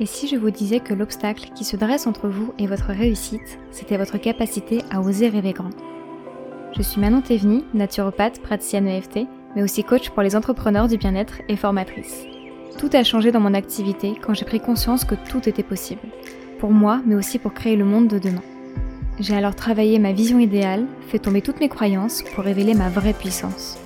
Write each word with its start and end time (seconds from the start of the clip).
Et 0.00 0.06
si 0.06 0.26
je 0.26 0.36
vous 0.36 0.50
disais 0.50 0.80
que 0.80 0.92
l'obstacle 0.92 1.50
qui 1.54 1.64
se 1.64 1.76
dresse 1.76 2.08
entre 2.08 2.28
vous 2.28 2.52
et 2.58 2.66
votre 2.66 2.88
réussite, 2.88 3.60
c'était 3.70 3.96
votre 3.96 4.18
capacité 4.18 4.82
à 4.90 5.00
oser 5.00 5.28
rêver 5.28 5.52
grand 5.52 5.70
Je 6.76 6.82
suis 6.82 7.00
Manon 7.00 7.20
Théveny, 7.20 7.64
naturopathe, 7.74 8.42
praticienne 8.42 8.88
EFT, 8.88 9.20
mais 9.54 9.62
aussi 9.62 9.84
coach 9.84 10.10
pour 10.10 10.22
les 10.22 10.34
entrepreneurs 10.34 10.88
du 10.88 10.96
bien-être 10.96 11.42
et 11.48 11.54
formatrice. 11.54 12.24
Tout 12.76 12.90
a 12.92 13.04
changé 13.04 13.30
dans 13.30 13.38
mon 13.38 13.54
activité 13.54 14.14
quand 14.20 14.34
j'ai 14.34 14.44
pris 14.44 14.58
conscience 14.58 15.04
que 15.04 15.14
tout 15.14 15.48
était 15.48 15.62
possible. 15.62 16.02
Pour 16.58 16.72
moi, 16.72 17.00
mais 17.06 17.14
aussi 17.14 17.38
pour 17.38 17.54
créer 17.54 17.76
le 17.76 17.84
monde 17.84 18.08
de 18.08 18.18
demain. 18.18 18.42
J'ai 19.20 19.36
alors 19.36 19.54
travaillé 19.54 20.00
ma 20.00 20.10
vision 20.10 20.40
idéale, 20.40 20.86
fait 21.06 21.20
tomber 21.20 21.40
toutes 21.40 21.60
mes 21.60 21.68
croyances 21.68 22.24
pour 22.34 22.42
révéler 22.42 22.74
ma 22.74 22.88
vraie 22.88 23.12
puissance. 23.12 23.78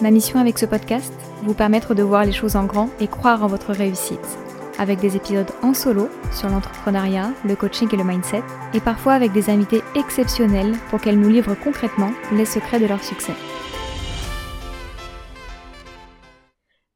Ma 0.00 0.12
mission 0.12 0.38
avec 0.38 0.56
ce 0.56 0.66
podcast, 0.66 1.12
vous 1.42 1.54
permettre 1.54 1.96
de 1.96 2.04
voir 2.04 2.24
les 2.24 2.30
choses 2.30 2.54
en 2.54 2.64
grand 2.64 2.90
et 3.00 3.08
croire 3.08 3.42
en 3.42 3.48
votre 3.48 3.72
réussite 3.72 4.38
avec 4.82 4.98
des 4.98 5.16
épisodes 5.16 5.50
en 5.62 5.74
solo 5.74 6.08
sur 6.32 6.48
l'entrepreneuriat, 6.48 7.30
le 7.44 7.54
coaching 7.54 7.88
et 7.92 7.96
le 7.96 8.02
mindset, 8.02 8.42
et 8.74 8.80
parfois 8.80 9.12
avec 9.12 9.30
des 9.30 9.48
invités 9.48 9.80
exceptionnels 9.94 10.72
pour 10.90 11.00
qu'elles 11.00 11.20
nous 11.20 11.30
livrent 11.30 11.54
concrètement 11.54 12.10
les 12.32 12.44
secrets 12.44 12.80
de 12.80 12.86
leur 12.86 13.02
succès. 13.02 13.34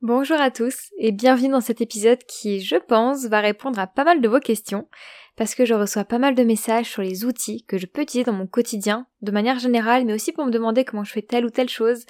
Bonjour 0.02 0.41
à 0.41 0.50
tous 0.50 0.91
et 0.98 1.12
bienvenue 1.12 1.50
dans 1.50 1.60
cet 1.60 1.80
épisode 1.80 2.22
qui, 2.28 2.60
je 2.60 2.77
pense, 2.77 3.27
va 3.27 3.41
répondre 3.41 3.78
à 3.78 3.86
pas 3.86 4.05
mal 4.05 4.20
de 4.20 4.28
vos 4.28 4.41
questions 4.41 4.88
parce 5.36 5.55
que 5.55 5.64
je 5.64 5.74
reçois 5.74 6.05
pas 6.05 6.18
mal 6.18 6.34
de 6.34 6.42
messages 6.42 6.91
sur 6.91 7.02
les 7.02 7.24
outils 7.24 7.64
que 7.66 7.78
je 7.78 7.86
peux 7.86 8.02
utiliser 8.02 8.24
dans 8.24 8.36
mon 8.36 8.46
quotidien, 8.48 9.06
de 9.22 9.30
manière 9.30 9.60
générale, 9.60 10.05
mais 10.05 10.14
aussi 10.14 10.32
pour 10.32 10.44
me 10.44 10.50
demander 10.50 10.84
comment 10.84 11.05
je 11.05 11.12
fais 11.12 11.22
telle 11.22 11.44
ou 11.44 11.50
telle 11.50 11.68
chose. 11.68 12.05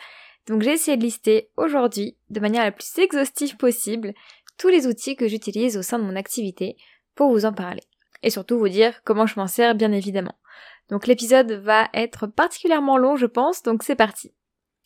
Donc 0.47 0.63
j'ai 0.63 0.73
essayé 0.73 0.97
de 0.97 1.03
lister 1.03 1.51
aujourd'hui, 1.57 2.17
de 2.31 2.41
manière 2.41 2.65
la 2.65 2.71
plus 2.71 2.99
exhaustive 2.99 3.57
possible, 3.57 4.15
tous 4.59 4.69
les 4.69 4.87
outils 4.87 5.17
que 5.17 5.29
j'utilise 5.29 5.77
au 5.77 5.83
sein 5.83 5.99
de 5.99 6.05
mon 6.05 6.17
activité 6.17 6.77
pour 7.15 7.31
vous 7.31 7.45
en 7.45 7.53
parler. 7.53 7.83
Et 8.23 8.31
surtout 8.31 8.59
vous 8.59 8.69
dire 8.69 9.03
comment 9.05 9.27
je 9.27 9.39
m'en 9.39 9.47
sers 9.47 9.75
bien 9.75 9.93
évidemment. 9.93 10.35
Donc 10.89 11.07
l'épisode 11.07 11.53
va 11.53 11.89
être 11.95 12.27
particulièrement 12.27 12.99
long 12.99 13.17
je 13.17 13.27
pense, 13.27 13.63
donc 13.63 13.83
c'est 13.83 13.97
parti. 13.97 14.33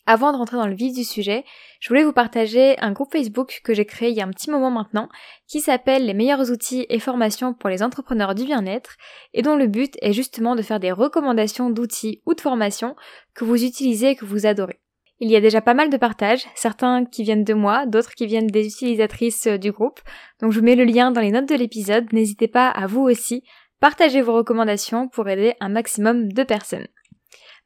Avant 0.07 0.31
de 0.31 0.37
rentrer 0.37 0.57
dans 0.57 0.67
le 0.67 0.73
vif 0.73 0.93
du 0.93 1.03
sujet, 1.03 1.45
je 1.79 1.87
voulais 1.87 2.03
vous 2.03 2.11
partager 2.11 2.77
un 2.79 2.91
groupe 2.91 3.11
Facebook 3.11 3.61
que 3.63 3.73
j'ai 3.73 3.85
créé 3.85 4.09
il 4.09 4.15
y 4.15 4.21
a 4.21 4.25
un 4.25 4.31
petit 4.31 4.49
moment 4.49 4.71
maintenant, 4.71 5.09
qui 5.47 5.61
s'appelle 5.61 6.05
les 6.05 6.15
meilleurs 6.15 6.51
outils 6.51 6.87
et 6.89 6.99
formations 6.99 7.53
pour 7.53 7.69
les 7.69 7.83
entrepreneurs 7.83 8.33
du 8.33 8.43
bien-être, 8.43 8.97
et 9.33 9.43
dont 9.43 9.55
le 9.55 9.67
but 9.67 9.93
est 10.01 10.13
justement 10.13 10.55
de 10.55 10.63
faire 10.63 10.79
des 10.79 10.91
recommandations 10.91 11.69
d'outils 11.69 12.21
ou 12.25 12.33
de 12.33 12.41
formations 12.41 12.95
que 13.35 13.45
vous 13.45 13.63
utilisez 13.63 14.09
et 14.09 14.15
que 14.15 14.25
vous 14.25 14.47
adorez. 14.47 14.81
Il 15.23 15.29
y 15.29 15.35
a 15.35 15.39
déjà 15.39 15.61
pas 15.61 15.75
mal 15.75 15.91
de 15.91 15.97
partages, 15.97 16.47
certains 16.55 17.05
qui 17.05 17.21
viennent 17.21 17.43
de 17.43 17.53
moi, 17.53 17.85
d'autres 17.85 18.15
qui 18.15 18.25
viennent 18.25 18.47
des 18.47 18.65
utilisatrices 18.65 19.45
euh, 19.45 19.57
du 19.59 19.71
groupe. 19.71 19.99
Donc 20.41 20.51
je 20.51 20.59
vous 20.59 20.65
mets 20.65 20.75
le 20.75 20.83
lien 20.83 21.11
dans 21.11 21.21
les 21.21 21.29
notes 21.29 21.47
de 21.47 21.53
l'épisode. 21.53 22.11
N'hésitez 22.11 22.47
pas 22.47 22.69
à 22.69 22.87
vous 22.87 23.01
aussi 23.01 23.43
partager 23.79 24.23
vos 24.23 24.33
recommandations 24.33 25.07
pour 25.07 25.29
aider 25.29 25.53
un 25.59 25.69
maximum 25.69 26.33
de 26.33 26.41
personnes. 26.43 26.87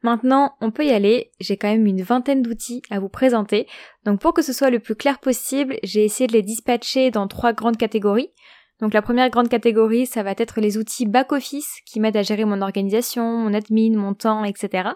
Maintenant, 0.02 0.52
on 0.60 0.70
peut 0.70 0.84
y 0.84 0.90
aller. 0.90 1.32
J'ai 1.40 1.56
quand 1.56 1.68
même 1.68 1.86
une 1.86 2.02
vingtaine 2.02 2.42
d'outils 2.42 2.82
à 2.90 3.00
vous 3.00 3.08
présenter. 3.08 3.66
Donc 4.04 4.20
pour 4.20 4.34
que 4.34 4.42
ce 4.42 4.52
soit 4.52 4.68
le 4.68 4.78
plus 4.78 4.94
clair 4.94 5.18
possible, 5.18 5.78
j'ai 5.82 6.04
essayé 6.04 6.26
de 6.26 6.34
les 6.34 6.42
dispatcher 6.42 7.10
dans 7.10 7.26
trois 7.26 7.54
grandes 7.54 7.78
catégories. 7.78 8.32
Donc 8.80 8.92
la 8.92 9.00
première 9.00 9.30
grande 9.30 9.48
catégorie, 9.48 10.04
ça 10.04 10.22
va 10.22 10.34
être 10.36 10.60
les 10.60 10.76
outils 10.76 11.06
back-office 11.06 11.80
qui 11.86 12.00
m'aident 12.00 12.18
à 12.18 12.22
gérer 12.22 12.44
mon 12.44 12.60
organisation, 12.60 13.24
mon 13.24 13.54
admin, 13.54 13.96
mon 13.96 14.12
temps, 14.12 14.44
etc. 14.44 14.90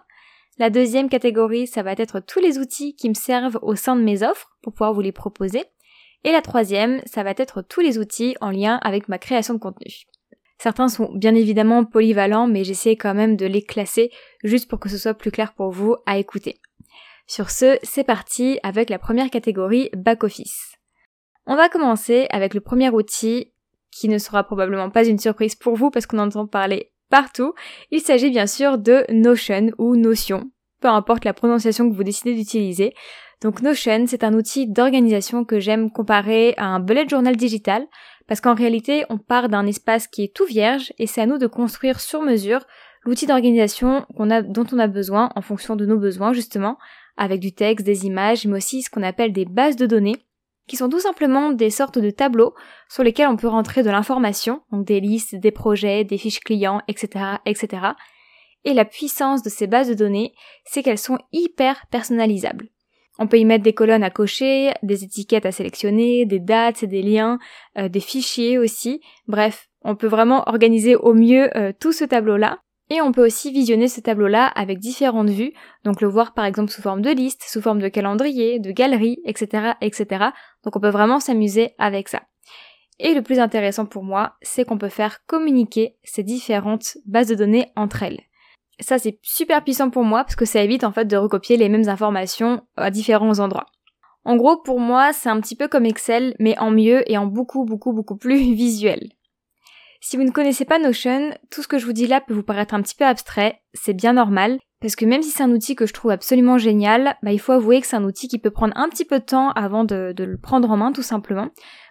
La 0.61 0.69
deuxième 0.69 1.09
catégorie, 1.09 1.67
ça 1.67 1.83
va 1.83 1.93
être 1.93 2.21
tous 2.21 2.39
les 2.39 2.59
outils 2.59 2.95
qui 2.95 3.09
me 3.09 3.15
servent 3.15 3.59
au 3.63 3.77
sein 3.77 3.97
de 3.97 4.03
mes 4.03 4.23
offres 4.23 4.59
pour 4.61 4.75
pouvoir 4.75 4.93
vous 4.93 5.01
les 5.01 5.11
proposer. 5.11 5.65
Et 6.23 6.33
la 6.33 6.43
troisième, 6.43 7.01
ça 7.07 7.23
va 7.23 7.31
être 7.31 7.63
tous 7.63 7.81
les 7.81 7.97
outils 7.97 8.37
en 8.43 8.51
lien 8.51 8.79
avec 8.83 9.09
ma 9.09 9.17
création 9.17 9.55
de 9.55 9.59
contenu. 9.59 9.91
Certains 10.59 10.91
sont 10.91 11.11
bien 11.15 11.35
évidemment 11.35 11.87
polyvalents, 11.87 12.47
mais 12.47 12.63
j'essaie 12.63 12.97
quand 12.97 13.15
même 13.15 13.37
de 13.37 13.47
les 13.47 13.63
classer 13.63 14.11
juste 14.45 14.69
pour 14.69 14.79
que 14.81 14.91
ce 14.91 14.99
soit 14.99 15.15
plus 15.15 15.31
clair 15.31 15.55
pour 15.55 15.71
vous 15.71 15.97
à 16.05 16.19
écouter. 16.19 16.61
Sur 17.27 17.49
ce, 17.49 17.79
c'est 17.83 18.05
parti 18.05 18.59
avec 18.63 18.91
la 18.91 18.99
première 18.99 19.31
catégorie 19.31 19.89
back-office. 19.97 20.77
On 21.47 21.57
va 21.57 21.71
commencer 21.71 22.27
avec 22.29 22.53
le 22.53 22.61
premier 22.61 22.91
outil 22.91 23.51
qui 23.91 24.11
ne 24.11 24.19
sera 24.19 24.45
probablement 24.45 24.91
pas 24.91 25.07
une 25.09 25.19
surprise 25.19 25.55
pour 25.55 25.75
vous 25.75 25.91
parce 25.91 26.05
qu'on 26.05 26.19
entend 26.19 26.47
parler 26.47 26.93
partout. 27.11 27.55
Il 27.91 28.01
s'agit 28.01 28.31
bien 28.31 28.47
sûr 28.47 28.79
de 28.79 29.05
Notion 29.11 29.73
ou 29.77 29.97
Notion, 29.97 30.51
peu 30.81 30.89
importe 30.89 31.25
la 31.25 31.35
prononciation 31.35 31.89
que 31.89 31.95
vous 31.95 32.05
décidez 32.05 32.35
d'utiliser. 32.35 32.95
Donc 33.43 33.63
Notion, 33.63 34.05
c'est 34.07 34.25
un 34.25 34.35
outil 34.35 34.67
d'organisation 34.67 35.45
que 35.45 35.61
j'aime 35.61 35.91
comparer 35.91 36.55
à 36.57 36.67
un 36.67 36.81
bullet 36.81 37.09
journal 37.09 37.37
digital, 37.37 37.87
parce 38.27 38.41
qu'en 38.41 38.55
réalité, 38.55 39.05
on 39.09 39.19
part 39.19 39.49
d'un 39.49 39.67
espace 39.67 40.07
qui 40.07 40.25
est 40.25 40.35
tout 40.35 40.45
vierge 40.45 40.93
et 40.99 41.07
c'est 41.07 41.23
à 41.23 41.27
nous 41.27 41.39
de 41.39 41.47
construire 41.47 42.01
sur 42.01 42.23
mesure 42.23 42.61
l'outil 43.05 43.27
d'organisation 43.27 44.05
dont 44.19 44.67
on 44.73 44.79
a 44.79 44.87
besoin 44.87 45.31
en 45.35 45.41
fonction 45.41 45.75
de 45.75 45.87
nos 45.87 45.99
besoins 45.99 46.33
justement, 46.33 46.77
avec 47.17 47.41
du 47.41 47.53
texte, 47.53 47.85
des 47.85 48.07
images, 48.07 48.47
mais 48.47 48.59
aussi 48.59 48.83
ce 48.83 48.91
qu'on 48.91 49.03
appelle 49.03 49.33
des 49.33 49.47
bases 49.47 49.77
de 49.77 49.87
données 49.87 50.17
qui 50.71 50.77
sont 50.77 50.89
tout 50.89 51.01
simplement 51.01 51.51
des 51.51 51.71
sortes 51.71 51.99
de 51.99 52.11
tableaux 52.11 52.55
sur 52.89 53.03
lesquels 53.03 53.27
on 53.27 53.37
peut 53.37 53.49
rentrer 53.49 53.83
de 53.83 53.91
l'information, 53.91 54.63
donc 54.71 54.87
des 54.87 55.01
listes, 55.01 55.35
des 55.35 55.51
projets, 55.51 56.05
des 56.05 56.17
fiches 56.17 56.39
clients, 56.39 56.81
etc., 56.87 57.39
etc. 57.45 57.89
Et 58.65 58.75
la 58.75 58.85
puissance 58.85 59.43
de 59.43 59.49
ces 59.49 59.67
bases 59.67 59.89
de 59.89 59.95
données, 59.95 60.35
c'est 60.65 60.83
qu'elles 60.83 60.99
sont 60.99 61.19
hyper 61.33 61.87
personnalisables. 61.91 62.69
On 63.19 63.27
peut 63.27 63.39
y 63.39 63.45
mettre 63.45 63.65
des 63.65 63.75
colonnes 63.75 64.03
à 64.03 64.11
cocher, 64.11 64.73
des 64.83 65.05
étiquettes 65.05 65.45
à 65.45 65.53
sélectionner, 65.53 66.25
des 66.25 66.39
dates 66.39 66.85
des 66.85 67.03
liens, 67.03 67.39
euh, 67.77 67.89
des 67.89 68.01
fichiers 68.01 68.57
aussi. 68.57 69.03
Bref, 69.27 69.69
on 69.83 69.95
peut 69.95 70.07
vraiment 70.07 70.49
organiser 70.49 70.97
au 70.97 71.13
mieux 71.13 71.55
euh, 71.57 71.73
tout 71.79 71.93
ce 71.93 72.05
tableau-là. 72.05 72.61
Et 72.89 73.01
on 73.03 73.13
peut 73.13 73.25
aussi 73.25 73.53
visionner 73.53 73.89
ce 73.89 74.01
tableau-là 74.01 74.47
avec 74.47 74.79
différentes 74.79 75.31
vues, 75.31 75.53
donc 75.85 76.01
le 76.01 76.09
voir 76.09 76.35
par 76.35 76.45
exemple 76.45 76.73
sous 76.73 76.83
forme 76.83 77.03
de 77.03 77.11
liste, 77.11 77.45
sous 77.47 77.63
forme 77.63 77.79
de 77.79 77.89
calendrier, 77.89 78.59
de 78.59 78.73
galerie, 78.73 79.19
etc., 79.25 79.75
etc. 79.81 80.31
Donc 80.65 80.75
on 80.75 80.81
peut 80.81 80.89
vraiment 80.89 81.21
s'amuser 81.21 81.75
avec 81.79 82.09
ça. 82.09 82.23
Et 82.99 83.15
le 83.15 83.23
plus 83.23 83.39
intéressant 83.39 83.87
pour 83.87 84.03
moi, 84.03 84.35
c'est 84.43 84.65
qu'on 84.65 84.77
peut 84.77 84.89
faire 84.89 85.25
communiquer 85.27 85.97
ces 86.03 86.25
différentes 86.25 86.99
bases 87.07 87.29
de 87.29 87.37
données 87.37 87.71
entre 87.77 88.03
elles. 88.03 88.21
Ça 88.81 88.99
c'est 88.99 89.19
super 89.23 89.63
puissant 89.63 89.91
pour 89.91 90.05
moi 90.05 90.25
parce 90.25 90.37
que 90.37 90.45
ça 90.45 90.63
évite 90.63 90.85
en 90.85 90.93
fait 90.93 91.05
de 91.05 91.17
recopier 91.17 91.57
les 91.57 91.69
mêmes 91.69 91.89
informations 91.89 92.63
à 92.77 92.91
différents 92.91 93.39
endroits. 93.39 93.67
En 94.25 94.37
gros, 94.37 94.59
pour 94.59 94.81
moi, 94.81 95.13
c'est 95.13 95.31
un 95.31 95.41
petit 95.41 95.57
peu 95.57 95.67
comme 95.67 95.87
Excel, 95.87 96.35
mais 96.39 96.59
en 96.59 96.71
mieux 96.71 97.11
et 97.11 97.17
en 97.17 97.27
beaucoup, 97.27 97.65
beaucoup, 97.65 97.93
beaucoup 97.93 98.17
plus 98.17 98.39
visuel. 98.55 99.11
Si 100.03 100.17
vous 100.17 100.25
ne 100.25 100.31
connaissez 100.31 100.65
pas 100.65 100.79
Notion, 100.79 101.31
tout 101.51 101.63
ce 101.63 101.69
que 101.69 101.79
je 101.79 101.85
vous 101.85 101.93
dis 101.93 102.07
là 102.07 102.21
peut 102.21 102.35
vous 102.35 102.43
paraître 102.43 102.75
un 102.75 102.81
petit 102.81 102.95
peu 102.95 103.05
abstrait, 103.05 103.61
c'est 103.75 103.93
bien 103.93 104.15
normal, 104.15 104.59
parce 104.81 104.97
que 104.97 105.05
même 105.05 105.23
si 105.23 105.31
c'est 105.31 105.43
un 105.43 105.51
outil 105.51 105.75
que 105.75 105.85
je 105.85 105.93
trouve 105.93 106.11
absolument 106.11 106.57
génial, 106.57 107.17
bah, 107.23 107.33
il 107.33 107.41
faut 107.41 107.53
avouer 107.53 107.83
que 107.83 107.87
c'est 107.87 107.97
un 107.97 108.05
outil 108.05 108.27
qui 108.27 108.39
peut 108.39 108.51
prendre 108.51 108.73
un 108.77 108.89
petit 108.89 109.05
peu 109.05 109.19
de 109.19 109.25
temps 109.25 109.51
avant 109.51 109.85
de, 109.85 110.13
de 110.17 110.25
le 110.25 110.39
prendre 110.39 110.71
en 110.71 110.79
main 110.79 110.93
tout 110.93 111.03
simplement. 111.03 111.49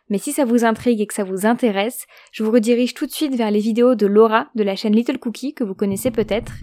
Mais 0.09 0.17
si 0.17 0.31
ça 0.31 0.45
vous 0.45 0.65
intrigue 0.65 1.01
et 1.01 1.07
que 1.07 1.13
ça 1.13 1.23
vous 1.23 1.45
intéresse, 1.45 2.05
je 2.31 2.43
vous 2.43 2.51
redirige 2.51 2.93
tout 2.93 3.05
de 3.05 3.11
suite 3.11 3.35
vers 3.35 3.51
les 3.51 3.59
vidéos 3.59 3.95
de 3.95 4.07
Laura 4.07 4.47
de 4.55 4.63
la 4.63 4.75
chaîne 4.75 4.95
Little 4.95 5.19
Cookie 5.19 5.53
que 5.53 5.63
vous 5.63 5.75
connaissez 5.75 6.11
peut-être, 6.11 6.53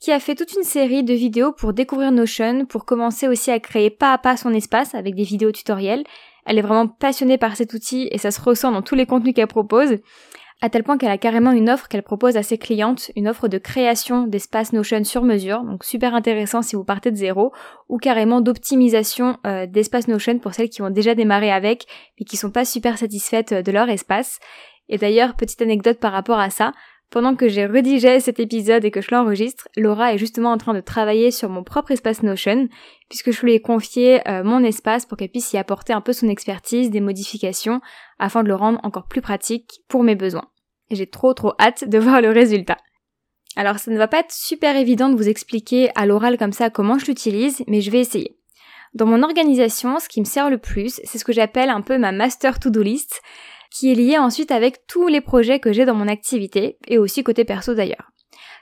qui 0.00 0.12
a 0.12 0.20
fait 0.20 0.34
toute 0.34 0.54
une 0.54 0.62
série 0.62 1.02
de 1.02 1.14
vidéos 1.14 1.52
pour 1.52 1.72
découvrir 1.72 2.12
Notion, 2.12 2.66
pour 2.66 2.84
commencer 2.84 3.26
aussi 3.26 3.50
à 3.50 3.58
créer 3.58 3.90
pas 3.90 4.12
à 4.12 4.18
pas 4.18 4.36
son 4.36 4.52
espace 4.52 4.94
avec 4.94 5.14
des 5.14 5.24
vidéos 5.24 5.52
tutoriels. 5.52 6.04
Elle 6.46 6.58
est 6.58 6.62
vraiment 6.62 6.86
passionnée 6.86 7.38
par 7.38 7.56
cet 7.56 7.74
outil 7.74 8.08
et 8.12 8.18
ça 8.18 8.30
se 8.30 8.40
ressent 8.40 8.70
dans 8.70 8.82
tous 8.82 8.94
les 8.94 9.06
contenus 9.06 9.34
qu'elle 9.34 9.46
propose 9.46 9.98
à 10.60 10.70
tel 10.70 10.82
point 10.82 10.96
qu'elle 10.96 11.10
a 11.10 11.18
carrément 11.18 11.52
une 11.52 11.68
offre 11.68 11.88
qu'elle 11.88 12.02
propose 12.02 12.36
à 12.36 12.42
ses 12.42 12.58
clientes, 12.58 13.10
une 13.16 13.28
offre 13.28 13.48
de 13.48 13.58
création 13.58 14.26
d'espace 14.26 14.72
Notion 14.72 15.04
sur 15.04 15.22
mesure, 15.22 15.62
donc 15.62 15.84
super 15.84 16.14
intéressant 16.14 16.62
si 16.62 16.76
vous 16.76 16.84
partez 16.84 17.10
de 17.10 17.16
zéro, 17.16 17.52
ou 17.88 17.98
carrément 17.98 18.40
d'optimisation 18.40 19.36
euh, 19.46 19.66
d'espace 19.66 20.08
Notion 20.08 20.38
pour 20.38 20.54
celles 20.54 20.70
qui 20.70 20.82
ont 20.82 20.90
déjà 20.90 21.14
démarré 21.14 21.50
avec, 21.50 21.86
mais 22.18 22.24
qui 22.24 22.36
sont 22.36 22.50
pas 22.50 22.64
super 22.64 22.98
satisfaites 22.98 23.52
euh, 23.52 23.62
de 23.62 23.72
leur 23.72 23.88
espace. 23.88 24.38
Et 24.88 24.98
d'ailleurs, 24.98 25.34
petite 25.34 25.62
anecdote 25.62 25.98
par 25.98 26.12
rapport 26.12 26.38
à 26.38 26.50
ça, 26.50 26.72
pendant 27.14 27.36
que 27.36 27.46
j'ai 27.46 27.64
rédigé 27.64 28.18
cet 28.18 28.40
épisode 28.40 28.84
et 28.84 28.90
que 28.90 29.00
je 29.00 29.12
l'enregistre, 29.12 29.68
Laura 29.76 30.12
est 30.12 30.18
justement 30.18 30.50
en 30.50 30.58
train 30.58 30.74
de 30.74 30.80
travailler 30.80 31.30
sur 31.30 31.48
mon 31.48 31.62
propre 31.62 31.92
espace 31.92 32.24
Notion, 32.24 32.66
puisque 33.08 33.30
je 33.30 33.40
lui 33.42 33.54
ai 33.54 33.60
confié 33.60 34.20
euh, 34.28 34.42
mon 34.42 34.64
espace 34.64 35.06
pour 35.06 35.16
qu'elle 35.16 35.28
puisse 35.28 35.52
y 35.52 35.56
apporter 35.56 35.92
un 35.92 36.00
peu 36.00 36.12
son 36.12 36.28
expertise, 36.28 36.90
des 36.90 37.00
modifications, 37.00 37.80
afin 38.18 38.42
de 38.42 38.48
le 38.48 38.56
rendre 38.56 38.80
encore 38.82 39.06
plus 39.06 39.20
pratique 39.20 39.82
pour 39.86 40.02
mes 40.02 40.16
besoins. 40.16 40.48
J'ai 40.90 41.06
trop 41.06 41.34
trop 41.34 41.52
hâte 41.60 41.88
de 41.88 41.98
voir 42.00 42.20
le 42.20 42.30
résultat. 42.30 42.78
Alors 43.54 43.78
ça 43.78 43.92
ne 43.92 43.96
va 43.96 44.08
pas 44.08 44.18
être 44.18 44.32
super 44.32 44.74
évident 44.74 45.08
de 45.08 45.14
vous 45.14 45.28
expliquer 45.28 45.90
à 45.94 46.06
l'oral 46.06 46.36
comme 46.36 46.52
ça 46.52 46.68
comment 46.68 46.98
je 46.98 47.06
l'utilise, 47.06 47.62
mais 47.68 47.80
je 47.80 47.92
vais 47.92 48.00
essayer. 48.00 48.40
Dans 48.92 49.06
mon 49.06 49.22
organisation, 49.22 50.00
ce 50.00 50.08
qui 50.08 50.18
me 50.18 50.24
sert 50.24 50.50
le 50.50 50.58
plus, 50.58 51.00
c'est 51.04 51.18
ce 51.18 51.24
que 51.24 51.32
j'appelle 51.32 51.70
un 51.70 51.80
peu 51.80 51.96
ma 51.96 52.10
master 52.10 52.58
to-do 52.58 52.82
list, 52.82 53.22
qui 53.74 53.90
est 53.90 53.94
liée 53.94 54.18
ensuite 54.18 54.52
avec 54.52 54.86
tous 54.86 55.08
les 55.08 55.20
projets 55.20 55.58
que 55.58 55.72
j'ai 55.72 55.84
dans 55.84 55.94
mon 55.94 56.08
activité, 56.08 56.78
et 56.86 56.96
aussi 56.96 57.24
côté 57.24 57.44
perso 57.44 57.74
d'ailleurs. 57.74 58.10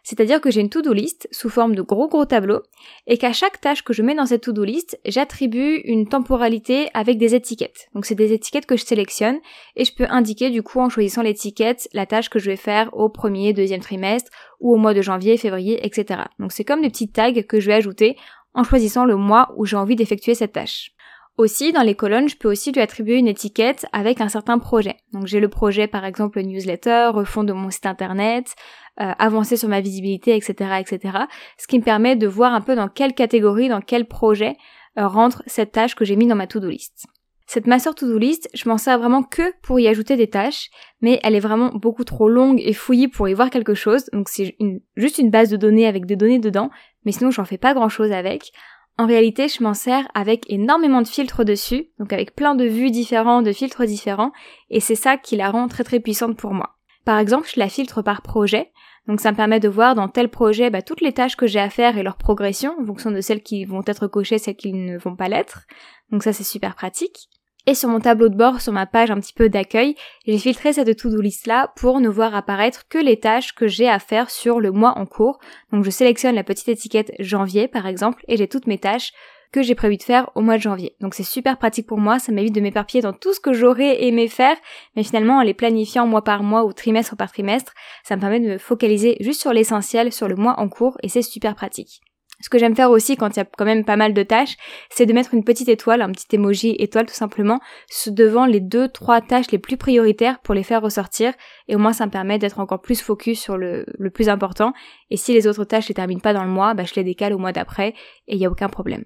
C'est-à-dire 0.05 0.41
que 0.41 0.51
j'ai 0.51 0.61
une 0.61 0.69
to-do 0.69 0.93
list 0.93 1.29
sous 1.31 1.49
forme 1.49 1.77
de 1.77 1.83
gros 1.83 2.09
gros 2.09 2.25
tableaux 2.25 2.63
et 3.07 3.19
qu'à 3.19 3.33
chaque 3.33 3.61
tâche 3.61 3.85
que 3.85 3.93
je 3.93 4.03
mets 4.03 4.17
dans 4.17 4.27
cette 4.27 4.43
to-do 4.43 4.65
list, 4.65 4.99
j'attribue 5.07 5.77
une 5.85 6.09
temporalité 6.09 6.89
avec 6.93 7.19
des 7.19 7.37
étiquettes. 7.37 7.89
Donc 7.95 8.05
c'est 8.05 8.17
des 8.17 8.33
étiquettes 8.33 8.67
que 8.67 8.77
je 8.77 8.85
sélectionne 8.85 9.39
et 9.77 9.85
je 9.85 9.95
peux 9.95 10.07
indiquer 10.09 10.51
du 10.51 10.65
coup 10.65 10.81
en 10.81 10.89
choisissant 10.89 11.23
l'étiquette 11.23 11.89
la 11.93 12.07
tâche 12.07 12.31
que 12.31 12.41
je 12.41 12.51
vais 12.51 12.57
faire 12.57 12.93
au 12.95 13.11
premier, 13.11 13.53
deuxième 13.53 13.81
trimestre 13.81 14.31
ou 14.59 14.75
au 14.75 14.77
mois 14.77 14.95
de 14.95 15.03
janvier, 15.03 15.37
février, 15.37 15.87
etc. 15.87 16.23
Donc 16.41 16.51
c'est 16.51 16.65
comme 16.65 16.83
des 16.83 16.91
petits 16.91 17.13
tags 17.13 17.43
que 17.43 17.61
je 17.61 17.67
vais 17.69 17.75
ajouter 17.75 18.17
en 18.55 18.65
choisissant 18.65 19.05
le 19.05 19.17
mois 19.17 19.53
où 19.57 19.67
j'ai 19.67 19.77
envie 19.77 19.97
d'effectuer 19.97 20.35
cette 20.35 20.53
tâche. 20.53 20.93
Aussi, 21.39 21.73
dans 21.73 21.83
les 21.83 21.95
colonnes, 21.95 22.29
je 22.29 22.37
peux 22.37 22.51
aussi 22.51 22.73
lui 22.73 22.83
attribuer 22.83 23.17
une 23.17 23.27
étiquette 23.27 23.87
avec 23.93 24.21
un 24.21 24.29
certain 24.29 24.59
projet. 24.59 24.97
Donc 25.13 25.27
j'ai 25.27 25.41
le 25.41 25.49
projet 25.49 25.87
par 25.87 26.05
exemple 26.05 26.43
newsletter, 26.43 27.11
refond 27.15 27.43
de 27.43 27.55
mon 27.55 27.71
site 27.71 27.87
internet, 27.87 28.55
euh, 29.01 29.13
avancer 29.19 29.57
sur 29.57 29.71
ma 29.71 29.81
visibilité, 29.81 30.37
etc., 30.37 30.81
etc. 30.81 31.19
Ce 31.57 31.67
qui 31.67 31.79
me 31.79 31.85
permet 31.85 32.17
de 32.17 32.27
voir 32.27 32.53
un 32.53 32.61
peu 32.61 32.77
dans 32.77 32.89
quelle 32.89 33.15
catégorie, 33.15 33.71
dans 33.71 33.81
quel 33.81 34.07
projet 34.07 34.57
euh, 34.99 35.09
rentre 35.09 35.43
cette 35.47 35.73
tâche 35.73 35.95
que 35.95 36.05
j'ai 36.05 36.17
mis 36.17 36.27
dans 36.27 36.37
ma 36.37 36.47
to-do 36.47 36.69
list. 36.69 37.07
Cette 37.47 37.67
master 37.67 37.95
to-do 37.95 38.19
list, 38.19 38.51
je 38.53 38.69
m'en 38.69 38.79
sers 38.79 38.99
vraiment 38.99 39.23
que 39.23 39.55
pour 39.63 39.81
y 39.81 39.89
ajouter 39.89 40.17
des 40.17 40.29
tâches, 40.29 40.69
mais 41.01 41.19
elle 41.23 41.35
est 41.35 41.41
vraiment 41.41 41.71
beaucoup 41.71 42.05
trop 42.05 42.29
longue 42.29 42.61
et 42.63 42.75
fouillie 42.75 43.09
pour 43.09 43.29
y 43.29 43.35
voir 43.35 43.49
quelque 43.49 43.75
chose, 43.75 44.05
donc 44.13 44.29
c'est 44.29 44.57
juste 44.97 45.19
une 45.19 45.31
base 45.31 45.51
de 45.51 45.57
données 45.57 45.87
avec 45.87 46.07
des 46.07 46.17
données 46.17 46.39
dedans, 46.39 46.71
mais 47.05 47.13
sinon 47.13 47.31
j'en 47.31 47.45
fais 47.45 47.59
pas 47.59 47.75
grand 47.75 47.89
chose 47.89 48.13
avec. 48.13 48.53
En 48.99 49.07
réalité, 49.07 49.49
je 49.49 49.63
m'en 49.63 49.75
sers 49.75 50.07
avec 50.15 50.45
énormément 50.51 51.03
de 51.03 51.09
filtres 51.09 51.45
dessus, 51.45 51.89
donc 51.99 52.13
avec 52.13 52.35
plein 52.35 52.55
de 52.55 52.65
vues 52.65 52.91
différentes, 52.91 53.45
de 53.45 53.53
filtres 53.53 53.85
différents, 53.85 54.33
et 54.71 54.81
c'est 54.81 54.95
ça 54.95 55.17
qui 55.17 55.37
la 55.37 55.51
rend 55.51 55.67
très 55.69 55.85
très 55.85 56.01
puissante 56.01 56.37
pour 56.37 56.53
moi. 56.53 56.77
Par 57.05 57.19
exemple, 57.19 57.49
je 57.53 57.59
la 57.59 57.69
filtre 57.69 58.03
par 58.03 58.23
projet, 58.23 58.71
donc 59.09 59.21
ça 59.21 59.33
me 59.33 59.37
permet 59.37 59.61
de 59.61 59.69
voir 59.69 59.95
dans 59.95 60.09
tel 60.09 60.29
projet 60.29 60.71
bah, 60.71 60.83
toutes 60.83 61.01
les 61.01 61.13
tâches 61.13 61.37
que 61.37 61.47
j'ai 61.47 61.59
à 61.59 61.71
faire 61.71 61.99
et 61.99 62.03
leur 62.03 62.17
progression, 62.17 62.77
en 62.81 62.85
fonction 62.85 63.11
de 63.11 63.21
celles 63.21 63.43
qui 63.43 63.65
vont 63.65 63.83
être 63.87 64.07
cochées, 64.07 64.39
celles 64.39 64.57
qui 64.57 64.73
ne 64.73 64.99
vont 64.99 65.17
pas 65.17 65.29
l'être. 65.29 65.67
Donc 66.11 66.23
ça 66.23 66.33
c'est 66.33 66.45
super 66.45 66.75
pratique. 66.75 67.29
Et 67.67 67.75
sur 67.75 67.89
mon 67.89 68.01
tableau 68.01 68.29
de 68.29 68.35
bord, 68.35 68.61
sur 68.61 68.73
ma 68.73 68.87
page 68.87 69.13
un 69.13 69.21
petit 69.21 69.33
peu 69.33 69.49
d'accueil, 69.49 69.95
j'ai 70.27 70.39
filtré 70.39 70.73
cette 70.73 70.97
to-do 70.97 71.21
list 71.21 71.47
là 71.47 71.73
pour 71.77 72.01
ne 72.01 72.09
voir 72.09 72.35
apparaître 72.35 72.89
que 72.89 72.99
les 72.99 73.21
tâches 73.21 73.55
que 73.55 73.69
j'ai 73.69 73.89
à 73.89 74.01
faire 74.01 74.31
sur 74.31 74.59
le 74.59 74.73
mois 74.73 74.99
en 74.99 75.07
cours. 75.07 75.39
Donc 75.73 75.85
je 75.85 75.91
sélectionne 75.91 76.35
la 76.35 76.43
petite 76.43 76.69
étiquette 76.69 77.13
janvier 77.21 77.69
par 77.69 77.87
exemple 77.87 78.25
et 78.27 78.37
j'ai 78.37 78.49
toutes 78.49 78.67
mes 78.67 78.79
tâches 78.79 79.13
que 79.53 79.63
j'ai 79.63 79.77
prévu 79.77 79.97
de 79.97 80.03
faire 80.03 80.31
au 80.35 80.41
mois 80.41 80.57
de 80.57 80.63
janvier. 80.63 80.97
Donc 81.01 81.15
c'est 81.15 81.23
super 81.23 81.57
pratique 81.57 81.87
pour 81.87 81.99
moi, 81.99 82.19
ça 82.19 82.33
m'évite 82.33 82.55
de 82.55 82.61
m'éparpiller 82.61 83.03
dans 83.03 83.13
tout 83.13 83.33
ce 83.33 83.39
que 83.39 83.53
j'aurais 83.53 84.03
aimé 84.03 84.27
faire, 84.27 84.57
mais 84.97 85.05
finalement 85.05 85.37
en 85.37 85.43
les 85.43 85.55
planifiant 85.55 86.07
mois 86.07 86.25
par 86.25 86.43
mois 86.43 86.65
ou 86.65 86.73
trimestre 86.73 87.17
par 87.17 87.31
trimestre, 87.31 87.75
ça 88.03 88.17
me 88.17 88.21
permet 88.21 88.41
de 88.41 88.49
me 88.49 88.59
focaliser 88.59 89.19
juste 89.21 89.41
sur 89.41 89.53
l'essentiel, 89.53 90.11
sur 90.11 90.27
le 90.27 90.37
mois 90.37 90.59
en 90.59 90.69
cours, 90.69 90.97
et 91.03 91.09
c'est 91.09 91.23
super 91.23 91.55
pratique. 91.55 92.01
Ce 92.43 92.49
que 92.51 92.59
j'aime 92.59 92.77
faire 92.77 92.91
aussi 92.91 93.17
quand 93.17 93.31
il 93.31 93.37
y 93.39 93.41
a 93.41 93.45
quand 93.45 93.65
même 93.65 93.85
pas 93.85 93.97
mal 93.97 94.13
de 94.13 94.23
tâches, 94.23 94.57
c'est 94.91 95.07
de 95.07 95.13
mettre 95.13 95.33
une 95.33 95.45
petite 95.45 95.69
étoile, 95.69 96.03
un 96.03 96.11
petit 96.11 96.27
emoji 96.35 96.75
étoile 96.79 97.07
tout 97.07 97.15
simplement, 97.15 97.61
devant 98.09 98.47
les 98.47 98.61
deux, 98.61 98.89
trois 98.89 99.21
tâches 99.21 99.51
les 99.53 99.59
plus 99.59 99.77
prioritaires 99.77 100.41
pour 100.41 100.55
les 100.55 100.65
faire 100.65 100.83
ressortir. 100.83 101.33
Et 101.69 101.77
au 101.77 101.79
moins 101.79 101.93
ça 101.93 102.05
me 102.05 102.11
permet 102.11 102.39
d'être 102.39 102.59
encore 102.59 102.83
plus 102.83 103.01
focus 103.01 103.41
sur 103.41 103.57
le, 103.57 103.87
le, 103.97 104.11
plus 104.11 104.29
important. 104.29 104.73
Et 105.11 105.17
si 105.17 105.33
les 105.33 105.47
autres 105.47 105.65
tâches 105.65 105.89
ne 105.89 105.95
terminent 105.95 106.21
pas 106.21 106.35
dans 106.35 106.45
le 106.45 106.51
mois, 106.51 106.75
bah, 106.75 106.85
je 106.85 106.95
les 106.97 107.05
décale 107.05 107.33
au 107.33 107.39
mois 107.39 107.53
d'après 107.53 107.95
et 108.27 108.35
il 108.35 108.39
n'y 108.39 108.47
a 108.47 108.51
aucun 108.51 108.69
problème. 108.69 109.05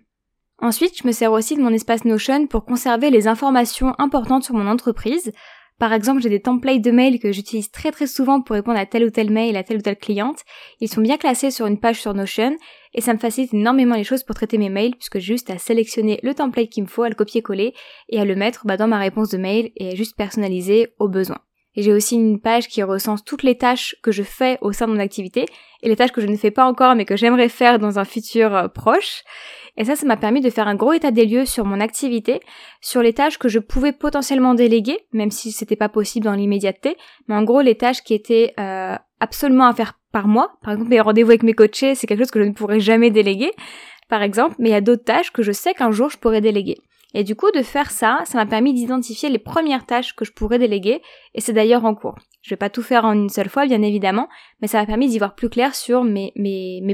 Ensuite, 0.59 0.99
je 0.99 1.07
me 1.07 1.13
sers 1.13 1.31
aussi 1.31 1.55
de 1.55 1.61
mon 1.61 1.73
espace 1.73 2.07
Notion 2.07 2.47
pour 2.47 2.65
conserver 2.65 3.11
les 3.11 3.29
informations 3.29 3.95
importantes 3.99 4.45
sur 4.45 4.55
mon 4.55 4.67
entreprise. 4.67 5.33
Par 5.79 5.93
exemple, 5.93 6.23
j'ai 6.23 6.31
des 6.31 6.41
templates 6.41 6.81
de 6.81 6.91
mails 6.91 7.21
que 7.21 7.33
j'utilise 7.33 7.71
très 7.71 7.93
très 7.93 8.07
souvent 8.07 8.41
pour 8.41 8.55
répondre 8.55 8.79
à 8.79 8.87
tel 8.87 9.05
ou 9.05 9.11
tel 9.11 9.31
mail 9.31 9.57
à 9.59 9.63
telle 9.63 9.77
ou 9.77 9.83
telle 9.83 9.99
cliente. 9.99 10.41
Ils 10.81 10.89
sont 10.89 11.03
bien 11.03 11.19
classés 11.19 11.51
sur 11.51 11.67
une 11.67 11.79
page 11.79 12.01
sur 12.01 12.15
Notion 12.15 12.57
et 12.97 13.03
ça 13.03 13.13
me 13.13 13.19
facilite 13.19 13.55
énormément 13.55 13.95
les 13.95 14.05
choses 14.05 14.25
pour 14.25 14.35
traiter 14.35 14.59
mes 14.59 14.71
mails 14.71 14.97
puisque 14.97 15.19
juste 15.19 15.51
à 15.51 15.59
sélectionner 15.59 16.19
le 16.23 16.35
template 16.35 16.71
qu'il 16.71 16.85
me 16.85 16.89
faut, 16.89 17.03
à 17.03 17.09
le 17.09 17.15
copier-coller 17.15 17.75
et 18.09 18.21
à 18.21 18.25
le 18.25 18.35
mettre 18.35 18.67
bah, 18.67 18.79
dans 18.79 18.89
ma 18.89 18.99
réponse 18.99 19.29
de 19.29 19.37
mail 19.37 19.71
et 19.77 19.91
à 19.91 19.95
juste 19.95 20.17
personnaliser 20.17 20.95
au 20.99 21.09
besoin. 21.09 21.39
Et 21.77 21.83
j'ai 21.83 21.93
aussi 21.93 22.15
une 22.15 22.41
page 22.41 22.69
qui 22.69 22.83
recense 22.83 23.23
toutes 23.23 23.43
les 23.43 23.59
tâches 23.59 23.97
que 24.03 24.11
je 24.11 24.23
fais 24.23 24.57
au 24.63 24.73
sein 24.73 24.87
de 24.87 24.93
mon 24.93 24.99
activité 24.99 25.45
et 25.83 25.91
les 25.91 25.97
tâches 25.97 26.13
que 26.13 26.23
je 26.23 26.27
ne 26.27 26.37
fais 26.37 26.51
pas 26.51 26.65
encore 26.65 26.95
mais 26.95 27.05
que 27.05 27.17
j'aimerais 27.17 27.51
faire 27.51 27.79
dans 27.79 27.99
un 27.99 28.05
futur 28.07 28.55
euh, 28.55 28.69
proche. 28.69 29.23
Et 29.77 29.85
ça, 29.85 29.95
ça 29.95 30.07
m'a 30.07 30.17
permis 30.17 30.41
de 30.41 30.49
faire 30.49 30.69
un 30.69 30.75
gros 30.75 30.95
état 30.95 31.11
des 31.11 31.27
lieux 31.27 31.45
sur 31.45 31.67
mon 31.67 31.81
activité, 31.81 32.41
sur 32.81 33.03
les 33.03 33.13
tâches 33.13 33.37
que 33.37 33.49
je 33.49 33.59
pouvais 33.59 33.93
potentiellement 33.93 34.55
déléguer, 34.55 34.99
même 35.13 35.31
si 35.31 35.53
c'était 35.53 35.77
pas 35.77 35.91
possible 35.91 36.25
dans 36.25 36.33
l'immédiateté. 36.33 36.97
Mais 37.29 37.35
en 37.35 37.43
gros, 37.43 37.61
les 37.61 37.75
tâches 37.75 38.03
qui 38.03 38.15
étaient 38.15 38.55
euh, 38.59 38.97
absolument 39.21 39.67
à 39.67 39.75
faire 39.75 39.99
par 40.17 40.29
mois. 40.29 40.57
Par 40.63 40.73
exemple, 40.73 40.89
mes 40.89 41.01
rendez-vous 41.03 41.29
avec 41.29 41.43
mes 41.43 41.53
coachés, 41.53 41.95
c'est 41.95 42.07
quelque 42.07 42.21
chose 42.21 42.31
que 42.31 42.43
je 42.43 42.49
ne 42.49 42.55
pourrais 42.55 42.81
jamais 42.81 43.11
déléguer, 43.11 43.53
par 44.09 44.23
exemple. 44.23 44.55
Mais 44.59 44.71
il 44.71 44.73
y 44.73 44.77
a 44.77 44.81
d'autres 44.81 45.05
tâches 45.05 45.31
que 45.31 45.43
je 45.43 45.53
sais 45.53 45.75
qu'un 45.75 45.91
jour 45.91 46.09
je 46.09 46.17
pourrais 46.17 46.41
déléguer. 46.41 46.79
Et 47.13 47.23
du 47.23 47.37
coup, 47.37 47.51
de 47.51 47.61
faire 47.61 47.91
ça, 47.91 48.23
ça 48.25 48.39
m'a 48.39 48.47
permis 48.47 48.73
d'identifier 48.73 49.29
les 49.29 49.39
premières 49.39 49.85
tâches 49.85 50.17
que 50.17 50.25
je 50.25 50.33
pourrais 50.33 50.59
déléguer, 50.59 51.03
et 51.35 51.43
c'est 51.43 51.53
d'ailleurs 51.53 51.85
en 51.85 51.95
cours. 51.95 52.15
Je 52.41 52.49
vais 52.49 52.57
pas 52.57 52.71
tout 52.71 52.83
faire 52.83 53.05
en 53.05 53.13
une 53.13 53.29
seule 53.29 53.51
fois, 53.51 53.67
bien 53.67 53.83
évidemment, 53.83 54.31
mais 54.63 54.69
ça 54.69 54.79
m'a 54.79 54.87
permis 54.87 55.09
d'y 55.09 55.19
voir 55.19 55.35
plus 55.35 55.51
clair 55.51 55.75
sur 55.75 56.03
mes, 56.03 56.33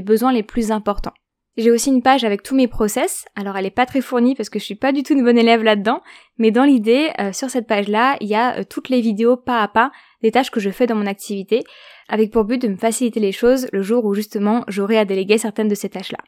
besoins 0.03 0.33
les 0.33 0.43
plus 0.43 0.73
importants. 0.73 1.13
J'ai 1.55 1.71
aussi 1.71 1.91
une 1.91 2.01
page 2.01 2.25
avec 2.25 2.43
tous 2.43 2.55
mes 2.55 2.67
process. 2.67 3.25
Alors 3.35 3.55
elle 3.55 3.67
est 3.67 3.69
pas 3.69 3.85
très 3.85 4.01
fournie 4.01 4.33
parce 4.35 4.49
que 4.49 4.59
je 4.59 4.65
suis 4.65 4.75
pas 4.75 4.91
du 4.91 5.03
tout 5.03 5.13
une 5.13 5.23
bonne 5.23 5.37
élève 5.37 5.63
là-dedans, 5.63 6.01
mais 6.39 6.51
dans 6.51 6.63
l'idée, 6.63 7.11
euh, 7.21 7.31
sur 7.31 7.49
cette 7.49 7.67
page-là, 7.67 8.17
il 8.21 8.27
y 8.27 8.35
a 8.35 8.57
euh, 8.57 8.63
toutes 8.67 8.89
les 8.89 9.01
vidéos 9.01 9.37
pas 9.37 9.61
à 9.61 9.67
pas 9.67 9.91
des 10.23 10.31
tâches 10.31 10.49
que 10.49 10.59
je 10.59 10.71
fais 10.71 10.87
dans 10.87 10.95
mon 10.95 11.05
activité, 11.05 11.63
avec 12.13 12.29
pour 12.29 12.43
but 12.43 12.61
de 12.61 12.67
me 12.67 12.77
faciliter 12.77 13.19
les 13.19 13.31
choses 13.31 13.67
le 13.73 13.81
jour 13.81 14.05
où 14.05 14.13
justement 14.13 14.63
j'aurai 14.67 14.99
à 14.99 15.03
déléguer 15.03 15.39
certaines 15.39 15.67
de 15.67 15.73
ces 15.73 15.89
tâches-là. 15.89 16.19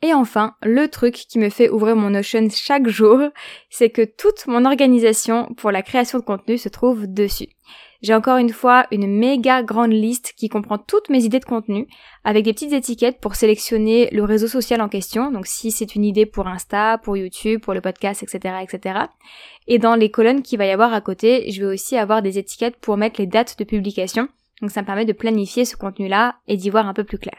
Et 0.00 0.14
enfin, 0.14 0.54
le 0.62 0.86
truc 0.86 1.14
qui 1.14 1.40
me 1.40 1.48
fait 1.48 1.68
ouvrir 1.68 1.96
mon 1.96 2.10
Notion 2.10 2.46
chaque 2.50 2.86
jour, 2.86 3.20
c'est 3.68 3.90
que 3.90 4.02
toute 4.04 4.46
mon 4.46 4.64
organisation 4.64 5.52
pour 5.56 5.72
la 5.72 5.82
création 5.82 6.20
de 6.20 6.24
contenu 6.24 6.56
se 6.56 6.68
trouve 6.68 7.08
dessus. 7.08 7.48
J'ai 8.00 8.14
encore 8.14 8.36
une 8.36 8.52
fois 8.52 8.86
une 8.92 9.08
méga 9.08 9.64
grande 9.64 9.92
liste 9.92 10.34
qui 10.36 10.48
comprend 10.48 10.78
toutes 10.78 11.08
mes 11.08 11.24
idées 11.24 11.40
de 11.40 11.44
contenu, 11.44 11.88
avec 12.22 12.44
des 12.44 12.52
petites 12.52 12.72
étiquettes 12.72 13.18
pour 13.18 13.34
sélectionner 13.34 14.10
le 14.12 14.22
réseau 14.22 14.46
social 14.46 14.80
en 14.82 14.88
question, 14.88 15.32
donc 15.32 15.48
si 15.48 15.72
c'est 15.72 15.96
une 15.96 16.04
idée 16.04 16.26
pour 16.26 16.46
Insta, 16.46 16.98
pour 16.98 17.16
YouTube, 17.16 17.60
pour 17.60 17.74
le 17.74 17.80
podcast, 17.80 18.22
etc., 18.22 18.54
etc. 18.62 19.06
Et 19.66 19.80
dans 19.80 19.96
les 19.96 20.12
colonnes 20.12 20.42
qu'il 20.42 20.58
va 20.58 20.66
y 20.66 20.70
avoir 20.70 20.94
à 20.94 21.00
côté, 21.00 21.50
je 21.50 21.64
vais 21.64 21.74
aussi 21.74 21.96
avoir 21.96 22.22
des 22.22 22.38
étiquettes 22.38 22.76
pour 22.76 22.96
mettre 22.96 23.20
les 23.20 23.26
dates 23.26 23.58
de 23.58 23.64
publication, 23.64 24.28
donc 24.60 24.70
ça 24.70 24.82
me 24.82 24.86
permet 24.86 25.04
de 25.04 25.12
planifier 25.12 25.64
ce 25.64 25.76
contenu-là 25.76 26.36
et 26.46 26.56
d'y 26.56 26.70
voir 26.70 26.86
un 26.86 26.94
peu 26.94 27.04
plus 27.04 27.18
clair. 27.18 27.38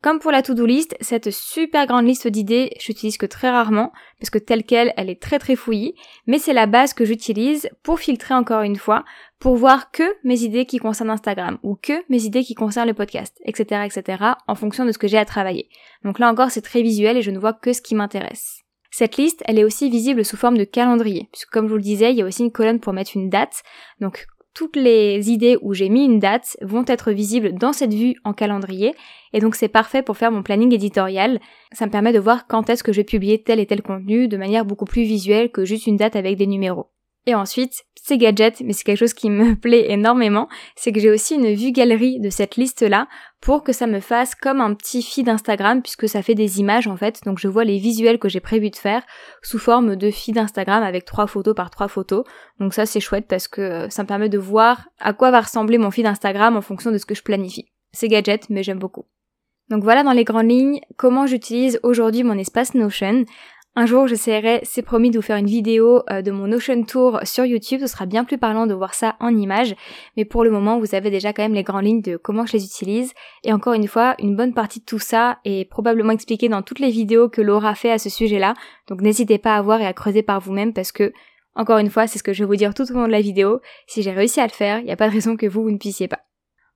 Comme 0.00 0.20
pour 0.20 0.30
la 0.30 0.42
to-do 0.42 0.64
list, 0.64 0.96
cette 1.00 1.32
super 1.32 1.86
grande 1.86 2.06
liste 2.06 2.28
d'idées, 2.28 2.70
j'utilise 2.78 3.18
que 3.18 3.26
très 3.26 3.50
rarement, 3.50 3.92
parce 4.20 4.30
que 4.30 4.38
telle 4.38 4.62
qu'elle, 4.62 4.92
elle 4.96 5.10
est 5.10 5.20
très 5.20 5.40
très 5.40 5.56
fouillie, 5.56 5.94
mais 6.28 6.38
c'est 6.38 6.52
la 6.52 6.66
base 6.66 6.94
que 6.94 7.04
j'utilise 7.04 7.68
pour 7.82 7.98
filtrer 7.98 8.34
encore 8.34 8.62
une 8.62 8.76
fois, 8.76 9.04
pour 9.40 9.56
voir 9.56 9.90
que 9.90 10.04
mes 10.22 10.42
idées 10.44 10.66
qui 10.66 10.78
concernent 10.78 11.10
Instagram, 11.10 11.58
ou 11.64 11.74
que 11.74 12.04
mes 12.08 12.22
idées 12.22 12.44
qui 12.44 12.54
concernent 12.54 12.86
le 12.86 12.94
podcast, 12.94 13.40
etc., 13.44 13.86
etc., 13.86 14.24
en 14.46 14.54
fonction 14.54 14.84
de 14.84 14.92
ce 14.92 14.98
que 14.98 15.08
j'ai 15.08 15.18
à 15.18 15.24
travailler. 15.24 15.68
Donc 16.04 16.20
là 16.20 16.30
encore, 16.30 16.52
c'est 16.52 16.62
très 16.62 16.82
visuel 16.82 17.16
et 17.16 17.22
je 17.22 17.32
ne 17.32 17.38
vois 17.38 17.52
que 17.52 17.72
ce 17.72 17.82
qui 17.82 17.96
m'intéresse. 17.96 18.62
Cette 18.92 19.16
liste, 19.16 19.42
elle 19.46 19.58
est 19.58 19.64
aussi 19.64 19.90
visible 19.90 20.24
sous 20.24 20.36
forme 20.36 20.58
de 20.58 20.64
calendrier, 20.64 21.28
puisque 21.32 21.50
comme 21.50 21.66
je 21.66 21.70
vous 21.70 21.76
le 21.76 21.82
disais, 21.82 22.12
il 22.12 22.18
y 22.18 22.22
a 22.22 22.24
aussi 22.24 22.44
une 22.44 22.52
colonne 22.52 22.78
pour 22.78 22.92
mettre 22.92 23.16
une 23.16 23.30
date. 23.30 23.64
Donc 24.00 24.28
toutes 24.58 24.74
les 24.74 25.30
idées 25.30 25.56
où 25.62 25.72
j'ai 25.72 25.88
mis 25.88 26.04
une 26.04 26.18
date 26.18 26.56
vont 26.62 26.82
être 26.88 27.12
visibles 27.12 27.52
dans 27.54 27.72
cette 27.72 27.94
vue 27.94 28.16
en 28.24 28.32
calendrier 28.32 28.92
et 29.32 29.38
donc 29.38 29.54
c'est 29.54 29.68
parfait 29.68 30.02
pour 30.02 30.16
faire 30.16 30.32
mon 30.32 30.42
planning 30.42 30.74
éditorial. 30.74 31.38
Ça 31.70 31.86
me 31.86 31.92
permet 31.92 32.12
de 32.12 32.18
voir 32.18 32.48
quand 32.48 32.68
est-ce 32.68 32.82
que 32.82 32.92
je 32.92 32.96
vais 32.96 33.04
publier 33.04 33.40
tel 33.40 33.60
et 33.60 33.66
tel 33.66 33.82
contenu 33.82 34.26
de 34.26 34.36
manière 34.36 34.64
beaucoup 34.64 34.84
plus 34.84 35.04
visuelle 35.04 35.52
que 35.52 35.64
juste 35.64 35.86
une 35.86 35.96
date 35.96 36.16
avec 36.16 36.36
des 36.36 36.48
numéros. 36.48 36.90
Et 37.28 37.34
ensuite, 37.34 37.84
ces 37.94 38.16
gadgets, 38.16 38.62
mais 38.62 38.72
c'est 38.72 38.84
quelque 38.84 38.98
chose 38.98 39.12
qui 39.12 39.28
me 39.28 39.54
plaît 39.60 39.92
énormément, 39.92 40.48
c'est 40.76 40.92
que 40.92 40.98
j'ai 40.98 41.10
aussi 41.10 41.34
une 41.34 41.52
vue 41.52 41.72
galerie 41.72 42.20
de 42.20 42.30
cette 42.30 42.56
liste-là 42.56 43.06
pour 43.42 43.62
que 43.62 43.74
ça 43.74 43.86
me 43.86 44.00
fasse 44.00 44.34
comme 44.34 44.62
un 44.62 44.72
petit 44.72 45.02
feed 45.02 45.28
Instagram 45.28 45.82
puisque 45.82 46.08
ça 46.08 46.22
fait 46.22 46.34
des 46.34 46.58
images 46.58 46.86
en 46.86 46.96
fait. 46.96 47.20
Donc 47.26 47.38
je 47.38 47.46
vois 47.46 47.64
les 47.64 47.76
visuels 47.76 48.18
que 48.18 48.30
j'ai 48.30 48.40
prévu 48.40 48.70
de 48.70 48.76
faire 48.76 49.02
sous 49.42 49.58
forme 49.58 49.94
de 49.94 50.10
feed 50.10 50.38
Instagram 50.38 50.82
avec 50.82 51.04
trois 51.04 51.26
photos 51.26 51.54
par 51.54 51.68
trois 51.68 51.88
photos. 51.88 52.24
Donc 52.60 52.72
ça 52.72 52.86
c'est 52.86 52.98
chouette 52.98 53.26
parce 53.28 53.46
que 53.46 53.60
euh, 53.60 53.90
ça 53.90 54.04
me 54.04 54.08
permet 54.08 54.30
de 54.30 54.38
voir 54.38 54.88
à 55.00 55.12
quoi 55.12 55.30
va 55.30 55.42
ressembler 55.42 55.76
mon 55.76 55.90
feed 55.90 56.06
Instagram 56.06 56.56
en 56.56 56.62
fonction 56.62 56.90
de 56.90 56.96
ce 56.96 57.04
que 57.04 57.14
je 57.14 57.22
planifie. 57.22 57.66
C'est 57.92 58.08
gadget 58.08 58.48
mais 58.48 58.62
j'aime 58.62 58.78
beaucoup. 58.78 59.04
Donc 59.68 59.82
voilà 59.82 60.02
dans 60.02 60.12
les 60.12 60.24
grandes 60.24 60.48
lignes 60.48 60.80
comment 60.96 61.26
j'utilise 61.26 61.78
aujourd'hui 61.82 62.22
mon 62.22 62.38
espace 62.38 62.72
Notion. 62.72 63.26
Un 63.80 63.86
jour, 63.86 64.08
j'essaierai, 64.08 64.58
c'est 64.64 64.82
promis, 64.82 65.12
de 65.12 65.18
vous 65.18 65.22
faire 65.22 65.36
une 65.36 65.46
vidéo 65.46 66.02
euh, 66.10 66.20
de 66.20 66.32
mon 66.32 66.50
Ocean 66.50 66.82
Tour 66.82 67.20
sur 67.22 67.44
YouTube. 67.44 67.78
Ce 67.80 67.86
sera 67.86 68.06
bien 68.06 68.24
plus 68.24 68.36
parlant 68.36 68.66
de 68.66 68.74
voir 68.74 68.92
ça 68.92 69.14
en 69.20 69.28
images. 69.28 69.76
Mais 70.16 70.24
pour 70.24 70.42
le 70.42 70.50
moment, 70.50 70.80
vous 70.80 70.96
avez 70.96 71.12
déjà 71.12 71.32
quand 71.32 71.44
même 71.44 71.54
les 71.54 71.62
grandes 71.62 71.84
lignes 71.84 72.02
de 72.02 72.16
comment 72.16 72.44
je 72.44 72.54
les 72.54 72.64
utilise. 72.64 73.12
Et 73.44 73.52
encore 73.52 73.74
une 73.74 73.86
fois, 73.86 74.16
une 74.18 74.34
bonne 74.34 74.52
partie 74.52 74.80
de 74.80 74.84
tout 74.84 74.98
ça 74.98 75.38
est 75.44 75.70
probablement 75.70 76.10
expliquée 76.10 76.48
dans 76.48 76.62
toutes 76.62 76.80
les 76.80 76.90
vidéos 76.90 77.28
que 77.28 77.40
Laura 77.40 77.76
fait 77.76 77.92
à 77.92 77.98
ce 77.98 78.10
sujet-là. 78.10 78.54
Donc 78.88 79.00
n'hésitez 79.00 79.38
pas 79.38 79.54
à 79.54 79.62
voir 79.62 79.80
et 79.80 79.86
à 79.86 79.92
creuser 79.92 80.24
par 80.24 80.40
vous-même 80.40 80.72
parce 80.72 80.90
que, 80.90 81.12
encore 81.54 81.78
une 81.78 81.88
fois, 81.88 82.08
c'est 82.08 82.18
ce 82.18 82.24
que 82.24 82.32
je 82.32 82.42
vais 82.42 82.48
vous 82.48 82.56
dire 82.56 82.74
tout 82.74 82.90
au 82.90 82.94
long 82.94 83.06
de 83.06 83.12
la 83.12 83.20
vidéo. 83.20 83.60
Si 83.86 84.02
j'ai 84.02 84.10
réussi 84.10 84.40
à 84.40 84.48
le 84.48 84.52
faire, 84.52 84.80
il 84.80 84.86
n'y 84.86 84.92
a 84.92 84.96
pas 84.96 85.06
de 85.06 85.14
raison 85.14 85.36
que 85.36 85.46
vous, 85.46 85.62
vous 85.62 85.70
ne 85.70 85.78
puissiez 85.78 86.08
pas. 86.08 86.27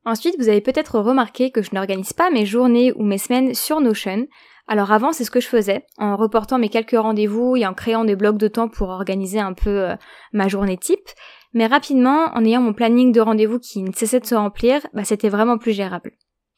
Ensuite, 0.04 0.34
vous 0.38 0.48
avez 0.48 0.60
peut-être 0.60 0.98
remarqué 0.98 1.50
que 1.50 1.62
je 1.62 1.70
n'organise 1.74 2.12
pas 2.12 2.30
mes 2.30 2.44
journées 2.44 2.92
ou 2.96 3.04
mes 3.04 3.18
semaines 3.18 3.54
sur 3.54 3.80
Notion. 3.80 4.26
Alors 4.66 4.90
avant, 4.90 5.12
c'est 5.12 5.24
ce 5.24 5.30
que 5.30 5.40
je 5.40 5.48
faisais, 5.48 5.84
en 5.98 6.16
reportant 6.16 6.58
mes 6.58 6.68
quelques 6.68 6.98
rendez-vous 6.98 7.56
et 7.56 7.66
en 7.66 7.74
créant 7.74 8.04
des 8.04 8.16
blocs 8.16 8.38
de 8.38 8.48
temps 8.48 8.68
pour 8.68 8.88
organiser 8.88 9.38
un 9.38 9.52
peu 9.52 9.90
euh, 9.90 9.96
ma 10.32 10.48
journée 10.48 10.76
type. 10.76 11.08
Mais 11.52 11.66
rapidement, 11.66 12.30
en 12.34 12.44
ayant 12.44 12.60
mon 12.60 12.72
planning 12.72 13.12
de 13.12 13.20
rendez-vous 13.20 13.58
qui 13.58 13.82
ne 13.82 13.92
cessait 13.92 14.20
de 14.20 14.26
se 14.26 14.34
remplir, 14.34 14.80
bah, 14.92 15.04
c'était 15.04 15.28
vraiment 15.28 15.58
plus 15.58 15.72
gérable. 15.72 16.12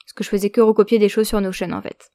Parce 0.04 0.12
que 0.14 0.24
je 0.24 0.28
faisais 0.28 0.50
que 0.50 0.60
recopier 0.60 0.98
des 0.98 1.08
choses 1.08 1.28
sur 1.28 1.40
Notion 1.40 1.72
en 1.72 1.82
fait. 1.82 2.10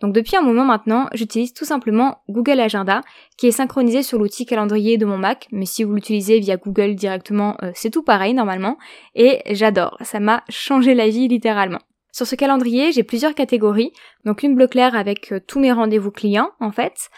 Donc 0.00 0.14
depuis 0.14 0.36
un 0.36 0.42
moment 0.42 0.64
maintenant, 0.64 1.08
j'utilise 1.12 1.52
tout 1.52 1.64
simplement 1.64 2.22
Google 2.28 2.60
Agenda, 2.60 3.00
qui 3.36 3.48
est 3.48 3.52
synchronisé 3.52 4.02
sur 4.02 4.18
l'outil 4.18 4.46
calendrier 4.46 4.96
de 4.96 5.04
mon 5.04 5.18
Mac, 5.18 5.48
mais 5.50 5.66
si 5.66 5.82
vous 5.82 5.92
l'utilisez 5.92 6.38
via 6.38 6.56
Google 6.56 6.94
directement, 6.94 7.56
euh, 7.62 7.72
c'est 7.74 7.90
tout 7.90 8.04
pareil 8.04 8.32
normalement, 8.32 8.78
et 9.16 9.42
j'adore, 9.50 9.96
ça 10.02 10.20
m'a 10.20 10.44
changé 10.48 10.94
la 10.94 11.08
vie 11.08 11.26
littéralement. 11.26 11.80
Sur 12.12 12.26
ce 12.26 12.36
calendrier, 12.36 12.92
j'ai 12.92 13.02
plusieurs 13.02 13.34
catégories, 13.34 13.92
donc 14.24 14.44
une 14.44 14.54
bleu 14.54 14.68
clair 14.68 14.94
avec 14.94 15.32
euh, 15.32 15.40
tous 15.44 15.58
mes 15.58 15.72
rendez-vous 15.72 16.12
clients 16.12 16.52
en 16.60 16.70
fait, 16.70 17.10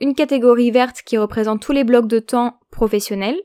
une 0.00 0.14
catégorie 0.14 0.70
verte 0.70 1.02
qui 1.04 1.18
représente 1.18 1.60
tous 1.60 1.72
les 1.72 1.84
blocs 1.84 2.06
de 2.06 2.20
temps 2.20 2.60
professionnels, 2.70 3.40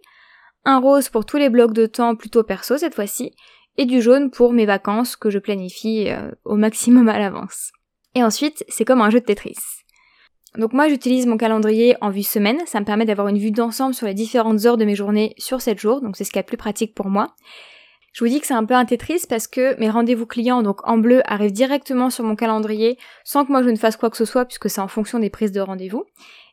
un 0.64 0.80
rose 0.80 1.10
pour 1.10 1.26
tous 1.26 1.38
les 1.38 1.50
blocs 1.50 1.74
de 1.74 1.88
temps 1.88 2.16
plutôt 2.16 2.44
perso 2.44 2.78
cette 2.78 2.96
fois-ci, 2.96 3.34
et 3.78 3.86
du 3.86 4.00
jaune 4.00 4.30
pour 4.30 4.54
mes 4.54 4.66
vacances 4.68 5.16
que 5.16 5.32
je 5.32 5.40
planifie 5.40 6.06
euh, 6.10 6.32
au 6.46 6.56
maximum 6.56 7.10
à 7.10 7.18
l'avance. 7.18 7.72
Et 8.16 8.24
ensuite, 8.24 8.64
c'est 8.70 8.86
comme 8.86 9.02
un 9.02 9.10
jeu 9.10 9.20
de 9.20 9.26
Tetris. 9.26 9.58
Donc 10.58 10.72
moi 10.72 10.88
j'utilise 10.88 11.26
mon 11.26 11.36
calendrier 11.36 11.98
en 12.00 12.10
vue 12.10 12.24
semaine, 12.24 12.60
ça 12.66 12.80
me 12.80 12.86
permet 12.86 13.04
d'avoir 13.04 13.28
une 13.28 13.38
vue 13.38 13.52
d'ensemble 13.52 13.94
sur 13.94 14.08
les 14.08 14.14
différentes 14.14 14.66
heures 14.66 14.78
de 14.78 14.86
mes 14.86 14.96
journées 14.96 15.34
sur 15.38 15.60
7 15.60 15.78
jours, 15.78 16.00
donc 16.00 16.16
c'est 16.16 16.24
ce 16.24 16.32
qui 16.32 16.40
est 16.40 16.44
le 16.44 16.48
plus 16.48 16.56
pratique 16.56 16.96
pour 16.96 17.08
moi. 17.08 17.36
Je 18.14 18.24
vous 18.24 18.30
dis 18.30 18.40
que 18.40 18.48
c'est 18.48 18.54
un 18.54 18.64
peu 18.64 18.74
un 18.74 18.86
Tetris 18.86 19.24
parce 19.28 19.48
que 19.48 19.78
mes 19.78 19.90
rendez-vous 19.90 20.26
clients, 20.26 20.64
donc 20.64 20.88
en 20.88 20.98
bleu, 20.98 21.22
arrivent 21.26 21.52
directement 21.52 22.10
sur 22.10 22.24
mon 22.24 22.38
calendrier 22.38 22.98
sans 23.26 23.44
que 23.44 23.52
moi 23.52 23.62
je 23.62 23.70
ne 23.70 23.76
fasse 23.76 23.98
quoi 23.98 24.10
que 24.10 24.16
ce 24.16 24.24
soit 24.24 24.46
puisque 24.46 24.70
c'est 24.70 24.80
en 24.80 24.88
fonction 24.88 25.20
des 25.20 25.30
prises 25.30 25.52
de 25.52 25.60
rendez-vous. 25.60 26.06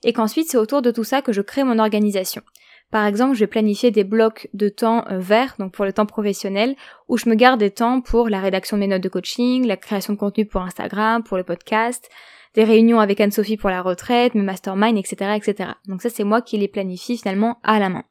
Et 0.03 0.13
qu'ensuite 0.13 0.51
c'est 0.51 0.59
autour 0.59 0.83
de 0.83 0.91
tout 0.91 1.05
ça 1.05 1.23
que 1.23 1.33
je 1.33 1.41
crée 1.41 1.63
mon 1.63 1.79
organisation. 1.79 2.43
Par 2.93 3.07
exemple, 3.07 3.35
je 3.35 3.41
vais 3.41 3.47
planifier 3.47 3.91
des 3.91 4.05
blocs 4.05 4.49
de 4.53 4.69
temps 4.69 5.07
euh, 5.11 5.19
verts, 5.19 5.55
donc 5.59 5.73
pour 5.73 5.87
le 5.87 5.95
temps 5.95 6.05
professionnel, 6.05 6.77
où 7.09 7.17
je 7.17 7.27
me 7.27 7.35
garde 7.35 7.59
des 7.59 7.71
temps 7.71 8.03
pour 8.03 8.29
la 8.29 8.39
rédaction 8.39 8.77
de 8.77 8.83
mes 8.83 8.87
notes 8.87 9.03
de 9.03 9.09
coaching, 9.09 9.67
la 9.67 9.79
création 9.79 10.13
de 10.13 10.19
contenu 10.19 10.45
pour 10.45 10.61
Instagram, 10.61 11.23
pour 11.23 11.39
le 11.39 11.43
podcast, 11.43 12.11
des 12.53 12.65
réunions 12.65 13.01
avec 13.01 13.19
Anne-Sophie 13.19 13.57
pour 13.57 13.71
la 13.71 13.81
retraite, 13.81 14.35
mes 14.35 14.43
masterminds, 14.43 14.99
etc., 14.99 15.33
etc. 15.37 15.71
Donc 15.89 16.03
ça, 16.03 16.11
c'est 16.11 16.23
moi 16.23 16.43
qui 16.43 16.59
les 16.59 16.69
planifie 16.69 17.17
finalement 17.17 17.59
à 17.63 17.79
la 17.79 17.89
main. 17.89 18.05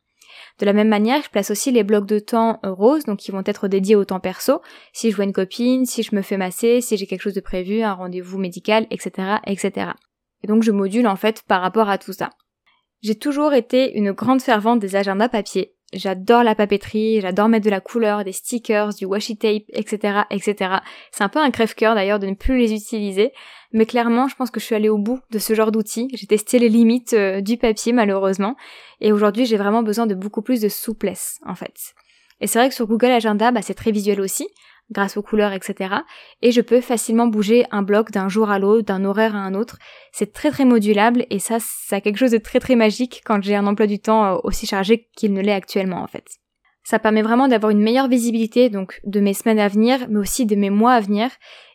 De 0.58 0.66
la 0.66 0.74
même 0.74 0.90
manière, 0.90 1.22
je 1.22 1.30
place 1.30 1.52
aussi 1.52 1.72
les 1.72 1.84
blocs 1.84 2.08
de 2.08 2.18
temps 2.18 2.60
euh, 2.66 2.72
roses, 2.72 3.06
donc 3.06 3.20
qui 3.20 3.30
vont 3.30 3.44
être 3.46 3.68
dédiés 3.68 3.96
au 3.96 4.04
temps 4.04 4.20
perso, 4.20 4.62
si 4.94 5.12
je 5.12 5.16
vois 5.16 5.26
une 5.26 5.32
copine, 5.32 5.86
si 5.86 6.02
je 6.02 6.16
me 6.16 6.24
fais 6.24 6.38
masser, 6.38 6.82
si 6.82 6.98
j'ai 6.98 7.06
quelque 7.06 7.22
chose 7.22 7.36
de 7.36 7.40
prévu, 7.40 7.84
un 7.84 7.94
rendez-vous 7.94 8.40
médical, 8.40 8.88
etc., 8.90 9.38
etc. 9.46 9.92
Et 10.44 10.48
donc 10.48 10.64
je 10.64 10.72
module 10.72 11.06
en 11.06 11.16
fait 11.16 11.44
par 11.48 11.62
rapport 11.62 11.88
à 11.88 12.00
tout 12.00 12.14
ça. 12.14 12.32
J'ai 13.02 13.16
toujours 13.16 13.54
été 13.54 13.98
une 13.98 14.12
grande 14.12 14.42
fervente 14.42 14.80
des 14.80 14.96
agendas 14.96 15.30
papier. 15.30 15.74
J'adore 15.92 16.44
la 16.44 16.56
papeterie, 16.56 17.20
j'adore 17.20 17.50
mettre 17.50 17.66
de 17.66 17.72
la 17.72 17.82
couleur, 17.82 18.24
des 18.24 18.32
stickers, 18.32 18.94
du 18.94 19.06
washi 19.06 19.38
tape, 19.38 19.64
etc., 19.74 20.22
etc. 20.30 20.76
C'est 21.12 21.24
un 21.24 21.28
peu 21.28 21.40
un 21.40 21.52
crève-cœur 21.52 21.96
d'ailleurs 21.96 22.20
de 22.20 22.28
ne 22.28 22.36
plus 22.36 22.58
les 22.58 22.74
utiliser, 22.74 23.34
mais 23.74 23.86
clairement, 23.86 24.30
je 24.30 24.36
pense 24.36 24.52
que 24.52 24.62
je 24.62 24.66
suis 24.66 24.76
allée 24.76 24.88
au 24.88 24.98
bout 24.98 25.20
de 25.32 25.40
ce 25.40 25.54
genre 25.54 25.72
d'outils. 25.72 26.08
J'ai 26.14 26.28
testé 26.28 26.60
les 26.60 26.70
limites 26.70 27.14
euh, 27.14 27.42
du 27.42 27.58
papier 27.58 27.92
malheureusement, 27.92 28.56
et 29.02 29.12
aujourd'hui, 29.12 29.46
j'ai 29.46 29.58
vraiment 29.58 29.84
besoin 29.84 30.06
de 30.06 30.16
beaucoup 30.16 30.42
plus 30.42 30.62
de 30.62 30.70
souplesse 30.70 31.40
en 31.46 31.56
fait. 31.56 31.94
Et 32.40 32.48
c'est 32.48 32.60
vrai 32.60 32.70
que 32.70 32.76
sur 32.76 32.88
Google 32.88 33.12
Agenda, 33.12 33.52
bah, 33.52 33.62
c'est 33.62 33.74
très 33.74 33.92
visuel 33.92 34.22
aussi 34.22 34.48
grâce 34.92 35.18
aux 35.18 35.22
couleurs, 35.22 35.54
etc. 35.54 35.96
Et 36.42 36.52
je 36.52 36.62
peux 36.62 36.82
facilement 36.82 37.28
bouger 37.28 37.66
un 37.72 37.82
bloc 37.82 38.12
d'un 38.12 38.30
jour 38.30 38.50
à 38.50 38.60
l'autre, 38.60 38.86
d'un 38.86 39.06
horaire 39.06 39.36
à 39.36 39.40
un 39.40 39.54
autre. 39.54 39.78
C'est 40.12 40.34
très 40.34 40.52
très 40.52 40.66
modulable 40.66 41.26
et 41.30 41.40
ça, 41.40 41.58
ça 41.60 41.98
a 41.98 42.02
quelque 42.02 42.18
chose 42.18 42.32
de 42.32 42.38
très 42.38 42.60
très 42.60 42.76
magique 42.76 43.22
quand 43.26 43.42
j'ai 43.42 43.56
un 43.56 43.68
emploi 43.68 43.88
du 43.88 44.00
temps 44.00 44.26
euh, 44.26 44.38
aussi 44.44 44.68
chargé 44.68 45.08
qu'il 45.16 45.34
ne 45.34 45.42
l'est 45.42 45.54
actuellement 45.54 46.02
en 46.02 46.08
fait. 46.08 46.26
Ça 46.84 47.00
permet 47.00 47.22
vraiment 47.22 47.48
d'avoir 47.48 47.70
une 47.72 47.82
meilleure 47.82 48.08
visibilité 48.08 48.70
donc 48.70 49.00
de 49.06 49.20
mes 49.20 49.34
semaines 49.34 49.60
à 49.60 49.68
venir, 49.68 50.08
mais 50.10 50.20
aussi 50.20 50.46
de 50.46 50.56
mes 50.56 50.70
mois 50.70 50.94
à 50.94 51.00
venir. 51.00 51.30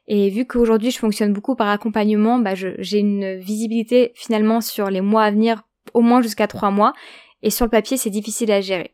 Et 0.09 0.31
vu 0.31 0.47
qu'aujourd'hui 0.47 0.91
je 0.91 0.99
fonctionne 0.99 1.33
beaucoup 1.33 1.57
par 1.57 1.69
accompagnement, 1.69 2.39
bah 2.39 2.55
j'ai 2.55 2.99
une 2.99 3.37
visibilité 3.37 4.13
finalement 4.15 4.61
sur 4.61 4.91
les 4.91 5.01
mois 5.01 5.25
à 5.25 5.31
venir, 5.31 5.63
au 5.95 6.01
moins 6.01 6.23
jusqu'à 6.23 6.47
trois 6.47 6.71
mois. 6.71 6.93
Et 7.43 7.51
sur 7.51 7.65
le 7.65 7.71
papier, 7.71 7.97
c'est 7.97 8.11
difficile 8.11 8.51
à 8.51 8.61
gérer. 8.61 8.93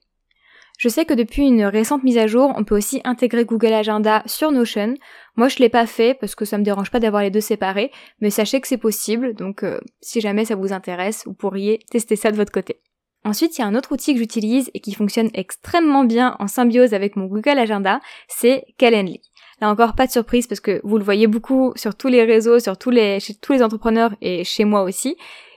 Je 0.83 0.89
sais 0.89 1.05
que 1.05 1.15
depuis 1.15 1.47
une 1.47 1.63
récente 1.63 2.03
mise 2.03 2.19
à 2.19 2.27
jour, 2.27 2.53
on 2.57 2.65
peut 2.65 2.77
aussi 2.77 3.01
intégrer 3.05 3.45
Google 3.45 3.73
Agenda 3.73 4.25
sur 4.27 4.51
Notion. 4.51 4.95
Moi, 5.37 5.47
je 5.47 5.59
l'ai 5.59 5.69
pas 5.69 5.87
fait 5.87 6.13
parce 6.13 6.35
que 6.35 6.45
ça 6.45 6.59
me 6.59 6.65
dérange 6.65 6.91
pas 6.91 6.99
d'avoir 6.99 7.23
les 7.23 7.31
deux 7.31 7.41
séparés, 7.41 7.93
mais 8.21 8.31
sachez 8.31 8.61
que 8.61 8.67
c'est 8.67 8.79
possible, 8.79 9.35
donc 9.35 9.63
euh, 9.63 9.79
si 10.01 10.21
jamais 10.21 10.45
ça 10.45 10.57
vous 10.57 10.73
intéresse, 10.73 11.23
vous 11.25 11.35
pourriez 11.35 11.79
tester 11.89 12.17
ça 12.17 12.33
de 12.33 12.37
votre 12.37 12.51
côté. 12.51 12.81
Ensuite, 13.25 13.57
il 13.57 13.61
y 13.61 13.65
a 13.65 13.69
un 13.69 13.77
autre 13.77 13.93
outil 13.93 14.13
que 14.13 14.19
j'utilise 14.19 14.73
et 14.75 14.81
qui 14.81 14.93
fonctionne 14.93 15.31
extrêmement 15.35 16.03
bien 16.03 16.35
en 16.41 16.49
symbiose 16.49 16.95
avec 16.95 17.15
mon 17.15 17.27
Google 17.27 17.61
Agenda, 17.61 18.01
c'est 18.27 18.65
Calendly. 18.77 19.21
Là 19.61 19.71
encore, 19.71 19.95
pas 19.95 20.09
de 20.09 20.13
surprise 20.13 20.49
parce 20.49 20.61
que 20.61 20.81
vous 20.83 20.99
le 20.99 21.05
voyez 21.05 21.29
beaucoup 21.29 21.73
sur 21.77 21.95
tous 21.95 22.09
les 22.09 22.25
réseaux, 22.25 22.59
sur 22.59 22.77
tous 22.77 22.91
les, 22.91 23.21
chez 23.21 23.35
tous 23.35 23.53
les 23.53 23.63
entrepreneurs 23.63 24.17
et 24.21 24.43
chez 24.43 24.65
moi 24.65 24.83
aussi. 24.83 25.17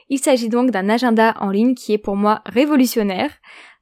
Il 0.10 0.20
s'agit 0.20 0.50
donc 0.50 0.70
d'un 0.70 0.88
agenda 0.88 1.34
en 1.39 1.50
ligne 1.50 1.74
qui 1.74 1.94
est 1.94 1.98
pour 1.98 2.15
moi 2.15 2.41
révolutionnaire. 2.46 3.32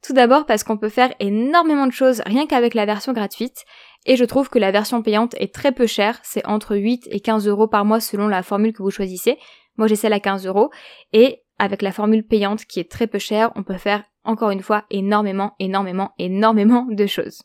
Tout 0.04 0.12
d'abord 0.12 0.44
parce 0.44 0.64
qu'on 0.64 0.76
peut 0.76 0.90
faire 0.90 1.14
énormément 1.18 1.86
de 1.86 1.92
choses 1.92 2.20
rien 2.26 2.46
qu'avec 2.46 2.74
la 2.74 2.84
version 2.84 3.14
gratuite, 3.14 3.64
et 4.04 4.16
je 4.16 4.24
trouve 4.26 4.50
que 4.50 4.58
la 4.58 4.70
version 4.70 5.00
payante 5.00 5.34
est 5.38 5.54
très 5.54 5.72
peu 5.72 5.86
chère, 5.86 6.18
c'est 6.22 6.46
entre 6.46 6.76
8 6.76 7.08
et 7.10 7.20
15 7.20 7.48
euros 7.48 7.68
par 7.68 7.86
mois 7.86 8.00
selon 8.00 8.28
la 8.28 8.42
formule 8.42 8.74
que 8.74 8.82
vous 8.82 8.90
choisissez. 8.90 9.38
Moi 9.78 9.86
j'ai 9.86 9.96
celle 9.96 10.12
à 10.12 10.20
15 10.20 10.46
euros, 10.46 10.70
et 11.14 11.40
avec 11.58 11.80
la 11.80 11.90
formule 11.90 12.22
payante 12.22 12.66
qui 12.66 12.80
est 12.80 12.90
très 12.90 13.06
peu 13.06 13.18
chère, 13.18 13.50
on 13.56 13.62
peut 13.62 13.78
faire 13.78 14.02
encore 14.24 14.50
une 14.50 14.60
fois 14.60 14.84
énormément, 14.90 15.54
énormément, 15.58 16.12
énormément 16.18 16.86
de 16.90 17.06
choses. 17.06 17.40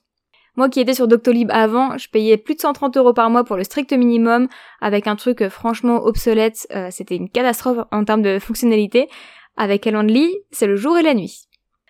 Moi 0.58 0.68
qui 0.68 0.82
étais 0.82 0.94
sur 0.94 1.08
Doctolib 1.08 1.50
avant, 1.52 1.98
je 1.98 2.10
payais 2.10 2.36
plus 2.36 2.56
de 2.56 2.60
130 2.60 2.98
euros 2.98 3.14
par 3.14 3.30
mois 3.30 3.46
pour 3.46 3.56
le 3.56 3.64
strict 3.64 3.94
minimum, 3.94 4.50
avec 4.82 5.08
un 5.08 5.16
truc 5.16 5.42
euh, 5.42 5.50
franchement 5.50 6.04
obsolète, 6.04 6.68
euh, 6.76 6.90
c'était 6.92 7.16
une 7.16 7.30
catastrophe 7.30 7.86
en 7.94 8.04
termes 8.04 8.22
de 8.22 8.38
fonctionnalité. 8.38 9.08
Avec 9.56 9.84
Calendly, 9.84 10.36
c'est 10.52 10.68
le 10.68 10.76
jour 10.76 10.98
et 10.98 11.04
la 11.04 11.14
nuit. 11.14 11.49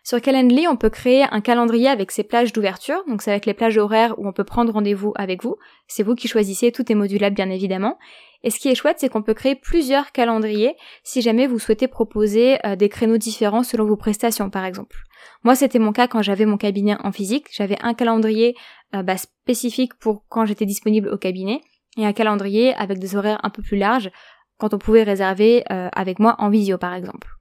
Sur 0.09 0.21
Calendly, 0.21 0.67
on 0.67 0.75
peut 0.75 0.89
créer 0.89 1.25
un 1.29 1.39
calendrier 1.39 1.87
avec 1.87 2.09
ses 2.09 2.23
plages 2.23 2.51
d'ouverture, 2.51 3.03
donc 3.07 3.21
c'est 3.21 3.29
avec 3.29 3.45
les 3.45 3.53
plages 3.53 3.77
horaires 3.77 4.17
où 4.17 4.27
on 4.27 4.33
peut 4.33 4.43
prendre 4.43 4.73
rendez-vous 4.73 5.13
avec 5.15 5.43
vous. 5.43 5.57
C'est 5.87 6.01
vous 6.01 6.15
qui 6.15 6.27
choisissez, 6.27 6.71
tout 6.71 6.91
est 6.91 6.95
modulable 6.95 7.35
bien 7.35 7.51
évidemment. 7.51 7.99
Et 8.41 8.49
ce 8.49 8.57
qui 8.57 8.69
est 8.69 8.73
chouette, 8.73 8.97
c'est 8.97 9.09
qu'on 9.09 9.21
peut 9.21 9.35
créer 9.35 9.53
plusieurs 9.53 10.11
calendriers 10.11 10.75
si 11.03 11.21
jamais 11.21 11.45
vous 11.45 11.59
souhaitez 11.59 11.87
proposer 11.87 12.57
euh, 12.65 12.75
des 12.75 12.89
créneaux 12.89 13.19
différents 13.19 13.61
selon 13.61 13.85
vos 13.85 13.97
prestations 13.97 14.49
par 14.49 14.65
exemple. 14.65 14.97
Moi, 15.43 15.53
c'était 15.53 15.77
mon 15.77 15.91
cas 15.91 16.07
quand 16.07 16.23
j'avais 16.23 16.47
mon 16.47 16.57
cabinet 16.57 16.95
en 17.03 17.11
physique. 17.11 17.45
J'avais 17.51 17.77
un 17.83 17.93
calendrier 17.93 18.55
euh, 18.95 19.03
bah, 19.03 19.17
spécifique 19.17 19.93
pour 19.99 20.23
quand 20.27 20.43
j'étais 20.43 20.65
disponible 20.65 21.09
au 21.09 21.19
cabinet 21.19 21.61
et 21.97 22.07
un 22.07 22.13
calendrier 22.13 22.73
avec 22.73 22.97
des 22.97 23.15
horaires 23.15 23.41
un 23.43 23.51
peu 23.51 23.61
plus 23.61 23.77
larges 23.77 24.09
quand 24.57 24.73
on 24.73 24.79
pouvait 24.79 25.03
réserver 25.03 25.63
euh, 25.71 25.87
avec 25.93 26.17
moi 26.17 26.33
en 26.39 26.49
visio 26.49 26.79
par 26.79 26.95
exemple. 26.95 27.38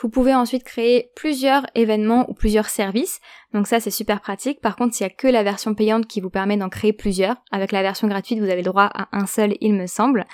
Vous 0.00 0.08
pouvez 0.08 0.34
ensuite 0.34 0.64
créer 0.64 1.10
plusieurs 1.14 1.66
événements 1.74 2.28
ou 2.30 2.34
plusieurs 2.34 2.70
services. 2.70 3.20
Donc 3.52 3.66
ça, 3.66 3.80
c'est 3.80 3.90
super 3.90 4.22
pratique. 4.22 4.60
Par 4.62 4.76
contre, 4.76 4.96
il 4.98 5.02
n'y 5.02 5.06
a 5.06 5.14
que 5.14 5.28
la 5.28 5.42
version 5.42 5.74
payante 5.74 6.06
qui 6.06 6.22
vous 6.22 6.30
permet 6.30 6.56
d'en 6.56 6.70
créer 6.70 6.94
plusieurs. 6.94 7.36
Avec 7.52 7.70
la 7.70 7.82
version 7.82 8.08
gratuite, 8.08 8.38
vous 8.38 8.48
avez 8.48 8.62
le 8.62 8.70
droit 8.70 8.90
à 8.94 9.08
un 9.12 9.26
seul, 9.26 9.56
il 9.60 9.74
me 9.74 9.86
semble. 9.86 10.24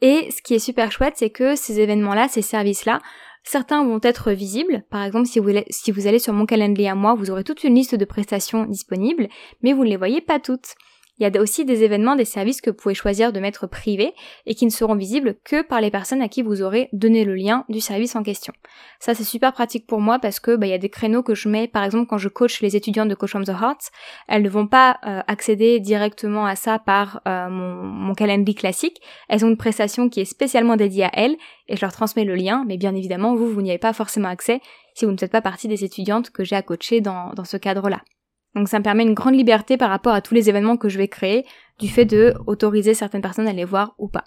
Et 0.00 0.30
ce 0.30 0.40
qui 0.40 0.54
est 0.54 0.58
super 0.58 0.90
chouette, 0.90 1.14
c'est 1.16 1.30
que 1.30 1.56
ces 1.56 1.78
événements-là, 1.80 2.28
ces 2.28 2.42
services-là, 2.42 3.00
certains 3.44 3.84
vont 3.84 4.00
être 4.02 4.32
visibles. 4.32 4.82
Par 4.90 5.02
exemple, 5.02 5.26
si 5.26 5.40
vous, 5.40 5.50
si 5.68 5.92
vous 5.92 6.06
allez 6.06 6.18
sur 6.18 6.32
mon 6.32 6.46
calendrier 6.46 6.88
à 6.88 6.94
moi, 6.94 7.14
vous 7.14 7.30
aurez 7.30 7.44
toute 7.44 7.64
une 7.64 7.74
liste 7.74 7.94
de 7.94 8.04
prestations 8.06 8.64
disponibles, 8.64 9.28
mais 9.62 9.74
vous 9.74 9.84
ne 9.84 9.90
les 9.90 9.96
voyez 9.96 10.22
pas 10.22 10.40
toutes. 10.40 10.74
Il 11.18 11.26
y 11.26 11.38
a 11.38 11.40
aussi 11.40 11.64
des 11.64 11.82
événements, 11.82 12.14
des 12.14 12.26
services 12.26 12.60
que 12.60 12.68
vous 12.68 12.76
pouvez 12.76 12.94
choisir 12.94 13.32
de 13.32 13.40
mettre 13.40 13.66
privés 13.66 14.12
et 14.44 14.54
qui 14.54 14.66
ne 14.66 14.70
seront 14.70 14.94
visibles 14.94 15.36
que 15.44 15.62
par 15.62 15.80
les 15.80 15.90
personnes 15.90 16.20
à 16.20 16.28
qui 16.28 16.42
vous 16.42 16.60
aurez 16.60 16.90
donné 16.92 17.24
le 17.24 17.34
lien 17.34 17.64
du 17.70 17.80
service 17.80 18.16
en 18.16 18.22
question. 18.22 18.52
Ça 19.00 19.14
c'est 19.14 19.24
super 19.24 19.54
pratique 19.54 19.86
pour 19.86 20.00
moi 20.00 20.18
parce 20.18 20.40
que 20.40 20.56
bah, 20.56 20.66
il 20.66 20.70
y 20.70 20.74
a 20.74 20.78
des 20.78 20.90
créneaux 20.90 21.22
que 21.22 21.34
je 21.34 21.48
mets, 21.48 21.68
par 21.68 21.84
exemple 21.84 22.06
quand 22.06 22.18
je 22.18 22.28
coach 22.28 22.60
les 22.60 22.76
étudiantes 22.76 23.08
de 23.08 23.14
Coach 23.14 23.30
from 23.30 23.44
the 23.44 23.50
Heart, 23.50 23.90
elles 24.28 24.42
ne 24.42 24.48
vont 24.50 24.66
pas 24.66 24.98
euh, 25.06 25.22
accéder 25.26 25.80
directement 25.80 26.44
à 26.44 26.54
ça 26.54 26.78
par 26.78 27.22
euh, 27.26 27.48
mon, 27.48 27.82
mon 27.82 28.14
calendrier 28.14 28.54
classique. 28.54 29.00
Elles 29.28 29.44
ont 29.44 29.48
une 29.48 29.56
prestation 29.56 30.10
qui 30.10 30.20
est 30.20 30.26
spécialement 30.26 30.76
dédiée 30.76 31.04
à 31.04 31.10
elles 31.14 31.36
et 31.68 31.76
je 31.76 31.80
leur 31.80 31.92
transmets 31.92 32.24
le 32.24 32.34
lien, 32.34 32.64
mais 32.66 32.76
bien 32.76 32.94
évidemment 32.94 33.34
vous 33.34 33.48
vous 33.48 33.62
n'y 33.62 33.70
avez 33.70 33.78
pas 33.78 33.94
forcément 33.94 34.28
accès 34.28 34.60
si 34.94 35.06
vous 35.06 35.12
ne 35.12 35.18
faites 35.18 35.32
pas 35.32 35.42
partie 35.42 35.68
des 35.68 35.82
étudiantes 35.82 36.30
que 36.30 36.44
j'ai 36.44 36.56
à 36.56 36.62
coacher 36.62 37.00
dans, 37.00 37.32
dans 37.34 37.44
ce 37.44 37.56
cadre-là. 37.56 38.02
Donc 38.56 38.68
ça 38.68 38.78
me 38.78 38.82
permet 38.82 39.02
une 39.02 39.14
grande 39.14 39.34
liberté 39.34 39.76
par 39.76 39.90
rapport 39.90 40.14
à 40.14 40.22
tous 40.22 40.32
les 40.32 40.48
événements 40.48 40.78
que 40.78 40.88
je 40.88 40.96
vais 40.96 41.08
créer, 41.08 41.44
du 41.78 41.88
fait 41.88 42.06
de 42.06 42.34
autoriser 42.46 42.94
certaines 42.94 43.20
personnes 43.20 43.46
à 43.46 43.52
les 43.52 43.66
voir 43.66 43.94
ou 43.98 44.08
pas. 44.08 44.24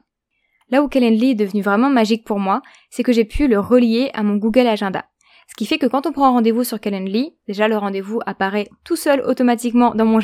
Là 0.70 0.84
où 0.84 0.88
Calendly 0.88 1.32
est 1.32 1.36
devenu 1.36 1.64
vraiment 1.64 1.90
magique 1.90 2.26
pour 2.26 2.40
moi, 2.40 2.62
c'est 2.92 3.02
que 3.02 3.12
j'ai 3.12 3.26
pu 3.26 3.48
le 3.48 3.60
relier 3.60 4.12
à 4.14 4.22
mon 4.22 4.36
Google 4.36 4.68
Agenda. 4.68 5.06
Ce 5.48 5.56
qui 5.56 5.66
fait 5.66 5.80
que 5.80 5.88
quand 5.88 6.06
on 6.06 6.12
prend 6.12 6.28
un 6.28 6.32
rendez-vous 6.32 6.64
sur 6.64 6.80
Calendly, 6.80 7.36
déjà 7.48 7.68
le 7.68 7.76
rendez-vous 7.76 8.20
apparaît 8.28 8.68
tout 8.84 8.96
seul 8.96 9.22
automatiquement 9.22 9.96
dans 9.96 10.06
mon, 10.06 10.20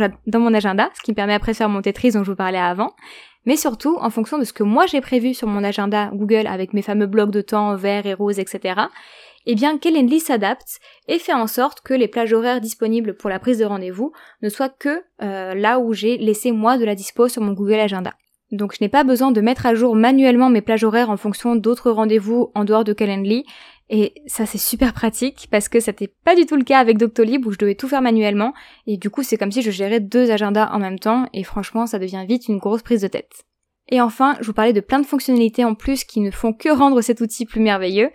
agenda, 0.53 0.91
ce 0.93 1.01
qui 1.01 1.11
me 1.11 1.15
permet 1.15 1.33
après 1.33 1.53
de 1.53 1.57
faire 1.57 1.67
mon 1.67 1.81
Tetris 1.81 2.11
dont 2.11 2.23
je 2.23 2.29
vous 2.29 2.37
parlais 2.37 2.59
avant. 2.59 2.93
Mais 3.47 3.55
surtout, 3.55 3.97
en 3.99 4.11
fonction 4.11 4.37
de 4.37 4.43
ce 4.43 4.53
que 4.53 4.61
moi 4.61 4.85
j'ai 4.85 5.01
prévu 5.01 5.33
sur 5.33 5.47
mon 5.47 5.63
agenda 5.63 6.11
Google 6.13 6.45
avec 6.45 6.73
mes 6.73 6.83
fameux 6.83 7.07
blocs 7.07 7.31
de 7.31 7.41
temps 7.41 7.75
verts 7.75 8.05
et 8.05 8.13
roses, 8.13 8.37
etc., 8.37 8.81
eh 9.45 9.55
bien 9.55 9.77
Calendly 9.77 10.19
s'adapte 10.19 10.79
et 11.07 11.19
fait 11.19 11.33
en 11.33 11.47
sorte 11.47 11.81
que 11.81 11.93
les 11.93 12.07
plages 12.07 12.33
horaires 12.33 12.61
disponibles 12.61 13.15
pour 13.15 13.29
la 13.29 13.39
prise 13.39 13.59
de 13.59 13.65
rendez-vous 13.65 14.11
ne 14.41 14.49
soient 14.49 14.69
que 14.69 15.03
euh, 15.21 15.53
là 15.53 15.79
où 15.79 15.93
j'ai 15.93 16.17
laissé 16.17 16.51
moi 16.51 16.77
de 16.77 16.85
la 16.85 16.95
dispo 16.95 17.27
sur 17.27 17.41
mon 17.41 17.53
Google 17.53 17.79
Agenda. 17.79 18.13
Donc 18.51 18.73
je 18.73 18.83
n'ai 18.83 18.89
pas 18.89 19.03
besoin 19.03 19.31
de 19.31 19.41
mettre 19.41 19.65
à 19.65 19.75
jour 19.75 19.95
manuellement 19.95 20.49
mes 20.49 20.61
plages 20.61 20.83
horaires 20.83 21.09
en 21.09 21.17
fonction 21.17 21.55
d'autres 21.55 21.91
rendez-vous 21.91 22.51
en 22.55 22.63
dehors 22.63 22.83
de 22.83 22.93
Calendly. 22.93 23.45
Et 23.89 24.15
ça 24.25 24.45
c'est 24.45 24.57
super 24.57 24.93
pratique 24.93 25.47
parce 25.51 25.69
que 25.69 25.79
ça 25.79 25.91
n'était 25.91 26.13
pas 26.23 26.35
du 26.35 26.45
tout 26.45 26.55
le 26.55 26.63
cas 26.63 26.79
avec 26.79 26.97
Doctolib 26.97 27.45
où 27.45 27.51
je 27.51 27.57
devais 27.57 27.75
tout 27.75 27.87
faire 27.87 28.01
manuellement. 28.01 28.53
Et 28.87 28.97
du 28.97 29.09
coup 29.09 29.23
c'est 29.23 29.37
comme 29.37 29.51
si 29.51 29.61
je 29.61 29.71
gérais 29.71 29.99
deux 29.99 30.31
agendas 30.31 30.69
en 30.71 30.79
même 30.79 30.99
temps 30.99 31.27
et 31.33 31.43
franchement 31.43 31.85
ça 31.85 31.99
devient 31.99 32.25
vite 32.27 32.47
une 32.47 32.57
grosse 32.57 32.81
prise 32.81 33.01
de 33.01 33.07
tête. 33.07 33.45
Et 33.89 34.01
enfin, 34.01 34.35
je 34.41 34.47
vous 34.47 34.53
parlais 34.53 34.73
de 34.73 34.79
plein 34.79 34.99
de 34.99 35.05
fonctionnalités 35.05 35.63
en 35.63 35.75
plus 35.75 36.05
qui 36.05 36.19
ne 36.19 36.31
font 36.31 36.53
que 36.53 36.69
rendre 36.69 37.01
cet 37.01 37.21
outil 37.21 37.45
plus 37.45 37.61
merveilleux. 37.61 38.09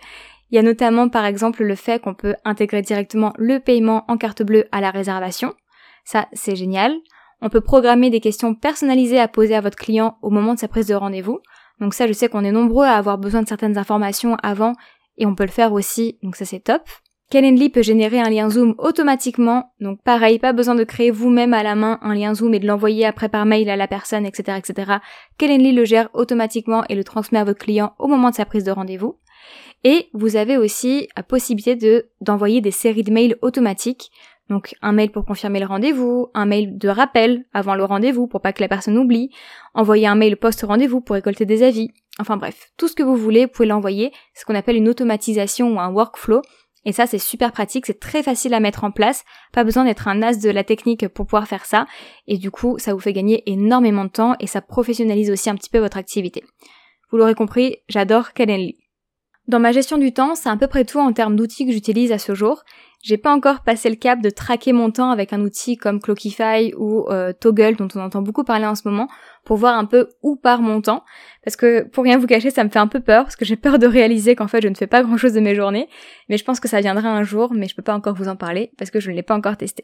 Il 0.51 0.55
y 0.55 0.59
a 0.59 0.63
notamment 0.63 1.09
par 1.09 1.25
exemple 1.25 1.63
le 1.63 1.75
fait 1.75 2.01
qu'on 2.01 2.13
peut 2.13 2.35
intégrer 2.43 2.81
directement 2.81 3.33
le 3.37 3.59
paiement 3.59 4.05
en 4.07 4.17
carte 4.17 4.43
bleue 4.43 4.65
à 4.71 4.81
la 4.81 4.91
réservation. 4.91 5.53
Ça 6.03 6.27
c'est 6.33 6.55
génial. 6.55 6.93
On 7.41 7.49
peut 7.49 7.61
programmer 7.61 8.09
des 8.09 8.19
questions 8.19 8.53
personnalisées 8.53 9.19
à 9.19 9.27
poser 9.27 9.55
à 9.55 9.61
votre 9.61 9.77
client 9.77 10.17
au 10.21 10.29
moment 10.29 10.53
de 10.53 10.59
sa 10.59 10.67
prise 10.67 10.87
de 10.87 10.93
rendez-vous. 10.93 11.39
Donc 11.79 11.95
ça, 11.95 12.05
je 12.05 12.13
sais 12.13 12.29
qu'on 12.29 12.43
est 12.43 12.51
nombreux 12.51 12.85
à 12.85 12.95
avoir 12.95 13.17
besoin 13.17 13.41
de 13.41 13.47
certaines 13.47 13.79
informations 13.79 14.37
avant 14.43 14.73
et 15.17 15.25
on 15.25 15.33
peut 15.33 15.45
le 15.45 15.49
faire 15.49 15.73
aussi, 15.73 16.19
donc 16.21 16.35
ça 16.35 16.45
c'est 16.45 16.59
top. 16.59 16.83
Calendly 17.31 17.69
peut 17.69 17.81
générer 17.81 18.19
un 18.19 18.29
lien 18.29 18.49
Zoom 18.49 18.75
automatiquement, 18.77 19.73
donc 19.79 20.03
pareil, 20.03 20.37
pas 20.37 20.51
besoin 20.51 20.75
de 20.75 20.83
créer 20.83 21.11
vous-même 21.11 21.53
à 21.53 21.63
la 21.63 21.75
main 21.75 21.97
un 22.01 22.13
lien 22.13 22.35
Zoom 22.35 22.53
et 22.53 22.59
de 22.59 22.67
l'envoyer 22.67 23.05
après 23.05 23.29
par 23.29 23.45
mail 23.45 23.69
à 23.69 23.77
la 23.77 23.87
personne, 23.87 24.25
etc., 24.25 24.57
etc. 24.57 24.97
Calendly 25.37 25.71
le 25.71 25.85
gère 25.85 26.09
automatiquement 26.13 26.83
et 26.89 26.95
le 26.95 27.05
transmet 27.05 27.39
à 27.39 27.45
votre 27.45 27.59
client 27.59 27.93
au 27.99 28.07
moment 28.07 28.29
de 28.29 28.35
sa 28.35 28.45
prise 28.45 28.65
de 28.65 28.71
rendez-vous. 28.71 29.17
Et 29.83 30.09
vous 30.13 30.35
avez 30.35 30.57
aussi 30.57 31.07
la 31.15 31.23
possibilité 31.23 31.75
de, 31.75 32.09
d'envoyer 32.21 32.61
des 32.61 32.71
séries 32.71 33.03
de 33.03 33.11
mails 33.11 33.37
automatiques. 33.41 34.11
Donc 34.49 34.75
un 34.81 34.91
mail 34.91 35.11
pour 35.11 35.25
confirmer 35.25 35.59
le 35.59 35.65
rendez-vous, 35.65 36.27
un 36.33 36.45
mail 36.45 36.77
de 36.77 36.89
rappel 36.89 37.45
avant 37.53 37.73
le 37.73 37.85
rendez-vous 37.85 38.27
pour 38.27 38.41
pas 38.41 38.53
que 38.53 38.61
la 38.61 38.67
personne 38.67 38.97
oublie, 38.97 39.29
envoyer 39.73 40.07
un 40.07 40.15
mail 40.15 40.35
post-rendez-vous 40.35 41.01
pour 41.01 41.15
récolter 41.15 41.45
des 41.45 41.63
avis. 41.63 41.89
Enfin 42.19 42.37
bref, 42.37 42.71
tout 42.77 42.87
ce 42.87 42.95
que 42.95 43.03
vous 43.03 43.15
voulez, 43.15 43.45
vous 43.45 43.51
pouvez 43.51 43.67
l'envoyer. 43.67 44.11
C'est 44.33 44.41
ce 44.41 44.45
qu'on 44.45 44.55
appelle 44.55 44.75
une 44.75 44.89
automatisation 44.89 45.73
ou 45.73 45.79
un 45.79 45.89
workflow. 45.89 46.41
Et 46.83 46.93
ça, 46.93 47.05
c'est 47.05 47.19
super 47.19 47.51
pratique, 47.51 47.85
c'est 47.85 47.99
très 47.99 48.23
facile 48.23 48.53
à 48.53 48.59
mettre 48.59 48.83
en 48.83 48.91
place. 48.91 49.23
Pas 49.53 49.63
besoin 49.63 49.85
d'être 49.85 50.07
un 50.07 50.21
as 50.23 50.41
de 50.41 50.49
la 50.49 50.63
technique 50.63 51.07
pour 51.09 51.27
pouvoir 51.27 51.47
faire 51.47 51.65
ça. 51.65 51.85
Et 52.27 52.37
du 52.37 52.49
coup, 52.49 52.79
ça 52.79 52.93
vous 52.93 52.99
fait 52.99 53.13
gagner 53.13 53.43
énormément 53.49 54.05
de 54.05 54.09
temps 54.09 54.35
et 54.39 54.47
ça 54.47 54.61
professionnalise 54.61 55.29
aussi 55.29 55.49
un 55.49 55.55
petit 55.55 55.69
peu 55.69 55.77
votre 55.77 55.97
activité. 55.97 56.43
Vous 57.11 57.17
l'aurez 57.17 57.35
compris, 57.35 57.77
j'adore 57.87 58.33
Calendly. 58.33 58.80
Dans 59.51 59.59
ma 59.59 59.73
gestion 59.73 59.97
du 59.97 60.13
temps, 60.13 60.33
c'est 60.33 60.47
à 60.47 60.55
peu 60.55 60.67
près 60.67 60.85
tout 60.85 60.99
en 60.99 61.11
termes 61.11 61.35
d'outils 61.35 61.65
que 61.65 61.73
j'utilise 61.73 62.13
à 62.13 62.17
ce 62.17 62.33
jour. 62.33 62.63
J'ai 63.03 63.17
pas 63.17 63.33
encore 63.33 63.63
passé 63.63 63.89
le 63.89 63.97
cap 63.97 64.21
de 64.21 64.29
traquer 64.29 64.71
mon 64.71 64.91
temps 64.91 65.11
avec 65.11 65.33
un 65.33 65.41
outil 65.41 65.75
comme 65.75 65.99
Clockify 65.99 66.73
ou 66.77 67.05
euh, 67.09 67.33
Toggle 67.33 67.75
dont 67.75 67.89
on 67.93 67.99
entend 67.99 68.21
beaucoup 68.21 68.45
parler 68.45 68.65
en 68.65 68.75
ce 68.75 68.87
moment 68.87 69.09
pour 69.43 69.57
voir 69.57 69.77
un 69.77 69.83
peu 69.83 70.07
où 70.23 70.37
part 70.37 70.61
mon 70.61 70.79
temps 70.79 71.03
parce 71.43 71.57
que 71.57 71.81
pour 71.89 72.05
rien 72.05 72.17
vous 72.17 72.27
cacher 72.27 72.49
ça 72.49 72.63
me 72.63 72.69
fait 72.69 72.79
un 72.79 72.87
peu 72.87 73.01
peur 73.01 73.25
parce 73.25 73.35
que 73.35 73.43
j'ai 73.43 73.57
peur 73.57 73.77
de 73.77 73.87
réaliser 73.87 74.35
qu'en 74.35 74.47
fait 74.47 74.61
je 74.61 74.69
ne 74.69 74.75
fais 74.75 74.87
pas 74.87 75.03
grand 75.03 75.17
chose 75.17 75.33
de 75.33 75.41
mes 75.41 75.53
journées 75.53 75.89
mais 76.29 76.37
je 76.37 76.45
pense 76.45 76.61
que 76.61 76.69
ça 76.69 76.79
viendra 76.79 77.09
un 77.09 77.23
jour 77.23 77.51
mais 77.53 77.67
je 77.67 77.75
peux 77.75 77.81
pas 77.81 77.95
encore 77.95 78.15
vous 78.15 78.29
en 78.29 78.37
parler 78.37 78.71
parce 78.77 78.89
que 78.89 79.01
je 79.01 79.11
ne 79.11 79.17
l'ai 79.17 79.23
pas 79.23 79.35
encore 79.35 79.57
testé. 79.57 79.83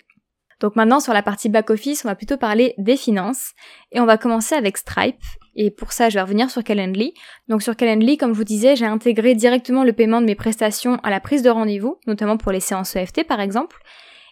Donc 0.62 0.78
maintenant 0.78 1.02
sur 1.02 1.12
la 1.12 1.24
partie 1.24 1.50
back 1.50 1.72
office 1.72 2.06
on 2.06 2.08
va 2.08 2.16
plutôt 2.16 2.38
parler 2.38 2.74
des 2.78 2.96
finances 2.96 3.52
et 3.92 4.00
on 4.00 4.06
va 4.06 4.18
commencer 4.18 4.56
avec 4.56 4.78
Stripe 4.78 5.20
et 5.58 5.72
pour 5.72 5.92
ça, 5.92 6.10
je 6.10 6.14
vais 6.14 6.22
revenir 6.22 6.52
sur 6.52 6.64
Calendly. 6.64 7.16
Donc 7.50 7.64
sur 7.64 7.76
Calendly, 7.76 8.18
comme 8.18 8.32
je 8.32 8.38
vous 8.38 8.44
disais, 8.44 8.76
j'ai 8.76 8.86
intégré 8.86 9.34
directement 9.34 9.84
le 9.84 9.92
paiement 9.92 10.22
de 10.22 10.28
mes 10.28 10.36
prestations 10.36 11.00
à 11.04 11.10
la 11.10 11.20
prise 11.20 11.42
de 11.42 11.50
rendez-vous, 11.50 11.98
notamment 12.06 12.38
pour 12.38 12.52
les 12.52 12.60
séances 12.60 12.96
EFT 12.96 13.28
par 13.28 13.42
exemple. 13.42 13.82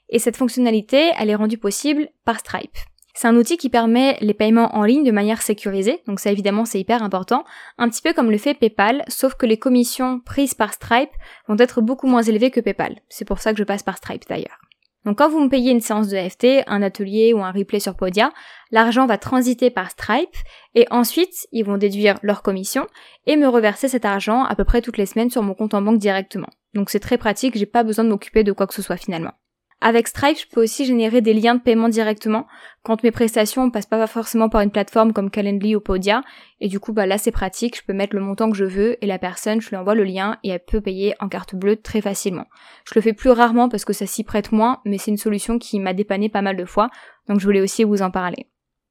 Et 0.09 0.19
cette 0.19 0.37
fonctionnalité, 0.37 1.09
elle 1.19 1.31
est 1.31 1.35
rendue 1.35 1.57
possible 1.57 2.09
par 2.25 2.39
Stripe. 2.39 2.77
C'est 3.15 3.27
un 3.27 3.35
outil 3.37 3.57
qui 3.57 3.69
permet 3.69 4.17
les 4.21 4.33
paiements 4.33 4.75
en 4.75 4.83
ligne 4.83 5.05
de 5.05 5.11
manière 5.11 5.41
sécurisée, 5.41 6.01
donc 6.05 6.19
ça 6.19 6.31
évidemment 6.31 6.65
c'est 6.65 6.81
hyper 6.81 7.01
important, 7.01 7.45
un 7.77 7.89
petit 7.89 8.01
peu 8.01 8.11
comme 8.11 8.29
le 8.29 8.37
fait 8.37 8.53
PayPal, 8.53 9.03
sauf 9.07 9.35
que 9.35 9.45
les 9.45 9.57
commissions 9.57 10.19
prises 10.19 10.53
par 10.53 10.73
Stripe 10.73 11.11
vont 11.47 11.57
être 11.57 11.81
beaucoup 11.81 12.07
moins 12.07 12.23
élevées 12.23 12.51
que 12.51 12.59
PayPal. 12.59 12.99
C'est 13.07 13.25
pour 13.25 13.39
ça 13.39 13.53
que 13.53 13.57
je 13.57 13.63
passe 13.63 13.83
par 13.83 13.97
Stripe 13.97 14.27
d'ailleurs. 14.27 14.59
Donc 15.05 15.19
quand 15.19 15.29
vous 15.29 15.39
me 15.39 15.49
payez 15.49 15.71
une 15.71 15.81
séance 15.81 16.07
de 16.07 16.17
FT, 16.17 16.63
un 16.67 16.81
atelier 16.81 17.33
ou 17.33 17.43
un 17.43 17.51
replay 17.51 17.79
sur 17.79 17.95
Podia, 17.95 18.31
l'argent 18.71 19.05
va 19.05 19.17
transiter 19.17 19.69
par 19.69 19.91
Stripe 19.91 20.35
et 20.73 20.87
ensuite 20.89 21.47
ils 21.51 21.63
vont 21.63 21.77
déduire 21.77 22.17
leur 22.23 22.41
commission 22.41 22.87
et 23.27 23.37
me 23.37 23.47
reverser 23.47 23.87
cet 23.87 24.05
argent 24.05 24.43
à 24.43 24.55
peu 24.55 24.63
près 24.63 24.81
toutes 24.81 24.97
les 24.97 25.05
semaines 25.05 25.29
sur 25.29 25.43
mon 25.43 25.53
compte 25.53 25.75
en 25.75 25.81
banque 25.81 25.99
directement. 25.99 26.49
Donc 26.73 26.89
c'est 26.89 26.99
très 26.99 27.17
pratique, 27.17 27.57
j'ai 27.57 27.67
pas 27.67 27.83
besoin 27.83 28.03
de 28.03 28.09
m'occuper 28.09 28.43
de 28.43 28.51
quoi 28.51 28.65
que 28.67 28.73
ce 28.73 28.81
soit 28.81 28.97
finalement. 28.97 29.33
Avec 29.81 30.07
Stripe, 30.07 30.39
je 30.39 30.47
peux 30.47 30.63
aussi 30.63 30.85
générer 30.85 31.21
des 31.21 31.33
liens 31.33 31.55
de 31.55 31.61
paiement 31.61 31.89
directement 31.89 32.47
quand 32.83 33.03
mes 33.03 33.11
prestations 33.11 33.69
passent 33.69 33.85
pas 33.85 34.07
forcément 34.07 34.49
par 34.49 34.61
une 34.61 34.71
plateforme 34.71 35.11
comme 35.11 35.29
Calendly 35.29 35.75
ou 35.75 35.81
Podia. 35.81 36.23
Et 36.59 36.69
du 36.69 36.79
coup, 36.79 36.93
bah 36.93 37.05
là, 37.05 37.17
c'est 37.17 37.31
pratique. 37.31 37.77
Je 37.77 37.83
peux 37.85 37.93
mettre 37.93 38.15
le 38.15 38.21
montant 38.21 38.49
que 38.49 38.57
je 38.57 38.65
veux 38.65 39.03
et 39.03 39.07
la 39.07 39.19
personne, 39.19 39.61
je 39.61 39.69
lui 39.69 39.75
envoie 39.75 39.93
le 39.93 40.03
lien 40.03 40.37
et 40.43 40.49
elle 40.49 40.63
peut 40.65 40.81
payer 40.81 41.13
en 41.19 41.27
carte 41.27 41.55
bleue 41.55 41.75
très 41.75 42.01
facilement. 42.01 42.45
Je 42.85 42.93
le 42.95 43.01
fais 43.01 43.13
plus 43.13 43.29
rarement 43.29 43.69
parce 43.69 43.85
que 43.85 43.93
ça 43.93 44.07
s'y 44.07 44.23
prête 44.23 44.51
moins, 44.51 44.81
mais 44.85 44.97
c'est 44.97 45.11
une 45.11 45.17
solution 45.17 45.59
qui 45.59 45.79
m'a 45.79 45.93
dépanné 45.93 46.29
pas 46.29 46.41
mal 46.41 46.55
de 46.55 46.65
fois. 46.65 46.89
Donc 47.27 47.39
je 47.39 47.45
voulais 47.45 47.61
aussi 47.61 47.83
vous 47.83 48.01
en 48.01 48.11
parler. 48.11 48.47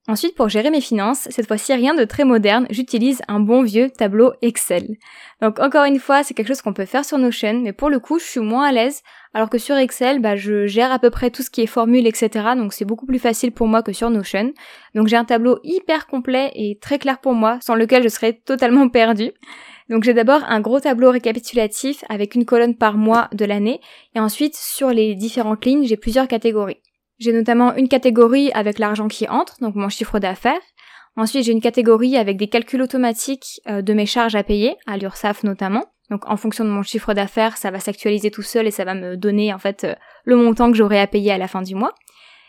Ensuite, 0.07 0.35
pour 0.35 0.51
gérer 0.51 0.71
mes 0.71 0.83
finances, 0.83 1.29
cette 1.31 1.47
fois-ci 1.47 1.73
rien 1.73 1.95
de 1.95 2.05
très 2.05 2.25
moderne, 2.25 2.67
j'utilise 2.69 3.23
un 3.27 3.41
bon 3.41 3.63
vieux 3.63 3.89
tableau 3.89 4.35
Excel. 4.43 4.99
Donc 5.41 5.59
encore 5.61 5.85
une 5.85 5.99
fois, 5.99 6.23
c'est 6.23 6.35
quelque 6.35 6.49
chose 6.49 6.61
qu'on 6.61 6.75
peut 6.75 6.85
faire 6.85 7.07
sur 7.07 7.17
Notion, 7.17 7.61
mais 7.63 7.73
pour 7.73 7.89
le 7.89 7.99
coup, 8.01 8.19
je 8.19 8.25
suis 8.25 8.41
moins 8.41 8.67
à 8.67 8.73
l'aise, 8.73 9.03
alors 9.33 9.49
que 9.49 9.57
sur 9.57 9.77
Excel, 9.77 10.21
bah, 10.21 10.37
je 10.37 10.67
gère 10.67 10.93
à 10.93 10.99
peu 10.99 11.09
près 11.09 11.31
tout 11.31 11.43
ce 11.43 11.49
qui 11.49 11.63
est 11.63 11.67
formule, 11.67 12.07
etc. 12.07 12.51
Donc 12.55 12.75
c'est 12.75 12.85
beaucoup 12.85 13.07
plus 13.07 13.19
facile 13.19 13.53
pour 13.53 13.67
moi 13.67 13.83
que 13.83 13.95
sur 13.95 14.11
Notion. 14.11 14.53
Donc 14.95 15.09
j'ai 15.09 15.17
un 15.17 15.25
tableau 15.25 15.59
hyper 15.65 16.07
complet 16.07 16.53
et 16.55 16.79
très 16.83 16.99
clair 16.99 17.19
pour 17.19 17.33
moi, 17.33 17.59
sans 17.63 17.75
lequel 17.75 18.03
je 18.03 18.09
serais 18.09 18.35
totalement 18.35 18.91
perdue. 18.91 19.33
Donc 19.89 20.05
j'ai 20.05 20.13
d'abord 20.13 20.43
un 20.47 20.61
gros 20.61 20.81
tableau 20.81 21.13
récapitulatif 21.13 22.05
avec 22.11 22.35
une 22.35 22.45
colonne 22.45 22.75
par 22.75 22.99
mois 22.99 23.29
de 23.33 23.47
l'année, 23.47 23.81
et 24.15 24.21
ensuite 24.21 24.55
sur 24.55 24.91
les 24.91 25.15
différentes 25.15 25.65
lignes, 25.65 25.87
j'ai 25.87 25.97
plusieurs 25.97 26.29
catégories. 26.29 26.84
J'ai 27.19 27.33
notamment 27.33 27.75
une 27.75 27.89
catégorie 27.89 28.51
avec 28.53 28.79
l'argent 28.79 29.09
qui 29.09 29.29
entre, 29.29 29.57
donc 29.61 29.75
mon 29.75 29.89
chiffre 29.89 30.19
d'affaires. 30.19 30.61
Ensuite, 31.17 31.45
j'ai 31.45 31.53
une 31.53 31.61
catégorie 31.61 32.17
avec 32.17 32.37
des 32.37 32.49
calculs 32.49 32.83
automatiques 32.83 33.61
euh, 33.69 33.83
de 33.83 33.95
mes 33.95 34.07
charges 34.07 34.35
à 34.35 34.43
payer, 34.43 34.77
à 34.87 34.97
l'URSSAF 34.97 35.45
notamment. 35.45 35.85
Donc 36.11 36.29
en 36.29 36.37
fonction 36.37 36.65
de 36.65 36.71
mon 36.71 36.83
chiffre 36.83 37.15
d'affaires, 37.15 37.57
ça 37.57 37.71
va 37.71 37.81
s'actualiser 37.81 38.31
tout 38.31 38.43
seul 38.43 38.67
et 38.67 38.71
ça 38.71 38.85
va 38.85 38.95
me 38.95 39.17
donner 39.17 39.55
en 39.55 39.59
fait 39.59 39.85
euh, 39.85 39.95
le 40.25 40.37
montant 40.37 40.71
que 40.71 40.77
j'aurai 40.77 41.01
à 41.01 41.07
payer 41.07 41.33
à 41.33 41.39
la 41.39 41.49
fin 41.49 41.63
du 41.63 41.75
mois. 41.75 41.95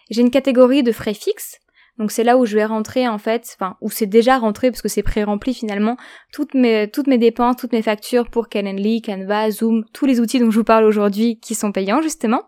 J'ai 0.10 0.22
une 0.22 0.32
catégorie 0.32 0.84
de 0.84 0.92
frais 0.92 1.14
fixes. 1.14 1.60
Donc 1.98 2.12
c'est 2.12 2.26
là 2.26 2.36
où 2.38 2.46
je 2.46 2.56
vais 2.56 2.66
rentrer 2.66 3.08
en 3.08 3.18
fait, 3.18 3.56
enfin 3.58 3.78
où 3.80 3.90
c'est 3.90 4.06
déjà 4.06 4.38
rentré 4.38 4.70
parce 4.70 4.82
que 4.82 4.90
c'est 4.90 5.04
pré-rempli 5.04 5.54
finalement 5.54 5.96
toutes 6.34 6.54
mes 6.54 6.90
toutes 6.92 7.08
mes 7.08 7.18
dépenses, 7.18 7.56
toutes 7.56 7.72
mes 7.72 7.82
factures 7.82 8.30
pour 8.30 8.50
Calendly, 8.50 9.02
Canva, 9.02 9.50
Zoom, 9.50 9.86
tous 9.94 10.06
les 10.06 10.20
outils 10.20 10.40
dont 10.40 10.52
je 10.52 10.58
vous 10.58 10.66
parle 10.66 10.84
aujourd'hui 10.84 11.40
qui 11.40 11.56
sont 11.56 11.72
payants 11.72 12.02
justement. 12.02 12.44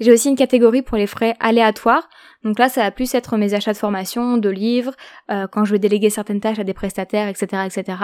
J'ai 0.00 0.12
aussi 0.12 0.28
une 0.28 0.36
catégorie 0.36 0.82
pour 0.82 0.96
les 0.96 1.06
frais 1.06 1.34
aléatoires. 1.40 2.08
Donc 2.44 2.58
là, 2.58 2.68
ça 2.68 2.82
va 2.82 2.90
plus 2.90 3.14
être 3.14 3.36
mes 3.36 3.54
achats 3.54 3.72
de 3.72 3.78
formation, 3.78 4.36
de 4.36 4.48
livres, 4.48 4.94
euh, 5.30 5.46
quand 5.46 5.64
je 5.64 5.72
vais 5.72 5.78
déléguer 5.78 6.10
certaines 6.10 6.40
tâches 6.40 6.58
à 6.58 6.64
des 6.64 6.74
prestataires, 6.74 7.28
etc., 7.28 7.62
etc. 7.66 7.98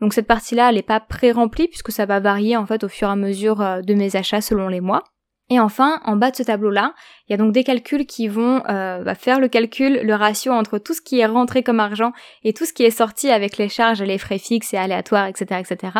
Donc 0.00 0.12
cette 0.12 0.26
partie-là, 0.26 0.70
elle 0.70 0.76
n'est 0.76 0.82
pas 0.82 1.00
pré-remplie 1.00 1.68
puisque 1.68 1.92
ça 1.92 2.06
va 2.06 2.20
varier 2.20 2.56
en 2.56 2.66
fait 2.66 2.82
au 2.84 2.88
fur 2.88 3.08
et 3.08 3.12
à 3.12 3.16
mesure 3.16 3.60
euh, 3.60 3.80
de 3.80 3.94
mes 3.94 4.16
achats 4.16 4.40
selon 4.40 4.68
les 4.68 4.80
mois. 4.80 5.04
Et 5.50 5.60
enfin, 5.60 6.00
en 6.04 6.16
bas 6.16 6.30
de 6.30 6.36
ce 6.36 6.42
tableau-là, 6.42 6.94
il 7.28 7.32
y 7.32 7.34
a 7.34 7.36
donc 7.36 7.52
des 7.52 7.64
calculs 7.64 8.06
qui 8.06 8.28
vont 8.28 8.62
euh, 8.68 9.02
bah, 9.02 9.14
faire 9.14 9.40
le 9.40 9.48
calcul, 9.48 10.00
le 10.02 10.14
ratio 10.14 10.52
entre 10.52 10.78
tout 10.78 10.94
ce 10.94 11.02
qui 11.02 11.20
est 11.20 11.26
rentré 11.26 11.62
comme 11.62 11.80
argent 11.80 12.12
et 12.44 12.54
tout 12.54 12.64
ce 12.64 12.72
qui 12.72 12.82
est 12.82 12.90
sorti 12.90 13.28
avec 13.28 13.58
les 13.58 13.68
charges, 13.68 14.02
les 14.02 14.16
frais 14.16 14.38
fixes 14.38 14.72
et 14.72 14.78
aléatoires, 14.78 15.26
etc., 15.26 15.60
etc. 15.60 15.98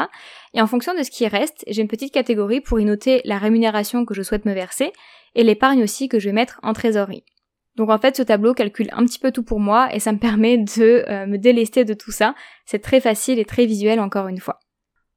Et 0.55 0.63
en 0.63 0.67
fonction 0.67 0.95
de 0.95 1.03
ce 1.03 1.11
qui 1.11 1.29
reste, 1.29 1.63
j'ai 1.69 1.83
une 1.83 1.89
petite 1.89 2.13
catégorie 2.13 2.63
pour 2.63 2.81
y 2.81 2.87
noter 2.87 3.21
la 3.27 3.37
rémunération 3.37 4.07
que 4.07 4.15
je 4.15 4.23
souhaite 4.23 4.47
me 4.47 4.55
verser 4.55 4.93
et 5.35 5.45
l'épargne 5.45 5.83
aussi 5.83 6.09
que 6.09 6.19
je 6.19 6.31
vais 6.31 6.35
mettre 6.35 6.59
en 6.63 6.73
trésorerie. 6.73 7.25
Donc 7.77 7.91
en 7.91 7.99
fait, 7.99 8.17
ce 8.17 8.23
tableau 8.23 8.55
calcule 8.55 8.89
un 8.93 9.05
petit 9.05 9.19
peu 9.19 9.31
tout 9.31 9.43
pour 9.43 9.61
moi 9.61 9.95
et 9.95 9.99
ça 9.99 10.13
me 10.13 10.19
permet 10.19 10.57
de 10.57 11.05
euh, 11.09 11.27
me 11.27 11.37
délester 11.37 11.85
de 11.85 11.93
tout 11.93 12.13
ça. 12.13 12.35
C'est 12.65 12.81
très 12.81 13.01
facile 13.01 13.39
et 13.39 13.45
très 13.45 13.67
visuel 13.67 14.01
encore 14.01 14.29
une 14.29 14.39
fois. 14.39 14.61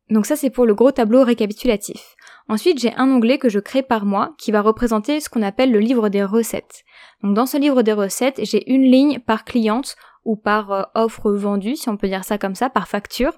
Donc 0.09 0.25
ça 0.25 0.35
c'est 0.35 0.49
pour 0.49 0.65
le 0.65 0.73
gros 0.73 0.91
tableau 0.91 1.23
récapitulatif. 1.23 2.15
Ensuite 2.49 2.79
j'ai 2.79 2.93
un 2.95 3.09
onglet 3.09 3.37
que 3.37 3.49
je 3.49 3.59
crée 3.59 3.83
par 3.83 4.05
mois 4.05 4.33
qui 4.37 4.51
va 4.51 4.61
représenter 4.61 5.19
ce 5.19 5.29
qu'on 5.29 5.41
appelle 5.41 5.71
le 5.71 5.79
livre 5.79 6.09
des 6.09 6.23
recettes. 6.23 6.83
Donc 7.21 7.33
dans 7.33 7.45
ce 7.45 7.57
livre 7.57 7.81
des 7.81 7.93
recettes 7.93 8.39
j'ai 8.43 8.69
une 8.71 8.83
ligne 8.83 9.19
par 9.19 9.43
cliente 9.43 9.95
ou 10.23 10.35
par 10.35 10.71
euh, 10.71 10.83
offre 10.95 11.31
vendue 11.31 11.75
si 11.75 11.89
on 11.89 11.97
peut 11.97 12.07
dire 12.07 12.23
ça 12.23 12.37
comme 12.37 12.55
ça, 12.55 12.69
par 12.69 12.87
facture. 12.87 13.33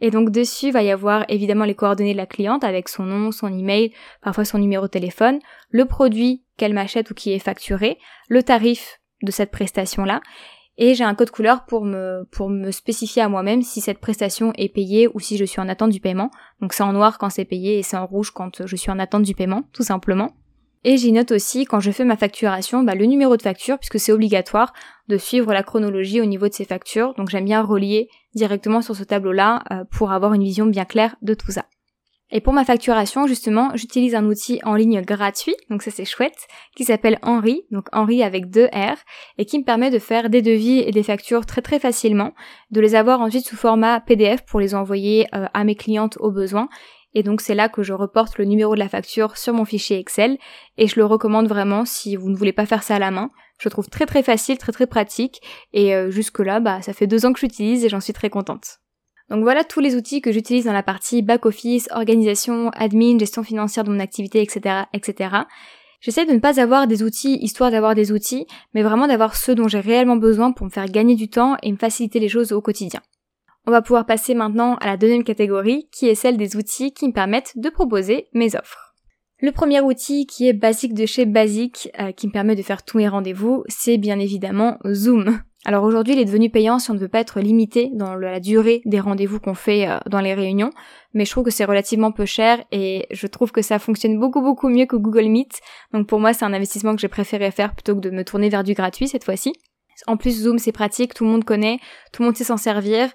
Et 0.00 0.10
donc 0.10 0.30
dessus 0.30 0.70
va 0.70 0.82
y 0.82 0.90
avoir 0.90 1.24
évidemment 1.28 1.64
les 1.64 1.76
coordonnées 1.76 2.12
de 2.12 2.18
la 2.18 2.26
cliente 2.26 2.64
avec 2.64 2.88
son 2.88 3.04
nom, 3.04 3.30
son 3.30 3.56
email, 3.56 3.92
parfois 4.20 4.44
son 4.44 4.58
numéro 4.58 4.86
de 4.86 4.90
téléphone, 4.90 5.38
le 5.70 5.84
produit 5.84 6.44
qu'elle 6.56 6.74
m'achète 6.74 7.10
ou 7.10 7.14
qui 7.14 7.32
est 7.32 7.38
facturé, 7.38 7.98
le 8.28 8.42
tarif 8.42 8.98
de 9.22 9.30
cette 9.30 9.52
prestation-là, 9.52 10.20
et 10.78 10.94
j'ai 10.94 11.04
un 11.04 11.14
code 11.14 11.30
couleur 11.30 11.64
pour 11.64 11.84
me, 11.84 12.26
pour 12.30 12.48
me 12.48 12.70
spécifier 12.70 13.22
à 13.22 13.28
moi-même 13.28 13.62
si 13.62 13.80
cette 13.80 13.98
prestation 13.98 14.52
est 14.56 14.72
payée 14.72 15.08
ou 15.12 15.20
si 15.20 15.36
je 15.36 15.44
suis 15.44 15.60
en 15.60 15.68
attente 15.68 15.90
du 15.90 16.00
paiement. 16.00 16.30
Donc 16.60 16.72
c'est 16.72 16.82
en 16.82 16.92
noir 16.92 17.18
quand 17.18 17.30
c'est 17.30 17.44
payé 17.44 17.78
et 17.78 17.82
c'est 17.82 17.96
en 17.96 18.06
rouge 18.06 18.30
quand 18.30 18.66
je 18.66 18.76
suis 18.76 18.90
en 18.90 18.98
attente 18.98 19.22
du 19.22 19.34
paiement, 19.34 19.64
tout 19.72 19.82
simplement. 19.82 20.32
Et 20.84 20.96
j'y 20.96 21.12
note 21.12 21.30
aussi 21.30 21.64
quand 21.64 21.78
je 21.78 21.92
fais 21.92 22.04
ma 22.04 22.16
facturation 22.16 22.82
bah, 22.82 22.94
le 22.94 23.04
numéro 23.04 23.36
de 23.36 23.42
facture 23.42 23.78
puisque 23.78 24.00
c'est 24.00 24.12
obligatoire 24.12 24.72
de 25.08 25.16
suivre 25.16 25.52
la 25.52 25.62
chronologie 25.62 26.20
au 26.20 26.24
niveau 26.24 26.48
de 26.48 26.54
ces 26.54 26.64
factures. 26.64 27.14
Donc 27.14 27.28
j'aime 27.28 27.44
bien 27.44 27.62
relier 27.62 28.08
directement 28.34 28.82
sur 28.82 28.96
ce 28.96 29.04
tableau-là 29.04 29.62
euh, 29.70 29.84
pour 29.90 30.10
avoir 30.10 30.34
une 30.34 30.42
vision 30.42 30.66
bien 30.66 30.84
claire 30.84 31.16
de 31.22 31.34
tout 31.34 31.52
ça. 31.52 31.66
Et 32.34 32.40
pour 32.40 32.54
ma 32.54 32.64
facturation, 32.64 33.26
justement, 33.26 33.72
j'utilise 33.74 34.14
un 34.14 34.24
outil 34.24 34.58
en 34.64 34.74
ligne 34.74 35.02
gratuit, 35.02 35.54
donc 35.68 35.82
ça 35.82 35.90
c'est 35.90 36.06
chouette, 36.06 36.48
qui 36.74 36.84
s'appelle 36.84 37.18
Henri, 37.20 37.66
donc 37.70 37.88
Henri 37.92 38.22
avec 38.22 38.48
deux 38.48 38.68
R, 38.72 38.96
et 39.36 39.44
qui 39.44 39.58
me 39.58 39.64
permet 39.64 39.90
de 39.90 39.98
faire 39.98 40.30
des 40.30 40.40
devis 40.40 40.78
et 40.78 40.92
des 40.92 41.02
factures 41.02 41.44
très 41.44 41.60
très 41.60 41.78
facilement, 41.78 42.32
de 42.70 42.80
les 42.80 42.94
avoir 42.94 43.20
ensuite 43.20 43.46
sous 43.46 43.56
format 43.56 44.00
PDF 44.00 44.46
pour 44.46 44.60
les 44.60 44.74
envoyer 44.74 45.26
euh, 45.34 45.44
à 45.52 45.64
mes 45.64 45.74
clientes 45.74 46.16
au 46.20 46.30
besoin. 46.30 46.70
Et 47.14 47.22
donc 47.22 47.42
c'est 47.42 47.54
là 47.54 47.68
que 47.68 47.82
je 47.82 47.92
reporte 47.92 48.38
le 48.38 48.46
numéro 48.46 48.74
de 48.74 48.80
la 48.80 48.88
facture 48.88 49.36
sur 49.36 49.52
mon 49.52 49.66
fichier 49.66 49.98
Excel, 49.98 50.38
et 50.78 50.86
je 50.86 50.98
le 50.98 51.04
recommande 51.04 51.48
vraiment 51.48 51.84
si 51.84 52.16
vous 52.16 52.30
ne 52.30 52.36
voulez 52.36 52.54
pas 52.54 52.64
faire 52.64 52.82
ça 52.82 52.96
à 52.96 52.98
la 52.98 53.10
main. 53.10 53.28
Je 53.58 53.68
le 53.68 53.72
trouve 53.72 53.90
très 53.90 54.06
très 54.06 54.22
facile, 54.22 54.56
très 54.56 54.72
très 54.72 54.86
pratique, 54.86 55.42
et 55.74 55.94
euh, 55.94 56.10
jusque 56.10 56.38
là, 56.38 56.60
bah 56.60 56.80
ça 56.80 56.94
fait 56.94 57.06
deux 57.06 57.26
ans 57.26 57.34
que 57.34 57.40
j'utilise 57.40 57.84
et 57.84 57.90
j'en 57.90 58.00
suis 58.00 58.14
très 58.14 58.30
contente. 58.30 58.81
Donc 59.30 59.42
voilà 59.42 59.64
tous 59.64 59.80
les 59.80 59.96
outils 59.96 60.20
que 60.20 60.32
j'utilise 60.32 60.64
dans 60.64 60.72
la 60.72 60.82
partie 60.82 61.22
back-office, 61.22 61.88
organisation, 61.92 62.70
admin, 62.70 63.18
gestion 63.18 63.42
financière 63.42 63.84
de 63.84 63.90
mon 63.90 64.00
activité, 64.00 64.42
etc., 64.42 64.84
etc. 64.92 65.36
J'essaie 66.00 66.26
de 66.26 66.32
ne 66.32 66.40
pas 66.40 66.60
avoir 66.60 66.86
des 66.86 67.02
outils 67.02 67.38
histoire 67.40 67.70
d'avoir 67.70 67.94
des 67.94 68.10
outils, 68.10 68.46
mais 68.74 68.82
vraiment 68.82 69.06
d'avoir 69.06 69.36
ceux 69.36 69.54
dont 69.54 69.68
j'ai 69.68 69.80
réellement 69.80 70.16
besoin 70.16 70.52
pour 70.52 70.66
me 70.66 70.70
faire 70.70 70.86
gagner 70.86 71.14
du 71.14 71.28
temps 71.28 71.56
et 71.62 71.70
me 71.70 71.76
faciliter 71.76 72.18
les 72.18 72.28
choses 72.28 72.52
au 72.52 72.60
quotidien. 72.60 73.00
On 73.66 73.70
va 73.70 73.82
pouvoir 73.82 74.04
passer 74.04 74.34
maintenant 74.34 74.74
à 74.76 74.86
la 74.86 74.96
deuxième 74.96 75.22
catégorie, 75.22 75.88
qui 75.92 76.08
est 76.08 76.16
celle 76.16 76.36
des 76.36 76.56
outils 76.56 76.92
qui 76.92 77.06
me 77.06 77.12
permettent 77.12 77.52
de 77.56 77.70
proposer 77.70 78.26
mes 78.34 78.56
offres. 78.56 78.92
Le 79.40 79.52
premier 79.52 79.80
outil 79.80 80.26
qui 80.26 80.48
est 80.48 80.52
basique 80.52 80.94
de 80.94 81.06
chez 81.06 81.24
Basique, 81.24 81.88
euh, 82.00 82.10
qui 82.10 82.26
me 82.26 82.32
permet 82.32 82.56
de 82.56 82.62
faire 82.62 82.84
tous 82.84 82.98
mes 82.98 83.08
rendez-vous, 83.08 83.62
c'est 83.68 83.98
bien 83.98 84.18
évidemment 84.18 84.78
Zoom. 84.92 85.40
Alors 85.64 85.84
aujourd'hui, 85.84 86.14
il 86.14 86.18
est 86.18 86.24
devenu 86.24 86.50
payant 86.50 86.80
si 86.80 86.90
on 86.90 86.94
ne 86.94 86.98
veut 86.98 87.08
pas 87.08 87.20
être 87.20 87.40
limité 87.40 87.90
dans 87.94 88.16
la 88.16 88.40
durée 88.40 88.82
des 88.84 88.98
rendez-vous 88.98 89.38
qu'on 89.38 89.54
fait 89.54 89.88
euh, 89.88 89.98
dans 90.10 90.20
les 90.20 90.34
réunions, 90.34 90.70
mais 91.14 91.24
je 91.24 91.30
trouve 91.30 91.44
que 91.44 91.52
c'est 91.52 91.64
relativement 91.64 92.10
peu 92.10 92.24
cher 92.24 92.64
et 92.72 93.06
je 93.12 93.26
trouve 93.28 93.52
que 93.52 93.62
ça 93.62 93.78
fonctionne 93.78 94.18
beaucoup 94.18 94.40
beaucoup 94.40 94.68
mieux 94.68 94.86
que 94.86 94.96
Google 94.96 95.26
Meet. 95.26 95.60
Donc 95.92 96.08
pour 96.08 96.18
moi, 96.18 96.32
c'est 96.32 96.44
un 96.44 96.52
investissement 96.52 96.96
que 96.96 97.00
j'ai 97.00 97.08
préféré 97.08 97.52
faire 97.52 97.74
plutôt 97.74 97.94
que 97.94 98.00
de 98.00 98.10
me 98.10 98.24
tourner 98.24 98.48
vers 98.48 98.64
du 98.64 98.74
gratuit 98.74 99.06
cette 99.06 99.24
fois-ci. 99.24 99.52
En 100.08 100.16
plus, 100.16 100.42
Zoom, 100.42 100.58
c'est 100.58 100.72
pratique, 100.72 101.14
tout 101.14 101.24
le 101.24 101.30
monde 101.30 101.44
connaît, 101.44 101.78
tout 102.12 102.22
le 102.22 102.26
monde 102.26 102.36
sait 102.36 102.44
s'en 102.44 102.56
servir. 102.56 103.08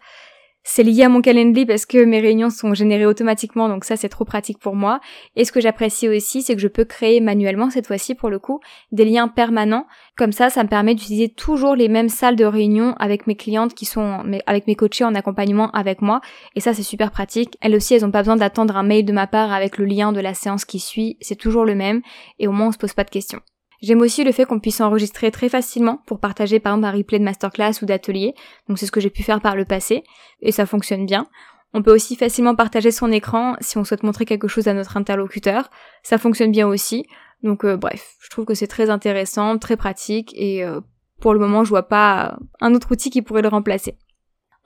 C'est 0.70 0.84
lié 0.84 1.04
à 1.04 1.10
mon 1.10 1.22
calendrier 1.22 1.66
parce 1.66 1.86
que 1.86 2.04
mes 2.04 2.20
réunions 2.20 2.50
sont 2.50 2.74
générées 2.74 3.06
automatiquement, 3.06 3.70
donc 3.70 3.86
ça 3.86 3.96
c'est 3.96 4.10
trop 4.10 4.26
pratique 4.26 4.60
pour 4.60 4.76
moi. 4.76 5.00
Et 5.38 5.46
ce 5.46 5.54
que 5.54 5.62
j'apprécie 5.62 6.10
aussi, 6.10 6.42
c'est 6.42 6.56
que 6.56 6.62
je 6.62 6.68
peux 6.68 6.84
créer 6.84 7.22
manuellement 7.22 7.70
cette 7.70 7.88
fois-ci 7.88 8.16
pour 8.16 8.30
le 8.30 8.38
coup 8.38 8.60
des 8.92 9.06
liens 9.06 9.30
permanents. 9.30 9.88
Comme 10.18 10.34
ça, 10.34 10.50
ça 10.50 10.64
me 10.64 10.68
permet 10.68 10.94
d'utiliser 10.94 11.30
toujours 11.30 11.74
les 11.74 11.88
mêmes 11.88 12.10
salles 12.10 12.36
de 12.36 12.44
réunion 12.44 12.96
avec 13.00 13.28
mes 13.28 13.36
clientes 13.36 13.76
qui 13.76 13.86
sont 13.86 14.26
avec 14.46 14.68
mes 14.68 14.76
coachés 14.76 15.06
en 15.06 15.16
accompagnement 15.16 15.72
avec 15.72 16.02
moi. 16.02 16.20
Et 16.56 16.60
ça 16.60 16.74
c'est 16.74 16.84
super 16.84 17.12
pratique. 17.12 17.58
Elles 17.62 17.74
aussi, 17.74 17.94
elles 17.94 18.04
ont 18.04 18.12
pas 18.12 18.24
besoin 18.24 18.36
d'attendre 18.36 18.76
un 18.76 18.84
mail 18.84 19.06
de 19.06 19.14
ma 19.14 19.26
part 19.26 19.54
avec 19.54 19.78
le 19.78 19.86
lien 19.86 20.12
de 20.12 20.20
la 20.20 20.34
séance 20.34 20.66
qui 20.66 20.82
suit. 20.82 21.16
C'est 21.22 21.38
toujours 21.38 21.64
le 21.64 21.76
même 21.76 22.02
et 22.40 22.48
au 22.50 22.52
moins 22.52 22.68
on 22.68 22.72
se 22.74 22.78
pose 22.78 22.94
pas 22.94 23.06
de 23.06 23.10
questions. 23.10 23.40
J'aime 23.82 24.02
aussi 24.02 24.24
le 24.24 24.32
fait 24.32 24.46
qu'on 24.46 24.60
puisse 24.60 24.82
enregistrer 24.82 25.32
très 25.32 25.50
facilement 25.50 26.02
pour 26.08 26.20
partager 26.20 26.60
par 26.60 26.74
exemple 26.74 26.88
un 26.88 26.98
replay 26.98 27.20
de 27.20 27.24
masterclass 27.24 27.74
ou 27.82 27.86
d'atelier. 27.86 28.34
Donc 28.68 28.80
c'est 28.80 28.86
ce 28.86 28.92
que 28.92 29.00
j'ai 29.00 29.10
pu 29.10 29.24
faire 29.24 29.42
par 29.42 29.56
le 29.56 29.66
passé 29.66 30.04
et 30.42 30.52
ça 30.52 30.66
fonctionne 30.66 31.06
bien. 31.06 31.28
On 31.74 31.84
peut 31.84 31.94
aussi 31.94 32.16
facilement 32.16 32.56
partager 32.56 32.92
son 32.92 33.12
écran 33.12 33.56
si 33.60 33.78
on 33.78 33.84
souhaite 33.84 34.04
montrer 34.04 34.26
quelque 34.26 34.48
chose 34.48 34.68
à 34.68 34.74
notre 34.74 34.98
interlocuteur. 34.98 35.70
Ça 36.02 36.18
fonctionne 36.18 36.52
bien 36.52 36.68
aussi. 36.68 37.06
Donc 37.44 37.66
euh, 37.66 37.78
bref, 37.78 38.16
je 38.20 38.30
trouve 38.30 38.46
que 38.46 38.56
c'est 38.56 38.68
très 38.68 38.90
intéressant, 38.90 39.58
très 39.60 39.78
pratique 39.78 40.34
et 40.36 40.64
euh, 40.64 40.82
pour 41.22 41.34
le 41.34 41.40
moment 41.40 41.64
je 41.64 41.70
vois 41.70 41.88
pas 41.88 42.40
un 42.62 42.74
autre 42.74 42.92
outil 42.92 43.12
qui 43.12 43.22
pourrait 43.22 43.44
le 43.44 43.50
remplacer. 43.50 43.98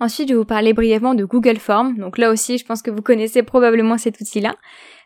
Ensuite, 0.01 0.29
je 0.29 0.33
vais 0.33 0.39
vous 0.39 0.45
parler 0.45 0.73
brièvement 0.73 1.13
de 1.13 1.25
Google 1.25 1.57
Form. 1.57 1.95
Donc 1.97 2.17
là 2.17 2.31
aussi, 2.31 2.57
je 2.57 2.65
pense 2.65 2.81
que 2.81 2.89
vous 2.89 3.03
connaissez 3.03 3.43
probablement 3.43 3.99
cet 3.99 4.19
outil-là. 4.19 4.55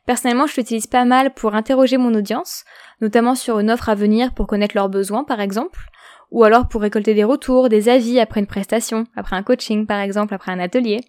Personnellement, 0.05 0.45
je 0.45 0.55
l'utilise 0.57 0.87
pas 0.87 1.05
mal 1.05 1.33
pour 1.33 1.55
interroger 1.55 1.97
mon 1.97 2.13
audience, 2.13 2.63
notamment 3.01 3.33
sur 3.33 3.59
une 3.59 3.71
offre 3.71 3.89
à 3.89 3.95
venir 3.95 4.33
pour 4.33 4.45
connaître 4.45 4.75
leurs 4.75 4.89
besoins 4.89 5.23
par 5.23 5.41
exemple, 5.41 5.79
ou 6.31 6.43
alors 6.43 6.67
pour 6.67 6.81
récolter 6.81 7.13
des 7.13 7.23
retours, 7.23 7.69
des 7.69 7.89
avis 7.89 8.19
après 8.19 8.39
une 8.39 8.47
prestation, 8.47 9.05
après 9.15 9.35
un 9.35 9.43
coaching 9.43 9.87
par 9.87 9.99
exemple, 9.99 10.33
après 10.33 10.51
un 10.51 10.59
atelier, 10.59 11.01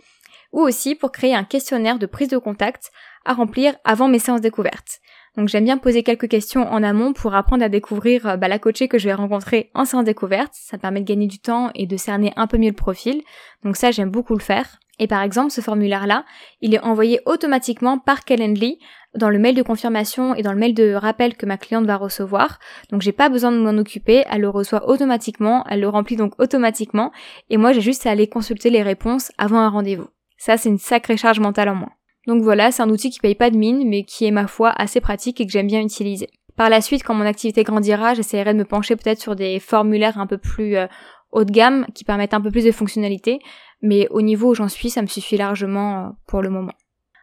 ou 0.52 0.60
aussi 0.60 0.94
pour 0.94 1.12
créer 1.12 1.34
un 1.34 1.44
questionnaire 1.44 1.98
de 1.98 2.06
prise 2.06 2.28
de 2.28 2.38
contact 2.38 2.90
à 3.24 3.34
remplir 3.34 3.74
avant 3.84 4.08
mes 4.08 4.18
séances 4.18 4.40
découvertes. 4.40 5.00
Donc 5.36 5.48
j'aime 5.48 5.64
bien 5.64 5.76
poser 5.76 6.02
quelques 6.02 6.28
questions 6.28 6.62
en 6.62 6.82
amont 6.82 7.12
pour 7.12 7.34
apprendre 7.34 7.62
à 7.62 7.68
découvrir 7.68 8.26
euh, 8.26 8.36
bah, 8.36 8.48
la 8.48 8.58
coachée 8.58 8.88
que 8.88 8.98
je 8.98 9.04
vais 9.04 9.14
rencontrer 9.14 9.70
en 9.74 9.84
séance 9.84 10.04
découverte. 10.04 10.52
Ça 10.54 10.78
permet 10.78 11.00
de 11.00 11.06
gagner 11.06 11.26
du 11.26 11.38
temps 11.38 11.70
et 11.74 11.86
de 11.86 11.96
cerner 11.96 12.32
un 12.36 12.46
peu 12.46 12.56
mieux 12.56 12.70
le 12.70 12.74
profil. 12.74 13.22
Donc 13.62 13.76
ça 13.76 13.90
j'aime 13.90 14.10
beaucoup 14.10 14.34
le 14.34 14.40
faire. 14.40 14.78
Et 14.98 15.06
par 15.06 15.22
exemple, 15.22 15.50
ce 15.50 15.60
formulaire-là, 15.60 16.24
il 16.62 16.74
est 16.74 16.80
envoyé 16.80 17.20
automatiquement 17.26 17.98
par 17.98 18.24
Calendly 18.24 18.78
dans 19.14 19.28
le 19.28 19.38
mail 19.38 19.54
de 19.54 19.62
confirmation 19.62 20.34
et 20.34 20.42
dans 20.42 20.52
le 20.52 20.58
mail 20.58 20.74
de 20.74 20.94
rappel 20.94 21.36
que 21.36 21.46
ma 21.46 21.58
cliente 21.58 21.84
va 21.84 21.96
recevoir. 21.96 22.58
Donc 22.90 23.02
j'ai 23.02 23.12
pas 23.12 23.28
besoin 23.28 23.52
de 23.52 23.58
m'en 23.58 23.78
occuper, 23.78 24.24
elle 24.30 24.40
le 24.40 24.48
reçoit 24.48 24.88
automatiquement, 24.88 25.64
elle 25.68 25.80
le 25.80 25.88
remplit 25.88 26.16
donc 26.16 26.32
automatiquement 26.40 27.12
et 27.50 27.56
moi 27.56 27.72
j'ai 27.72 27.80
juste 27.80 28.06
à 28.06 28.10
aller 28.10 28.26
consulter 28.26 28.70
les 28.70 28.82
réponses 28.82 29.32
avant 29.38 29.58
un 29.58 29.68
rendez-vous. 29.68 30.08
Ça 30.38 30.56
c'est 30.56 30.68
une 30.68 30.78
sacrée 30.78 31.16
charge 31.16 31.40
mentale 31.40 31.68
en 31.68 31.74
moins. 31.74 31.95
Donc 32.26 32.42
voilà, 32.42 32.70
c'est 32.70 32.82
un 32.82 32.90
outil 32.90 33.10
qui 33.10 33.20
paye 33.20 33.34
pas 33.34 33.50
de 33.50 33.56
mine 33.56 33.88
mais 33.88 34.04
qui 34.04 34.26
est 34.26 34.30
ma 34.30 34.46
foi 34.46 34.70
assez 34.70 35.00
pratique 35.00 35.40
et 35.40 35.46
que 35.46 35.52
j'aime 35.52 35.66
bien 35.68 35.80
utiliser. 35.80 36.28
Par 36.56 36.70
la 36.70 36.80
suite, 36.80 37.02
quand 37.02 37.14
mon 37.14 37.26
activité 37.26 37.62
grandira, 37.64 38.14
j'essaierai 38.14 38.54
de 38.54 38.58
me 38.58 38.64
pencher 38.64 38.96
peut-être 38.96 39.20
sur 39.20 39.36
des 39.36 39.60
formulaires 39.60 40.18
un 40.18 40.26
peu 40.26 40.38
plus 40.38 40.76
euh, 40.76 40.86
haut 41.32 41.44
de 41.44 41.52
gamme 41.52 41.86
qui 41.94 42.04
permettent 42.04 42.34
un 42.34 42.40
peu 42.40 42.50
plus 42.50 42.64
de 42.64 42.72
fonctionnalités 42.72 43.40
mais 43.82 44.08
au 44.10 44.22
niveau 44.22 44.50
où 44.50 44.54
j'en 44.54 44.68
suis, 44.68 44.90
ça 44.90 45.02
me 45.02 45.06
suffit 45.06 45.36
largement 45.36 45.98
euh, 45.98 46.08
pour 46.26 46.42
le 46.42 46.50
moment. 46.50 46.72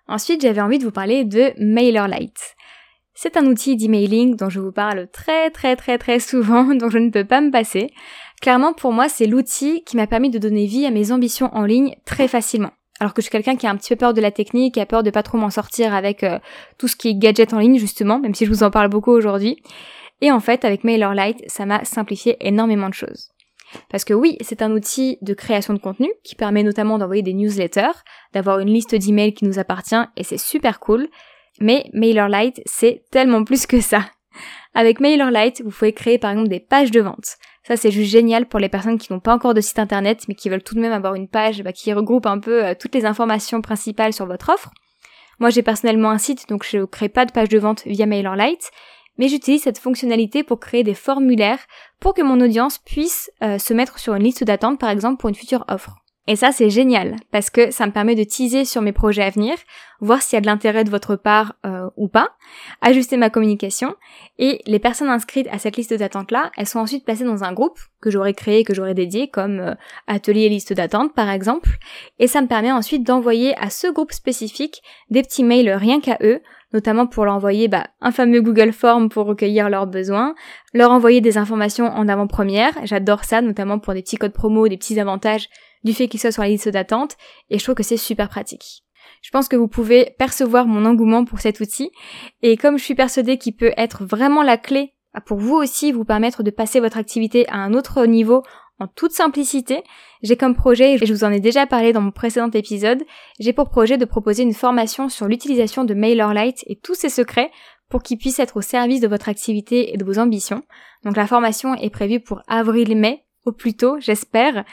Ensuite, 0.08 0.42
j'avais 0.42 0.62
envie 0.62 0.80
de 0.80 0.84
vous 0.84 0.92
parler 0.92 1.24
de 1.24 1.54
MailerLite. 1.58 2.56
C'est 3.14 3.38
un 3.38 3.46
outil 3.46 3.76
d'emailing 3.76 4.36
dont 4.36 4.50
je 4.50 4.60
vous 4.60 4.72
parle 4.72 5.08
très 5.12 5.50
très 5.52 5.76
très 5.76 5.98
très 5.98 6.20
souvent, 6.20 6.64
dont 6.76 6.90
je 6.90 6.98
ne 6.98 7.10
peux 7.10 7.26
pas 7.26 7.42
me 7.42 7.52
passer. 7.52 7.90
Clairement, 8.42 8.74
pour 8.74 8.92
moi, 8.92 9.08
c'est 9.08 9.28
l'outil 9.28 9.84
qui 9.84 9.96
m'a 9.96 10.08
permis 10.08 10.30
de 10.30 10.40
donner 10.40 10.66
vie 10.66 10.86
à 10.86 10.92
mes 10.92 11.12
ambitions 11.12 11.50
en 11.54 11.64
ligne 11.64 11.96
très 12.06 12.28
facilement. 12.28 12.72
Alors 13.00 13.14
que 13.14 13.22
je 13.22 13.24
suis 13.24 13.32
quelqu'un 13.32 13.56
qui 13.56 13.68
a 13.68 13.70
un 13.70 13.76
petit 13.76 13.90
peu 13.90 13.96
peur 13.96 14.14
de 14.14 14.22
la 14.22 14.32
technique, 14.32 14.76
qui 14.76 14.80
a 14.80 14.86
peur 14.86 15.04
de 15.04 15.10
pas 15.10 15.24
trop 15.24 15.38
m'en 15.38 15.50
sortir 15.50 15.94
avec 15.94 16.24
euh, 16.24 16.40
tout 16.78 16.88
ce 16.88 16.96
qui 16.96 17.10
est 17.10 17.16
gadget 17.16 17.54
en 17.54 17.60
ligne 17.60 17.80
justement, 17.80 18.20
même 18.20 18.36
si 18.36 18.46
je 18.46 18.52
vous 18.52 18.64
en 18.64 18.72
parle 18.72 18.90
beaucoup 18.90 19.12
aujourd'hui. 19.12 19.62
Et 20.22 20.32
en 20.32 20.40
fait, 20.40 20.64
avec 20.64 20.84
MailerLite, 20.84 21.44
ça 21.48 21.66
m'a 21.66 21.84
simplifié 21.84 22.38
énormément 22.40 22.88
de 22.88 22.94
choses. 22.94 23.30
Parce 23.90 24.06
que 24.06 24.14
oui, 24.14 24.38
c'est 24.42 24.62
un 24.62 24.72
outil 24.72 25.18
de 25.22 25.34
création 25.34 25.74
de 25.74 25.80
contenu 25.80 26.12
qui 26.24 26.36
permet 26.36 26.64
notamment 26.64 26.98
d'envoyer 26.98 27.24
des 27.24 27.34
newsletters, 27.34 28.04
d'avoir 28.34 28.60
une 28.60 28.70
liste 28.70 28.96
d'emails 28.96 29.34
qui 29.34 29.46
nous 29.46 29.60
appartient 29.60 29.96
et 30.16 30.24
c'est 30.24 30.38
super 30.38 30.80
cool. 30.80 31.08
Mais 31.60 31.90
MailerLite, 31.94 32.62
c'est 32.66 33.04
tellement 33.12 33.44
plus 33.44 33.66
que 33.66 33.82
ça. 33.82 34.06
Avec 34.74 35.00
MailerLite, 35.00 35.62
vous 35.62 35.72
pouvez 35.72 35.94
créer 35.94 36.18
par 36.18 36.32
exemple 36.32 36.50
des 36.50 36.60
pages 36.60 36.92
de 36.92 37.02
vente. 37.02 37.38
Ça, 37.66 37.78
c'est 37.78 37.92
juste 37.92 38.12
génial 38.12 38.46
pour 38.46 38.60
les 38.60 38.68
personnes 38.68 38.98
qui 38.98 39.14
n'ont 39.14 39.22
pas 39.22 39.34
encore 39.34 39.54
de 39.54 39.62
site 39.62 39.80
internet, 39.80 40.26
mais 40.28 40.36
qui 40.36 40.50
veulent 40.50 40.64
tout 40.64 40.76
de 40.76 40.82
même 40.82 40.92
avoir 40.92 41.16
une 41.16 41.30
page 41.30 41.64
bah, 41.64 41.72
qui 41.72 41.94
regroupe 41.94 42.26
un 42.26 42.40
peu 42.40 42.66
euh, 42.66 42.74
toutes 42.78 42.94
les 42.94 43.06
informations 43.06 43.62
principales 43.62 44.14
sur 44.14 44.26
votre 44.26 44.50
offre. 44.50 44.72
Moi, 45.40 45.50
j'ai 45.50 45.64
personnellement 45.64 46.10
un 46.10 46.18
site, 46.18 46.48
donc 46.50 46.66
je 46.70 46.78
ne 46.78 46.86
crée 46.86 47.10
pas 47.10 47.26
de 47.26 47.32
page 47.32 47.50
de 47.50 47.58
vente 47.58 47.84
via 47.86 48.06
MailerLite, 48.06 48.70
mais 49.18 49.30
j'utilise 49.30 49.64
cette 49.64 49.78
fonctionnalité 49.78 50.44
pour 50.44 50.60
créer 50.60 50.84
des 50.84 50.94
formulaires 50.94 51.60
pour 52.00 52.14
que 52.14 52.22
mon 52.22 52.42
audience 52.42 52.80
puisse 52.80 53.32
euh, 53.42 53.58
se 53.58 53.74
mettre 53.74 53.98
sur 53.98 54.14
une 54.16 54.24
liste 54.24 54.44
d'attente 54.44 54.80
par 54.80 54.90
exemple 54.90 55.20
pour 55.20 55.30
une 55.30 55.36
future 55.36 55.64
offre. 55.70 56.03
Et 56.28 56.36
ça 56.38 56.52
c'est 56.52 56.70
génial 56.70 57.18
parce 57.32 57.50
que 57.50 57.72
ça 57.72 57.86
me 57.86 57.92
permet 57.92 58.16
de 58.16 58.24
teaser 58.24 58.64
sur 58.64 58.82
mes 58.82 58.94
projets 58.94 59.24
à 59.24 59.30
venir, 59.30 59.56
voir 60.00 60.22
s'il 60.22 60.36
y 60.36 60.38
a 60.38 60.42
de 60.42 60.46
l'intérêt 60.46 60.86
de 60.86 60.90
votre 60.90 61.16
part 61.18 61.56
euh, 61.66 61.90
ou 61.98 62.08
pas, 62.08 62.30
ajuster 62.82 63.18
ma 63.18 63.30
communication. 63.30 63.96
Et 64.40 64.62
les 64.66 64.80
personnes 64.80 65.10
inscrites 65.10 65.48
à 65.52 65.60
cette 65.60 65.76
liste 65.76 65.94
d'attente 65.94 66.32
là, 66.32 66.52
elles 66.56 66.68
sont 66.68 66.80
ensuite 66.80 67.04
placées 67.04 67.26
dans 67.26 67.44
un 67.44 67.52
groupe 67.52 67.78
que 68.02 68.10
j'aurais 68.10 68.34
créé, 68.34 68.64
que 68.64 68.74
j'aurais 68.74 68.94
dédié 68.94 69.30
comme 69.30 69.60
euh, 69.60 69.76
atelier 70.08 70.48
liste 70.48 70.72
d'attente 70.72 71.14
par 71.14 71.30
exemple. 71.30 71.70
Et 72.20 72.28
ça 72.28 72.42
me 72.42 72.48
permet 72.48 72.72
ensuite 72.72 73.06
d'envoyer 73.06 73.56
à 73.58 73.70
ce 73.70 73.88
groupe 73.88 74.14
spécifique 74.14 74.82
des 75.10 75.24
petits 75.24 75.44
mails 75.44 75.72
rien 75.72 76.00
qu'à 76.00 76.18
eux 76.22 76.42
notamment 76.74 77.06
pour 77.06 77.26
leur 77.26 77.36
envoyer 77.36 77.68
bah, 77.68 77.88
un 78.02 78.12
fameux 78.12 78.42
Google 78.42 78.74
Form 78.74 79.10
pour 79.10 79.28
recueillir 79.28 79.70
leurs 79.70 79.88
besoins, 79.88 80.34
leur 80.74 80.92
envoyer 80.92 81.22
des 81.22 81.38
informations 81.38 81.86
en 81.86 82.08
avant-première, 82.08 82.74
j'adore 82.84 83.24
ça, 83.24 83.42
notamment 83.42 83.80
pour 83.80 83.94
des 83.94 84.02
petits 84.02 84.18
codes 84.18 84.34
promo, 84.34 84.68
des 84.68 84.78
petits 84.78 85.00
avantages, 85.00 85.50
du 85.84 85.94
fait 85.94 86.08
qu'il 86.08 86.20
soit 86.20 86.32
sur 86.32 86.44
la 86.44 86.50
liste 86.50 86.70
d'attente, 86.70 87.18
et 87.50 87.60
je 87.60 87.64
trouve 87.64 87.76
que 87.76 87.84
c'est 87.84 87.98
super 87.98 88.30
pratique. 88.30 88.84
Je 89.22 89.30
pense 89.32 89.48
que 89.48 89.56
vous 89.56 89.68
pouvez 89.68 90.16
percevoir 90.18 90.66
mon 90.66 90.86
engouement 90.86 91.26
pour 91.26 91.40
cet 91.40 91.60
outil, 91.60 91.92
et 92.42 92.58
comme 92.58 92.78
je 92.78 92.84
suis 92.84 92.96
persuadée 92.96 93.38
qu'il 93.38 93.56
peut 93.56 93.74
être 93.78 94.06
vraiment 94.06 94.44
la 94.44 94.58
clé 94.58 94.94
pour 95.26 95.38
vous 95.38 95.56
aussi 95.56 95.92
vous 95.92 96.06
permettre 96.06 96.44
de 96.44 96.52
passer 96.52 96.80
votre 96.80 96.98
activité 96.98 97.48
à 97.50 97.58
un 97.58 97.74
autre 97.74 98.06
niveau 98.06 98.42
en 98.80 98.88
toute 98.88 99.12
simplicité, 99.12 99.84
j'ai 100.24 100.36
comme 100.36 100.56
projet, 100.56 100.96
et 100.96 100.98
je 100.98 101.14
vous 101.14 101.24
en 101.24 101.32
ai 101.32 101.40
déjà 101.40 101.68
parlé 101.68 101.94
dans 101.94 102.02
mon 102.02 102.12
précédent 102.12 102.50
épisode, 102.50 103.04
j'ai 103.40 103.54
pour 103.54 103.70
projet 103.70 103.98
de 103.98 104.06
proposer 104.06 104.44
une 104.44 104.54
formation 104.54 105.10
sur 105.10 105.28
l'utilisation 105.28 105.84
de 105.84 105.94
MailerLite 105.94 106.64
et 106.66 106.76
tous 106.76 106.96
ses 106.96 107.10
secrets 107.10 107.52
pour 107.90 108.02
qu'il 108.02 108.18
puisse 108.18 108.40
être 108.40 108.58
au 108.58 108.62
service 108.62 109.02
de 109.02 109.08
votre 109.08 109.30
activité 109.30 109.94
et 109.94 109.98
de 109.98 110.04
vos 110.04 110.18
ambitions. 110.18 110.64
Donc 111.04 111.16
la 111.16 111.28
formation 111.28 111.76
est 111.76 111.92
prévue 111.92 112.20
pour 112.20 112.42
avril-mai, 112.48 113.24
au 113.46 113.52
plus 113.52 113.76
tôt, 113.76 113.98
j'espère. 114.00 114.66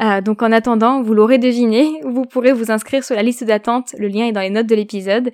Euh, 0.00 0.20
donc 0.20 0.42
en 0.42 0.52
attendant, 0.52 1.02
vous 1.02 1.14
l'aurez 1.14 1.38
deviné, 1.38 2.00
vous 2.04 2.24
pourrez 2.24 2.52
vous 2.52 2.70
inscrire 2.70 3.04
sur 3.04 3.14
la 3.14 3.22
liste 3.22 3.44
d'attente, 3.44 3.94
le 3.98 4.08
lien 4.08 4.26
est 4.26 4.32
dans 4.32 4.40
les 4.40 4.50
notes 4.50 4.66
de 4.66 4.74
l'épisode, 4.74 5.32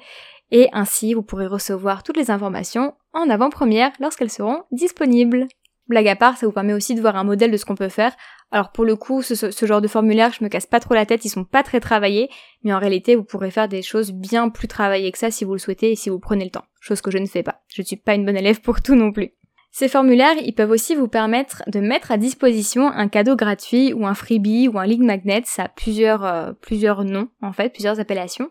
et 0.50 0.68
ainsi 0.72 1.14
vous 1.14 1.22
pourrez 1.22 1.46
recevoir 1.46 2.02
toutes 2.02 2.16
les 2.16 2.30
informations 2.30 2.94
en 3.12 3.28
avant-première 3.30 3.92
lorsqu'elles 4.00 4.30
seront 4.30 4.62
disponibles. 4.72 5.46
Blague 5.88 6.08
à 6.08 6.16
part, 6.16 6.36
ça 6.36 6.46
vous 6.46 6.52
permet 6.52 6.74
aussi 6.74 6.94
de 6.94 7.00
voir 7.00 7.16
un 7.16 7.24
modèle 7.24 7.50
de 7.50 7.56
ce 7.56 7.64
qu'on 7.64 7.74
peut 7.74 7.88
faire. 7.88 8.14
Alors 8.50 8.72
pour 8.72 8.84
le 8.84 8.94
coup, 8.94 9.22
ce, 9.22 9.66
genre 9.66 9.80
de 9.80 9.88
formulaire, 9.88 10.32
je 10.32 10.44
me 10.44 10.48
casse 10.48 10.66
pas 10.66 10.80
trop 10.80 10.94
la 10.94 11.06
tête, 11.06 11.24
ils 11.24 11.30
sont 11.30 11.44
pas 11.44 11.62
très 11.62 11.80
travaillés, 11.80 12.28
mais 12.62 12.74
en 12.74 12.78
réalité, 12.78 13.16
vous 13.16 13.24
pourrez 13.24 13.50
faire 13.50 13.68
des 13.68 13.80
choses 13.80 14.12
bien 14.12 14.50
plus 14.50 14.68
travaillées 14.68 15.10
que 15.12 15.18
ça 15.18 15.30
si 15.30 15.44
vous 15.44 15.52
le 15.52 15.58
souhaitez 15.58 15.92
et 15.92 15.96
si 15.96 16.10
vous 16.10 16.18
prenez 16.18 16.44
le 16.44 16.50
temps. 16.50 16.64
Chose 16.80 17.00
que 17.00 17.10
je 17.10 17.18
ne 17.18 17.26
fais 17.26 17.42
pas. 17.42 17.62
Je 17.68 17.80
ne 17.80 17.86
suis 17.86 17.96
pas 17.96 18.14
une 18.14 18.26
bonne 18.26 18.36
élève 18.36 18.60
pour 18.60 18.82
tout 18.82 18.94
non 18.96 19.12
plus. 19.12 19.32
Ces 19.70 19.88
formulaires, 19.88 20.36
ils 20.40 20.54
peuvent 20.54 20.70
aussi 20.70 20.94
vous 20.94 21.08
permettre 21.08 21.62
de 21.66 21.80
mettre 21.80 22.10
à 22.10 22.16
disposition 22.16 22.88
un 22.90 23.08
cadeau 23.08 23.36
gratuit 23.36 23.92
ou 23.92 24.06
un 24.06 24.14
freebie 24.14 24.68
ou 24.68 24.78
un 24.78 24.86
lead 24.86 25.02
magnet, 25.02 25.42
ça 25.44 25.64
a 25.64 25.68
plusieurs, 25.68 26.24
euh, 26.24 26.52
plusieurs 26.60 27.04
noms 27.04 27.28
en 27.42 27.52
fait, 27.52 27.70
plusieurs 27.70 28.00
appellations. 28.00 28.50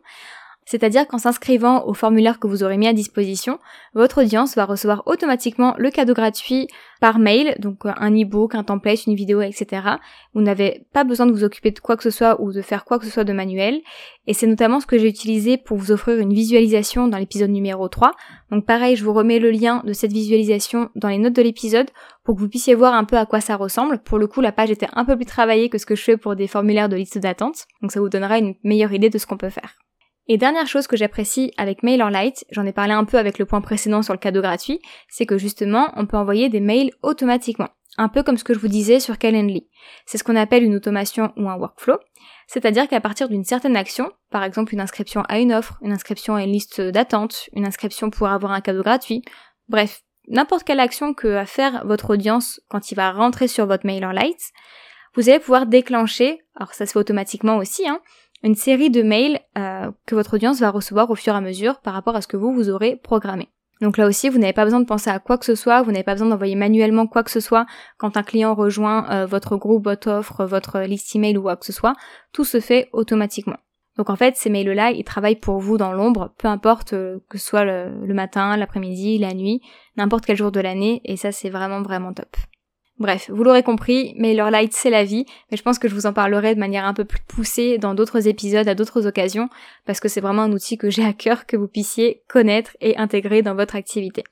C'est-à-dire 0.68 1.08
qu'en 1.08 1.18
s'inscrivant 1.18 1.86
au 1.86 1.94
formulaire 1.94 2.40
que 2.40 2.48
vous 2.48 2.62
aurez 2.62 2.76
mis 2.76 2.88
à 2.88 2.94
disposition, 2.94 3.58
votre 3.94 4.22
audience 4.22 4.56
va 4.56 4.66
recevoir 4.66 5.04
automatiquement 5.06 5.74
le 5.78 5.90
cadeau 5.90 6.14
gratuit 6.14 6.68
par 7.00 7.20
mail, 7.20 7.56
donc 7.60 7.86
euh, 7.86 7.94
un 7.96 8.12
e-book, 8.12 8.54
un 8.54 8.66
template, 8.66 9.06
une 9.06 9.16
vidéo, 9.16 9.42
etc. 9.42 9.82
Vous 10.34 10.42
n'avez 10.42 10.86
pas 10.92 11.06
besoin 11.06 11.26
de 11.26 11.32
vous 11.32 11.46
occuper 11.46 11.72
de 11.72 11.80
quoi 11.80 11.96
que 11.96 12.04
ce 12.04 12.10
soit 12.10 12.42
ou 12.42 12.52
de 12.52 12.62
faire 12.62 12.84
quoi 12.84 13.00
que 13.00 13.06
ce 13.06 13.12
soit 13.12 13.24
de 13.24 13.32
manuel. 13.32 13.80
Et 14.26 14.34
c'est 14.34 14.46
notamment 14.46 14.82
ce 14.82 14.86
que 14.86 14.98
j'ai 14.98 15.08
utilisé 15.08 15.56
pour 15.56 15.78
vous 15.78 15.94
offrir 15.94 16.20
une 16.20 16.34
visualisation 16.34 17.08
dans 17.08 17.18
l'épisode 17.18 17.50
numéro 17.50 17.88
3. 17.88 18.12
Donc 18.52 18.66
pareil, 18.66 18.98
je 18.98 19.06
vous 19.06 19.14
remets 19.14 19.40
le 19.40 19.52
lien 19.52 19.84
de 19.86 19.94
cette 19.94 20.12
visualisation 20.12 20.90
dans 20.96 21.08
les 21.08 21.18
notes 21.18 21.36
de 21.36 21.42
l'épisode 21.44 21.90
pour 22.26 22.36
que 22.36 22.42
vous 22.42 22.50
puissiez 22.50 22.76
voir 22.76 22.94
un 22.94 23.06
peu 23.06 23.18
à 23.18 23.26
quoi 23.26 23.40
ça 23.40 23.56
ressemble. 23.56 24.00
Pour 24.00 24.18
le 24.18 24.28
coup, 24.28 24.42
la 24.42 24.52
page 24.52 24.72
était 24.72 24.90
un 24.92 25.06
peu 25.06 25.16
plus 25.16 25.26
travaillée 25.26 25.70
que 25.70 25.78
ce 25.78 25.86
que 25.86 25.96
je 25.96 26.04
fais 26.04 26.18
pour 26.18 26.36
des 26.36 26.48
formulaires 26.48 26.90
de 26.90 26.98
liste 26.98 27.20
d'attente. 27.20 27.68
Donc 27.82 27.94
ça 27.94 28.02
vous 28.02 28.10
donnera 28.10 28.38
une 28.38 28.56
meilleure 28.66 28.92
idée 28.92 29.10
de 29.10 29.18
ce 29.18 29.26
qu'on 29.26 29.38
peut 29.38 29.50
faire. 29.50 29.78
Et 30.30 30.38
dernière 30.38 30.68
chose 30.68 30.88
que 30.88 30.98
j'apprécie 30.98 31.54
avec 31.58 31.84
MailerLite, 31.84 32.46
j'en 32.52 32.66
ai 32.66 32.74
parlé 32.74 32.94
un 32.94 33.06
peu 33.06 33.18
avec 33.18 33.40
le 33.40 33.46
point 33.46 33.62
précédent 33.62 34.02
sur 34.02 34.14
le 34.14 34.20
cadeau 34.20 34.42
gratuit, 34.42 34.82
c'est 35.10 35.26
que 35.26 35.38
justement, 35.38 35.92
on 35.96 36.06
peut 36.06 36.18
envoyer 36.18 36.50
des 36.50 36.60
mails 36.60 36.92
automatiquement. 37.02 37.70
Un 37.98 38.10
peu 38.10 38.24
comme 38.24 38.38
ce 38.38 38.44
que 38.44 38.54
je 38.54 38.60
vous 38.60 38.68
disais 38.68 39.00
sur 39.00 39.18
Calendly. 39.18 39.68
C'est 40.06 40.18
ce 40.18 40.24
qu'on 40.24 40.36
appelle 40.36 40.64
une 40.64 40.76
automation 40.76 41.32
ou 41.38 41.50
un 41.50 41.56
workflow. 41.56 41.98
C'est-à-dire 42.46 42.88
qu'à 42.88 43.02
partir 43.02 43.30
d'une 43.30 43.46
certaine 43.46 43.78
action, 43.78 44.12
par 44.30 44.44
exemple 44.44 44.74
une 44.74 44.82
inscription 44.82 45.24
à 45.30 45.40
une 45.40 45.54
offre, 45.54 45.80
une 45.82 45.94
inscription 45.94 46.36
à 46.36 46.44
une 46.44 46.52
liste 46.52 46.82
d'attente, 46.82 47.50
une 47.54 47.66
inscription 47.66 48.10
pour 48.10 48.28
avoir 48.28 48.52
un 48.52 48.62
cadeau 48.62 48.84
gratuit, 48.84 49.24
bref, 49.68 50.04
n'importe 50.28 50.64
quelle 50.64 50.80
action 50.80 51.14
que 51.14 51.28
va 51.28 51.46
faire 51.46 51.86
votre 51.86 52.12
audience 52.12 52.62
quand 52.70 52.92
il 52.92 52.96
va 52.96 53.12
rentrer 53.12 53.48
sur 53.48 53.66
votre 53.66 53.86
MailerLite, 53.86 54.52
vous 55.16 55.30
allez 55.30 55.40
pouvoir 55.40 55.66
déclencher, 55.66 56.44
alors 56.56 56.74
ça 56.74 56.86
se 56.86 56.92
fait 56.92 57.00
automatiquement 57.00 57.58
aussi, 57.58 57.88
hein, 57.88 58.00
une 58.44 58.56
série 58.56 58.90
de 58.90 59.02
mails 59.02 59.40
euh, 59.58 59.92
que 60.06 60.16
votre 60.16 60.36
audience 60.36 60.60
va 60.60 60.70
recevoir 60.70 61.10
au 61.10 61.16
fur 61.16 61.34
et 61.34 61.38
à 61.38 61.42
mesure 61.42 61.80
par 61.82 61.94
rapport 61.94 62.16
à 62.16 62.22
ce 62.22 62.28
que 62.28 62.38
vous, 62.38 62.54
vous 62.54 62.70
aurez 62.70 62.96
programmé. 62.96 63.50
Donc 63.82 63.98
là 63.98 64.08
aussi, 64.08 64.30
vous 64.30 64.40
n'avez 64.40 64.54
pas 64.54 64.64
besoin 64.64 64.80
de 64.80 64.86
penser 64.86 65.10
à 65.10 65.20
quoi 65.20 65.38
que 65.38 65.46
ce 65.46 65.54
soit, 65.54 65.84
vous 65.84 65.92
n'avez 65.92 66.04
pas 66.04 66.14
besoin 66.14 66.30
d'envoyer 66.30 66.56
manuellement 66.56 67.06
quoi 67.06 67.24
que 67.24 67.30
ce 67.30 67.40
soit 67.40 67.66
quand 67.98 68.18
un 68.18 68.24
client 68.24 68.56
rejoint 68.56 69.10
euh, 69.12 69.26
votre 69.26 69.56
groupe, 69.56 69.84
votre 69.84 70.10
offre, 70.10 70.46
votre 70.46 70.80
liste 70.82 71.16
email 71.16 71.38
ou 71.38 71.44
quoi 71.44 71.58
que 71.58 71.66
ce 71.66 71.74
soit. 71.74 71.94
Tout 72.34 72.46
se 72.46 72.60
fait 72.60 72.90
automatiquement. 72.92 73.58
Donc 73.98 74.10
en 74.10 74.16
fait, 74.16 74.36
ces 74.36 74.50
mails-là, 74.50 74.92
ils 74.92 75.04
travaillent 75.04 75.40
pour 75.40 75.60
vous 75.60 75.78
dans 75.78 75.92
l'ombre, 75.92 76.34
peu 76.38 76.48
importe 76.48 76.94
euh, 76.94 77.20
que 77.30 77.38
ce 77.38 77.46
soit 77.46 77.66
le 77.66 78.14
matin, 78.14 78.58
l'après-midi, 78.58 79.20
la 79.20 79.34
nuit, 79.34 79.62
n'importe 79.96 80.26
quel 80.26 80.38
jour 80.38 80.52
de 80.52 80.60
l'année, 80.60 81.02
et 81.04 81.18
ça 81.18 81.32
c'est 81.32 81.50
vraiment 81.50 81.82
vraiment 81.82 82.14
top. 82.14 82.36
Bref, 83.00 83.30
vous 83.32 83.44
l'aurez 83.44 83.62
compris, 83.62 84.16
MailerLite 84.18 84.74
c'est 84.74 84.90
la 84.90 85.04
vie, 85.04 85.26
mais 85.52 85.58
je 85.58 85.62
pense 85.62 85.78
que 85.78 85.88
je 85.88 85.94
vous 85.94 86.08
en 86.08 86.14
parlerai 86.14 86.56
de 86.56 86.60
manière 86.60 86.86
un 86.86 86.96
peu 86.96 87.06
plus 87.06 87.20
poussée 87.28 87.78
dans 87.78 87.94
d'autres 87.94 88.28
épisodes 88.28 88.68
à 88.68 88.74
d'autres 88.74 89.06
occasions, 89.06 89.50
parce 89.86 90.00
que 90.00 90.08
c'est 90.08 90.22
vraiment 90.22 90.44
un 90.44 90.52
outil 90.52 90.80
que 90.80 90.90
j'ai 90.90 91.06
à 91.06 91.14
cœur 91.14 91.46
que 91.46 91.58
vous 91.58 91.68
puissiez 91.68 92.24
connaître 92.28 92.76
et 92.82 92.98
intégrer 92.98 93.44
dans 93.44 93.54
votre 93.54 93.76
activité. 93.76 94.24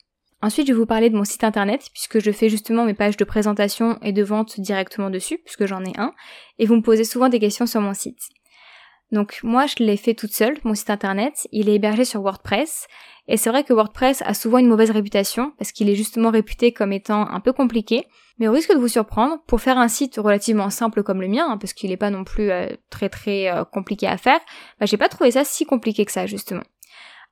Ensuite, 0.42 0.68
je 0.68 0.74
vais 0.74 0.80
vous 0.80 0.88
parler 0.88 1.12
de 1.12 1.16
mon 1.16 1.24
site 1.24 1.44
internet, 1.44 1.90
puisque 1.94 2.20
je 2.20 2.32
fais 2.32 2.50
justement 2.50 2.86
mes 2.86 2.96
pages 2.96 3.18
de 3.18 3.24
présentation 3.24 4.00
et 4.02 4.12
de 4.12 4.24
vente 4.24 4.60
directement 4.60 5.12
dessus, 5.12 5.38
puisque 5.38 5.68
j'en 5.68 5.84
ai 5.86 5.94
un, 5.98 6.14
et 6.58 6.66
vous 6.66 6.76
me 6.76 6.82
posez 6.82 7.04
souvent 7.04 7.30
des 7.30 7.40
questions 7.40 7.68
sur 7.68 7.82
mon 7.82 7.94
site. 7.94 8.30
Donc 9.12 9.40
moi, 9.44 9.68
je 9.68 9.84
l'ai 9.84 9.98
fait 9.98 10.16
toute 10.16 10.34
seule, 10.34 10.58
mon 10.64 10.74
site 10.74 10.90
internet, 10.90 11.48
il 11.52 11.70
est 11.70 11.76
hébergé 11.76 12.04
sur 12.04 12.22
WordPress, 12.22 12.88
et 13.28 13.38
c'est 13.38 13.52
vrai 13.52 13.64
que 13.64 13.74
WordPress 13.74 14.24
a 14.24 14.34
souvent 14.34 14.58
une 14.58 14.68
mauvaise 14.68 14.90
réputation, 14.90 15.54
parce 15.60 15.72
qu'il 15.72 15.88
est 15.88 15.96
justement 15.96 16.32
réputé 16.32 16.72
comme 16.74 16.94
étant 16.94 17.30
un 17.30 17.40
peu 17.40 17.54
compliqué, 17.54 18.08
mais 18.38 18.48
au 18.48 18.52
risque 18.52 18.74
de 18.74 18.80
vous 18.80 18.88
surprendre, 18.88 19.40
pour 19.48 19.62
faire 19.62 19.78
un 19.78 19.88
site 19.88 20.18
relativement 20.18 20.70
simple 20.70 21.04
comme 21.04 21.22
le 21.22 21.28
mien, 21.28 21.48
hein, 21.50 21.58
parce 21.58 21.74
qu'il 21.74 21.90
n'est 21.90 21.98
pas 21.98 22.10
non 22.10 22.24
plus 22.24 22.52
euh, 22.52 22.68
très 22.90 23.10
très 23.10 23.50
euh, 23.50 23.64
compliqué 23.64 24.08
à 24.08 24.18
faire, 24.18 24.40
bah, 24.80 24.86
j'ai 24.86 24.98
pas 24.98 25.10
trouvé 25.10 25.32
ça 25.32 25.44
si 25.44 25.66
compliqué 25.66 26.06
que 26.06 26.12
ça 26.12 26.26
justement. 26.26 26.64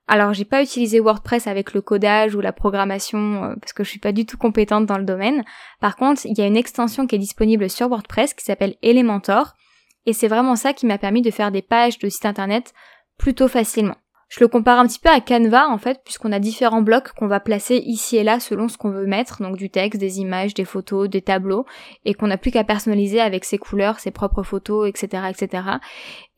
Alors 0.06 0.34
j'ai 0.34 0.44
pas 0.44 0.62
utilisé 0.62 1.00
WordPress 1.00 1.46
avec 1.46 1.72
le 1.72 1.80
codage 1.80 2.34
ou 2.34 2.40
la 2.40 2.52
programmation 2.52 3.44
euh, 3.44 3.54
parce 3.60 3.72
que 3.72 3.84
je 3.84 3.90
suis 3.90 3.98
pas 3.98 4.12
du 4.12 4.26
tout 4.26 4.36
compétente 4.36 4.86
dans 4.86 4.98
le 4.98 5.04
domaine. 5.04 5.44
Par 5.80 5.96
contre, 5.96 6.26
il 6.26 6.38
y 6.38 6.42
a 6.42 6.46
une 6.46 6.56
extension 6.56 7.06
qui 7.06 7.16
est 7.16 7.18
disponible 7.18 7.70
sur 7.70 7.88
WordPress 7.88 8.34
qui 8.34 8.44
s'appelle 8.44 8.76
Elementor 8.82 9.54
et 10.06 10.12
c'est 10.12 10.28
vraiment 10.28 10.56
ça 10.56 10.74
qui 10.74 10.86
m'a 10.86 10.98
permis 10.98 11.22
de 11.22 11.30
faire 11.30 11.50
des 11.50 11.62
pages 11.62 11.98
de 11.98 12.08
site 12.10 12.26
internet 12.26 12.74
plutôt 13.16 13.48
facilement. 13.48 13.96
Je 14.28 14.40
le 14.40 14.48
compare 14.48 14.78
un 14.78 14.86
petit 14.86 14.98
peu 14.98 15.10
à 15.10 15.20
Canva 15.20 15.68
en 15.68 15.78
fait, 15.78 16.00
puisqu'on 16.04 16.32
a 16.32 16.38
différents 16.38 16.82
blocs 16.82 17.12
qu'on 17.12 17.26
va 17.26 17.40
placer 17.40 17.76
ici 17.76 18.16
et 18.16 18.24
là 18.24 18.40
selon 18.40 18.68
ce 18.68 18.76
qu'on 18.76 18.90
veut 18.90 19.06
mettre, 19.06 19.42
donc 19.42 19.56
du 19.56 19.70
texte, 19.70 20.00
des 20.00 20.20
images, 20.20 20.54
des 20.54 20.64
photos, 20.64 21.08
des 21.08 21.22
tableaux, 21.22 21.66
et 22.04 22.14
qu'on 22.14 22.26
n'a 22.26 22.38
plus 22.38 22.50
qu'à 22.50 22.64
personnaliser 22.64 23.20
avec 23.20 23.44
ses 23.44 23.58
couleurs, 23.58 24.00
ses 24.00 24.10
propres 24.10 24.42
photos, 24.42 24.88
etc., 24.88 25.24
etc. 25.30 25.64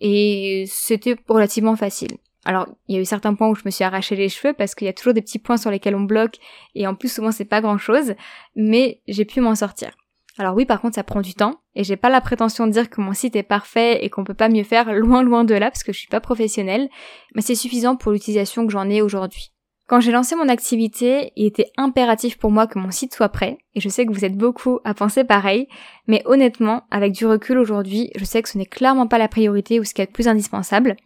Et 0.01 0.65
c'était 0.69 1.17
relativement 1.29 1.77
facile. 1.77 2.19
Alors, 2.45 2.69
il 2.87 2.95
y 2.95 2.99
a 2.99 3.01
eu 3.01 3.05
certains 3.05 3.35
points 3.35 3.49
où 3.49 3.57
je 3.57 3.63
me 3.65 3.71
suis 3.71 3.83
arraché 3.83 4.15
les 4.15 4.29
cheveux 4.29 4.55
parce 4.55 4.77
qu'il 4.77 4.87
y 4.87 4.91
a 4.91 4.93
toujours 4.93 5.15
des 5.15 5.23
petits 5.23 5.41
points 5.41 5.57
sur 5.57 5.71
lesquels 5.71 5.97
on 5.97 6.03
bloque 6.03 6.37
et 6.77 6.87
en 6.87 6.95
plus 6.95 7.13
souvent 7.13 7.33
c'est 7.33 7.45
pas 7.45 7.61
grand 7.61 7.77
chose, 7.77 8.15
mais 8.55 9.01
j'ai 9.09 9.25
pu 9.25 9.41
m'en 9.41 9.57
sortir. 9.57 9.91
Alors 10.39 10.55
oui, 10.55 10.67
par 10.67 10.81
contre, 10.81 10.97
ça 10.97 11.05
prend 11.05 11.23
du 11.23 11.35
temps 11.35 11.61
et 11.75 11.85
j'ai 11.85 11.97
pas 11.97 12.11
la 12.11 12.21
prétention 12.21 12.67
de 12.67 12.73
dire 12.73 12.91
que 12.91 13.01
mon 13.01 13.15
site 13.15 13.37
est 13.37 13.43
parfait 13.43 14.05
et 14.05 14.11
qu'on 14.11 14.25
peut 14.25 14.35
pas 14.35 14.49
mieux 14.49 14.65
faire 14.65 14.93
loin 14.93 15.23
loin 15.23 15.45
de 15.45 15.55
là 15.55 15.71
parce 15.71 15.83
que 15.83 15.93
je 15.93 15.99
suis 15.99 16.09
pas 16.09 16.21
professionnelle, 16.21 16.89
mais 17.35 17.43
c'est 17.43 17.55
suffisant 17.55 17.97
pour 17.97 18.13
l'utilisation 18.13 18.67
que 18.67 18.73
j'en 18.73 18.89
ai 18.91 19.01
aujourd'hui. 19.01 19.53
Quand 19.89 20.01
j'ai 20.01 20.11
lancé 20.11 20.35
mon 20.35 20.49
activité, 20.49 21.33
il 21.37 21.47
était 21.47 21.71
impératif 21.77 22.39
pour 22.39 22.51
moi 22.51 22.67
que 22.67 22.79
mon 22.79 22.91
site 22.91 23.15
soit 23.15 23.29
prêt, 23.29 23.57
et 23.77 23.81
je 23.81 23.89
sais 23.89 24.05
que 24.05 24.13
vous 24.13 24.25
êtes 24.25 24.37
beaucoup 24.37 24.81
à 24.85 24.95
penser 24.95 25.23
pareil, 25.23 25.69
mais 26.09 26.23
honnêtement, 26.25 26.83
avec 26.91 27.13
du 27.13 27.25
recul 27.25 27.57
aujourd'hui, 27.57 28.11
je 28.17 28.25
sais 28.25 28.43
que 28.43 28.49
ce 28.49 28.59
n'est 28.59 28.67
clairement 28.67 29.07
pas 29.07 29.19
la 29.19 29.29
priorité 29.29 29.79
ou 29.79 29.85
ce 29.85 29.95
qui 29.95 30.03
est 30.03 30.07
le 30.07 30.13
plus 30.13 30.27
indispensable. 30.27 30.97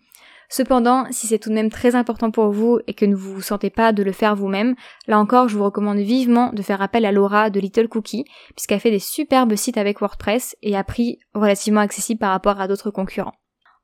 Cependant, 0.52 1.06
si 1.12 1.28
c'est 1.28 1.38
tout 1.38 1.48
de 1.48 1.54
même 1.54 1.70
très 1.70 1.94
important 1.94 2.32
pour 2.32 2.50
vous 2.50 2.80
et 2.88 2.94
que 2.94 3.04
ne 3.06 3.14
vous 3.14 3.40
sentez 3.40 3.70
pas 3.70 3.92
de 3.92 4.02
le 4.02 4.10
faire 4.10 4.34
vous-même, 4.34 4.74
là 5.06 5.20
encore, 5.20 5.48
je 5.48 5.56
vous 5.56 5.62
recommande 5.62 5.98
vivement 5.98 6.52
de 6.52 6.60
faire 6.60 6.82
appel 6.82 7.06
à 7.06 7.12
Laura 7.12 7.50
de 7.50 7.60
Little 7.60 7.86
Cookie, 7.86 8.24
puisqu'elle 8.56 8.80
fait 8.80 8.90
des 8.90 8.98
superbes 8.98 9.54
sites 9.54 9.78
avec 9.78 10.00
WordPress 10.00 10.56
et 10.62 10.76
à 10.76 10.82
prix 10.82 11.20
relativement 11.34 11.80
accessible 11.80 12.18
par 12.18 12.32
rapport 12.32 12.60
à 12.60 12.66
d'autres 12.66 12.90
concurrents. 12.90 13.34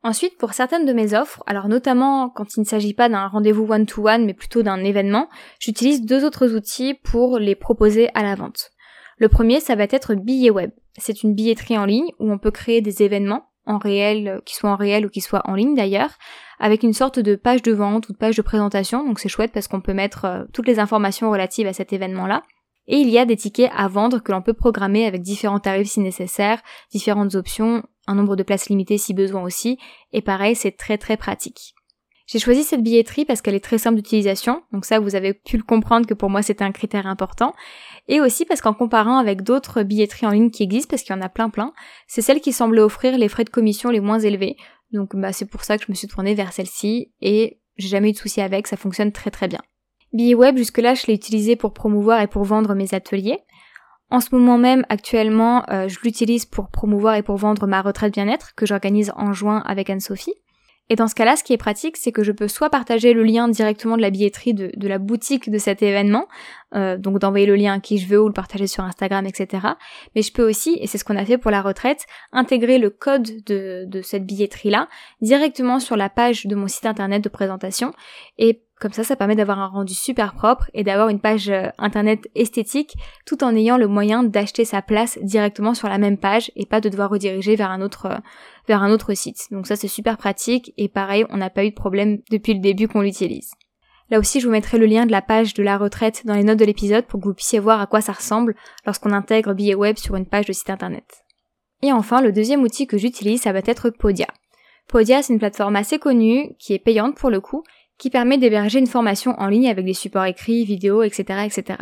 Ensuite, 0.03 0.39
pour 0.39 0.55
certaines 0.55 0.87
de 0.87 0.93
mes 0.93 1.15
offres, 1.15 1.43
alors 1.47 1.69
notamment 1.69 2.31
quand 2.31 2.57
il 2.57 2.61
ne 2.61 2.67
s'agit 2.67 2.95
pas 2.95 3.09
d'un 3.09 3.29
rendez-vous 3.29 3.73
one-to-one 3.73 4.25
mais 4.25 4.35
plutôt 4.35 4.65
d'un 4.65 4.83
événement, 4.83 5.29
j'utilise 5.61 6.03
deux 6.03 6.25
autres 6.25 6.53
outils 6.53 6.95
pour 6.95 7.39
les 7.39 7.55
proposer 7.55 8.09
à 8.15 8.25
la 8.25 8.35
vente. 8.35 8.71
Le 9.19 9.29
premier, 9.29 9.61
ça 9.61 9.77
va 9.77 9.85
être 9.85 10.15
Billet 10.15 10.51
Web. 10.51 10.73
C'est 10.99 11.23
une 11.23 11.35
billetterie 11.35 11.79
en 11.79 11.85
ligne 11.85 12.11
où 12.19 12.31
on 12.31 12.39
peut 12.39 12.51
créer 12.51 12.81
des 12.81 13.05
événements 13.05 13.51
en 13.67 13.79
réel, 13.79 14.41
qui 14.45 14.55
soient 14.55 14.71
en 14.71 14.77
réel 14.77 15.07
ou 15.07 15.09
qui 15.09 15.21
soient 15.21 15.43
en 15.45 15.55
ligne 15.55 15.75
d'ailleurs, 15.75 16.11
avec 16.59 16.83
une 16.83 16.93
sorte 16.93 17.19
de 17.19 17.35
page 17.37 17.63
de 17.63 17.73
vente 17.73 18.09
ou 18.09 18.13
de 18.13 18.19
page 18.19 18.37
de 18.37 18.43
présentation, 18.43 19.07
donc 19.07 19.19
c'est 19.19 19.29
chouette 19.29 19.53
parce 19.53 19.69
qu'on 19.69 19.81
peut 19.81 19.95
mettre 19.95 20.25
euh, 20.25 20.45
toutes 20.53 20.67
les 20.67 20.79
informations 20.79 21.31
relatives 21.31 21.67
à 21.67 21.73
cet 21.73 21.93
événement-là. 21.93 22.43
Et 22.89 22.99
il 22.99 23.11
y 23.11 23.19
a 23.19 23.25
des 23.25 23.37
tickets 23.37 23.71
à 23.77 23.89
vendre 23.89 24.21
que 24.21 24.31
l'on 24.31 24.43
peut 24.43 24.55
programmer 24.55 25.07
avec 25.07 25.23
différents 25.23 25.59
tarifs 25.59 25.91
si 25.91 26.01
nécessaire, 26.01 26.63
différentes 26.93 27.35
options, 27.35 27.83
un 28.07 28.15
nombre 28.15 28.37
de 28.37 28.45
places 28.45 28.69
limitées 28.69 28.99
si 28.99 29.13
besoin 29.13 29.43
aussi, 29.43 29.79
et 30.13 30.23
pareil, 30.23 30.55
c'est 30.55 30.77
très 30.77 30.97
très 30.97 31.17
pratique. 31.17 31.76
J'ai 32.27 32.41
choisi 32.41 32.65
cette 32.65 32.83
billetterie 32.83 33.25
parce 33.25 33.41
qu'elle 33.41 33.55
est 33.55 33.65
très 33.65 33.79
simple 33.79 33.97
d'utilisation, 33.97 34.63
donc 34.73 34.85
ça 34.85 34.99
vous 34.99 35.15
avez 35.15 35.33
pu 35.33 35.57
le 35.57 35.63
comprendre 35.63 36.07
que 36.07 36.15
pour 36.15 36.29
moi 36.29 36.43
c'était 36.43 36.65
un 36.65 36.73
critère 36.73 37.07
important, 37.07 37.55
et 38.09 38.21
aussi 38.21 38.45
parce 38.45 38.61
qu'en 38.61 38.75
comparant 38.75 39.19
avec 39.19 39.43
d'autres 39.43 39.83
billetteries 39.85 40.27
en 40.27 40.31
ligne 40.31 40.51
qui 40.51 40.65
existent, 40.65 40.91
parce 40.91 41.03
qu'il 41.03 41.15
y 41.15 41.19
en 41.19 41.23
a 41.23 41.29
plein 41.29 41.51
plein, 41.51 41.73
c'est 42.09 42.23
celle 42.23 42.41
qui 42.41 42.53
semblait 42.53 42.81
offrir 42.81 43.17
les 43.17 43.29
frais 43.29 43.45
de 43.45 43.51
commission 43.51 43.91
les 43.91 44.01
moins 44.01 44.19
élevés, 44.19 44.57
donc 44.93 45.15
bah, 45.15 45.33
c'est 45.33 45.47
pour 45.47 45.63
ça 45.63 45.79
que 45.79 45.85
je 45.85 45.93
me 45.93 45.95
suis 45.95 46.09
tournée 46.09 46.35
vers 46.35 46.53
celle-ci, 46.53 47.13
et 47.21 47.61
j'ai 47.77 47.89
jamais 47.89 48.11
eu 48.11 48.13
de 48.13 48.19
soucis 48.19 48.41
avec, 48.41 48.67
ça 48.67 48.77
fonctionne 48.77 49.13
très 49.13 49.31
très 49.31 49.47
bien. 49.47 49.61
Billet 50.13 50.35
web, 50.35 50.57
jusque-là, 50.57 50.95
je 50.95 51.07
l'ai 51.07 51.15
utilisé 51.15 51.57
pour 51.57 51.73
promouvoir 51.73 52.21
et 52.21 52.27
pour 52.27 52.45
vendre 52.45 52.75
mes 52.75 52.95
ateliers. 52.95 53.39
En 54.11 54.21
ce 54.21 54.35
moment 54.35 54.57
même, 54.57 54.87
actuellement, 54.89 55.65
euh, 55.69 55.89
je 55.89 55.99
l'utilise 56.03 56.47
pour 56.47 56.71
promouvoir 56.71 57.17
et 57.17 57.23
pour 57.23 57.37
vendre 57.37 57.67
ma 57.67 57.83
retraite 57.83 58.15
bien-être 58.15 58.55
que 58.55 58.65
j'organise 58.65 59.13
en 59.17 59.33
juin 59.33 59.63
avec 59.67 59.91
Anne-Sophie. 59.91 60.35
Et 60.89 60.97
dans 60.97 61.09
ce 61.09 61.15
cas-là, 61.15 61.37
ce 61.37 61.43
qui 61.43 61.53
est 61.53 61.59
pratique, 61.59 61.97
c'est 61.97 62.13
que 62.13 62.23
je 62.23 62.33
peux 62.33 62.47
soit 62.47 62.71
partager 62.71 63.13
le 63.13 63.25
lien 63.25 63.49
directement 63.49 63.97
de 63.97 64.03
la 64.03 64.11
billetterie 64.11 64.55
de, 64.55 64.89
la 64.89 64.99
boutique 64.99 65.51
de 65.51 65.59
cet 65.59 65.83
événement, 65.83 66.27
euh, 66.75 66.97
donc 66.97 67.19
d'envoyer 67.19 67.47
le 67.47 67.57
lien 67.57 67.75
à 67.75 67.81
qui 67.81 67.99
je 67.99 68.07
veux 68.07 68.21
ou 68.21 68.29
le 68.29 68.33
partager 68.33 68.67
sur 68.67 68.85
Instagram, 68.85 69.27
etc. 69.27 69.67
Mais 70.15 70.23
je 70.23 70.33
peux 70.33 70.49
aussi, 70.49 70.79
et 70.81 70.87
c'est 70.87 70.99
ce 70.99 71.05
qu'on 71.05 71.17
a 71.17 71.25
fait 71.25 71.39
pour 71.39 71.51
la 71.51 71.61
retraite, 71.61 72.07
intégrer 72.33 72.79
le 72.79 72.91
code 72.91 73.45
de, 73.47 73.85
de 73.87 74.03
cette 74.03 74.27
billetterie-là 74.27 74.89
directement 75.21 75.81
sur 75.81 75.97
la 75.97 76.09
page 76.09 76.47
de 76.47 76.55
mon 76.55 76.69
site 76.69 76.87
internet 76.87 77.23
de 77.23 77.29
présentation. 77.29 77.93
Et 78.39 78.66
comme 78.79 78.93
ça, 78.93 79.05
ça 79.05 79.17
permet 79.17 79.37
d'avoir 79.37 79.59
un 79.59 79.69
rendu 79.69 79.95
super 79.95 80.35
propre 80.35 80.71
et 80.75 80.85
d'avoir 80.85 81.09
une 81.09 81.21
page 81.21 81.49
euh, 81.49 81.69
internet 81.79 82.29
esthétique 82.35 82.95
tout 83.25 83.43
en 83.43 83.57
ayant 83.57 83.79
le 83.79 83.89
moyen 83.89 84.23
d'acheter 84.23 84.67
sa 84.67 84.83
place 84.83 85.19
directement 85.23 85.73
sur 85.73 85.89
la 85.89 85.97
même 85.97 86.19
page 86.19 86.53
et 86.57 86.67
pas 86.67 86.83
de 86.83 86.91
devoir 86.91 87.09
rediriger 87.09 87.57
vers 87.57 87.71
un 87.71 87.81
autre, 87.81 88.07
euh, 88.07 88.19
vers 88.69 88.83
un 88.83 88.91
autre 88.91 89.15
site. 89.15 89.47
Donc 89.51 89.67
ça, 89.67 89.77
c'est 89.77 89.89
super 89.89 90.19
pratique 90.19 90.75
et 90.77 90.89
pareil, 90.89 91.25
on 91.31 91.39
n'a 91.39 91.49
pas 91.49 91.65
eu 91.65 91.71
de 91.71 91.75
problème 91.75 92.19
depuis 92.31 92.53
le 92.53 92.61
début 92.61 92.87
qu'on 92.87 93.01
l'utilise. 93.01 93.53
Là 94.11 94.19
aussi, 94.19 94.41
je 94.41 94.47
vous 94.47 94.53
mettrai 94.53 94.77
le 94.77 94.87
lien 94.87 95.07
de 95.07 95.11
la 95.11 95.23
page 95.23 95.55
de 95.55 95.63
la 95.63 95.79
retraite 95.79 96.27
dans 96.27 96.35
les 96.35 96.45
notes 96.45 96.59
de 96.59 96.65
l'épisode 96.65 97.07
pour 97.07 97.19
que 97.19 97.25
vous 97.25 97.35
puissiez 97.35 97.59
voir 97.59 97.81
à 97.81 97.87
quoi 97.87 98.03
ça 98.03 98.13
ressemble 98.13 98.55
lorsqu'on 98.85 99.13
intègre 99.13 99.55
billet 99.55 99.75
web 99.75 99.97
sur 99.97 100.17
une 100.17 100.27
page 100.27 100.47
de 100.47 100.53
site 100.53 100.71
internet. 100.71 101.25
Et 101.83 101.93
enfin, 101.93 102.21
le 102.21 102.31
deuxième 102.31 102.63
outil 102.63 102.87
que 102.87 102.99
j'utilise, 102.99 103.43
ça 103.43 103.53
va 103.53 103.61
être 103.65 103.89
Podia. 103.89 104.29
Podia, 104.87 105.23
c'est 105.23 105.33
une 105.33 105.41
plateforme 105.41 105.77
assez 105.77 105.99
connue, 105.99 106.55
qui 106.59 106.73
est 106.73 106.79
payante 106.79 107.17
pour 107.17 107.31
le 107.31 107.41
coup, 107.41 107.65
qui 107.99 108.11
permet 108.11 108.39
d'héberger 108.39 108.79
une 108.79 108.87
formation 108.87 109.35
en 109.39 109.49
ligne 109.49 109.69
avec 109.69 109.85
des 109.85 109.95
supports 109.95 110.25
écrits, 110.25 110.65
vidéos, 110.65 111.03
etc., 111.03 111.41
etc. 111.45 111.79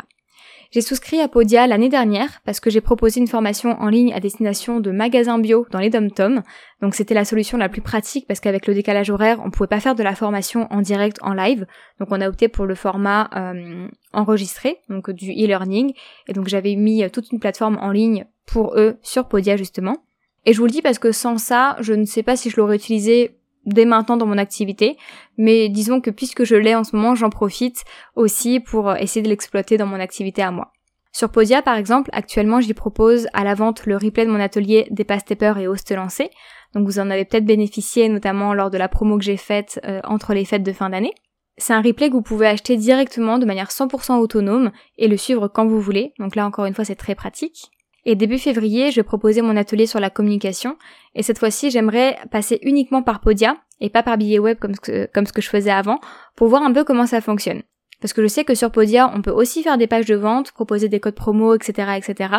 J'ai 0.74 0.80
souscrit 0.80 1.20
à 1.20 1.28
Podia 1.28 1.68
l'année 1.68 1.88
dernière 1.88 2.40
parce 2.44 2.58
que 2.58 2.68
j'ai 2.68 2.80
proposé 2.80 3.20
une 3.20 3.28
formation 3.28 3.80
en 3.80 3.86
ligne 3.86 4.12
à 4.12 4.18
destination 4.18 4.80
de 4.80 4.90
magasins 4.90 5.38
bio 5.38 5.68
dans 5.70 5.78
les 5.78 5.88
dom-tom. 5.88 6.42
Donc 6.82 6.96
c'était 6.96 7.14
la 7.14 7.24
solution 7.24 7.56
la 7.58 7.68
plus 7.68 7.80
pratique 7.80 8.26
parce 8.26 8.40
qu'avec 8.40 8.66
le 8.66 8.74
décalage 8.74 9.08
horaire, 9.08 9.40
on 9.44 9.52
pouvait 9.52 9.68
pas 9.68 9.78
faire 9.78 9.94
de 9.94 10.02
la 10.02 10.16
formation 10.16 10.66
en 10.70 10.80
direct, 10.80 11.18
en 11.22 11.32
live. 11.32 11.64
Donc 12.00 12.08
on 12.10 12.20
a 12.20 12.28
opté 12.28 12.48
pour 12.48 12.66
le 12.66 12.74
format 12.74 13.30
euh, 13.36 13.86
enregistré, 14.12 14.78
donc 14.88 15.12
du 15.12 15.30
e-learning. 15.30 15.92
Et 16.26 16.32
donc 16.32 16.48
j'avais 16.48 16.74
mis 16.74 17.08
toute 17.08 17.30
une 17.30 17.38
plateforme 17.38 17.78
en 17.80 17.92
ligne 17.92 18.26
pour 18.44 18.76
eux 18.76 18.96
sur 19.00 19.28
Podia 19.28 19.56
justement. 19.56 19.98
Et 20.44 20.52
je 20.52 20.58
vous 20.58 20.66
le 20.66 20.72
dis 20.72 20.82
parce 20.82 20.98
que 20.98 21.12
sans 21.12 21.38
ça, 21.38 21.76
je 21.78 21.92
ne 21.92 22.04
sais 22.04 22.24
pas 22.24 22.34
si 22.36 22.50
je 22.50 22.56
l'aurais 22.56 22.76
utilisé 22.76 23.38
dès 23.66 23.84
maintenant 23.84 24.16
dans 24.16 24.26
mon 24.26 24.38
activité, 24.38 24.96
mais 25.36 25.68
disons 25.68 26.00
que 26.00 26.10
puisque 26.10 26.44
je 26.44 26.56
l'ai 26.56 26.74
en 26.74 26.84
ce 26.84 26.96
moment, 26.96 27.14
j'en 27.14 27.30
profite 27.30 27.84
aussi 28.16 28.60
pour 28.60 28.94
essayer 28.96 29.22
de 29.22 29.28
l'exploiter 29.28 29.76
dans 29.76 29.86
mon 29.86 30.00
activité 30.00 30.42
à 30.42 30.50
moi. 30.50 30.72
Sur 31.14 31.30
Podia, 31.30 31.62
par 31.62 31.76
exemple, 31.76 32.10
actuellement, 32.12 32.60
j'y 32.60 32.74
propose 32.74 33.28
à 33.34 33.44
la 33.44 33.54
vente 33.54 33.86
le 33.86 33.96
replay 33.96 34.26
de 34.26 34.30
mon 34.32 34.40
atelier 34.40 34.88
des 34.90 35.06
Stepper 35.16 35.54
et 35.60 35.68
Host 35.68 35.92
lancés. 35.92 36.30
Donc 36.74 36.86
vous 36.86 36.98
en 36.98 37.08
avez 37.08 37.24
peut-être 37.24 37.44
bénéficié, 37.44 38.08
notamment 38.08 38.52
lors 38.52 38.68
de 38.68 38.78
la 38.78 38.88
promo 38.88 39.16
que 39.16 39.22
j'ai 39.22 39.36
faite 39.36 39.80
euh, 39.84 40.00
entre 40.02 40.34
les 40.34 40.44
fêtes 40.44 40.64
de 40.64 40.72
fin 40.72 40.90
d'année. 40.90 41.14
C'est 41.56 41.72
un 41.72 41.82
replay 41.82 42.08
que 42.08 42.14
vous 42.14 42.22
pouvez 42.22 42.48
acheter 42.48 42.76
directement 42.76 43.38
de 43.38 43.46
manière 43.46 43.68
100% 43.68 44.18
autonome 44.18 44.72
et 44.98 45.06
le 45.06 45.16
suivre 45.16 45.46
quand 45.46 45.66
vous 45.66 45.80
voulez. 45.80 46.12
Donc 46.18 46.34
là, 46.34 46.46
encore 46.46 46.64
une 46.64 46.74
fois, 46.74 46.84
c'est 46.84 46.96
très 46.96 47.14
pratique. 47.14 47.70
Et 48.06 48.16
début 48.16 48.38
février, 48.38 48.90
je 48.90 49.00
proposer 49.00 49.40
mon 49.40 49.56
atelier 49.56 49.86
sur 49.86 50.00
la 50.00 50.10
communication. 50.10 50.76
Et 51.14 51.22
cette 51.22 51.38
fois-ci, 51.38 51.70
j'aimerais 51.70 52.18
passer 52.30 52.58
uniquement 52.62 53.02
par 53.02 53.20
Podia 53.20 53.56
et 53.80 53.90
pas 53.90 54.02
par 54.02 54.18
billet 54.18 54.38
web 54.38 54.58
comme 54.58 54.74
ce, 54.74 54.80
que, 54.80 55.08
comme 55.12 55.26
ce 55.26 55.32
que 55.32 55.42
je 55.42 55.48
faisais 55.48 55.70
avant 55.70 56.00
pour 56.36 56.48
voir 56.48 56.62
un 56.62 56.72
peu 56.72 56.84
comment 56.84 57.06
ça 57.06 57.20
fonctionne. 57.20 57.62
Parce 58.00 58.12
que 58.12 58.22
je 58.22 58.26
sais 58.26 58.44
que 58.44 58.54
sur 58.54 58.70
Podia, 58.70 59.10
on 59.14 59.22
peut 59.22 59.30
aussi 59.30 59.62
faire 59.62 59.78
des 59.78 59.86
pages 59.86 60.04
de 60.04 60.14
vente, 60.14 60.52
proposer 60.52 60.88
des 60.88 61.00
codes 61.00 61.14
promo, 61.14 61.54
etc., 61.54 61.92
etc. 61.96 62.34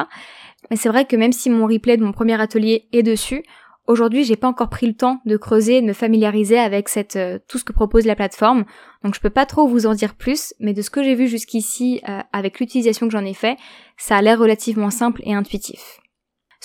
Mais 0.70 0.78
c'est 0.78 0.90
vrai 0.90 1.06
que 1.06 1.16
même 1.16 1.32
si 1.32 1.50
mon 1.50 1.66
replay 1.66 1.98
de 1.98 2.04
mon 2.04 2.12
premier 2.12 2.40
atelier 2.40 2.88
est 2.92 3.04
dessus, 3.04 3.44
Aujourd'hui, 3.88 4.24
j'ai 4.24 4.36
pas 4.36 4.48
encore 4.48 4.70
pris 4.70 4.88
le 4.88 4.96
temps 4.96 5.22
de 5.26 5.38
creuser 5.38 5.78
et 5.78 5.82
de 5.82 5.86
me 5.86 5.94
familiariser 5.94 6.58
avec 6.58 6.90
cette, 6.90 7.18
euh, 7.18 7.38
tout 7.48 7.60
ce 7.60 7.64
que 7.64 7.72
propose 7.72 8.08
la 8.08 8.16
plateforme. 8.16 8.66
Donc 9.04 9.14
je 9.14 9.20
peux 9.20 9.30
pas 9.30 9.46
trop 9.46 9.68
vous 9.68 9.86
en 9.86 9.94
dire 9.94 10.16
plus, 10.16 10.56
mais 10.60 10.74
de 10.74 10.82
ce 10.82 10.90
que 10.90 11.04
j'ai 11.04 11.14
vu 11.14 11.28
jusqu'ici 11.28 12.02
euh, 12.10 12.22
avec 12.34 12.60
l'utilisation 12.60 13.06
que 13.06 13.12
j'en 13.12 13.24
ai 13.24 13.36
fait, 13.36 13.58
ça 13.98 14.18
a 14.18 14.22
l'air 14.22 14.40
relativement 14.40 14.90
simple 14.90 15.22
et 15.24 15.34
intuitif. 15.34 16.00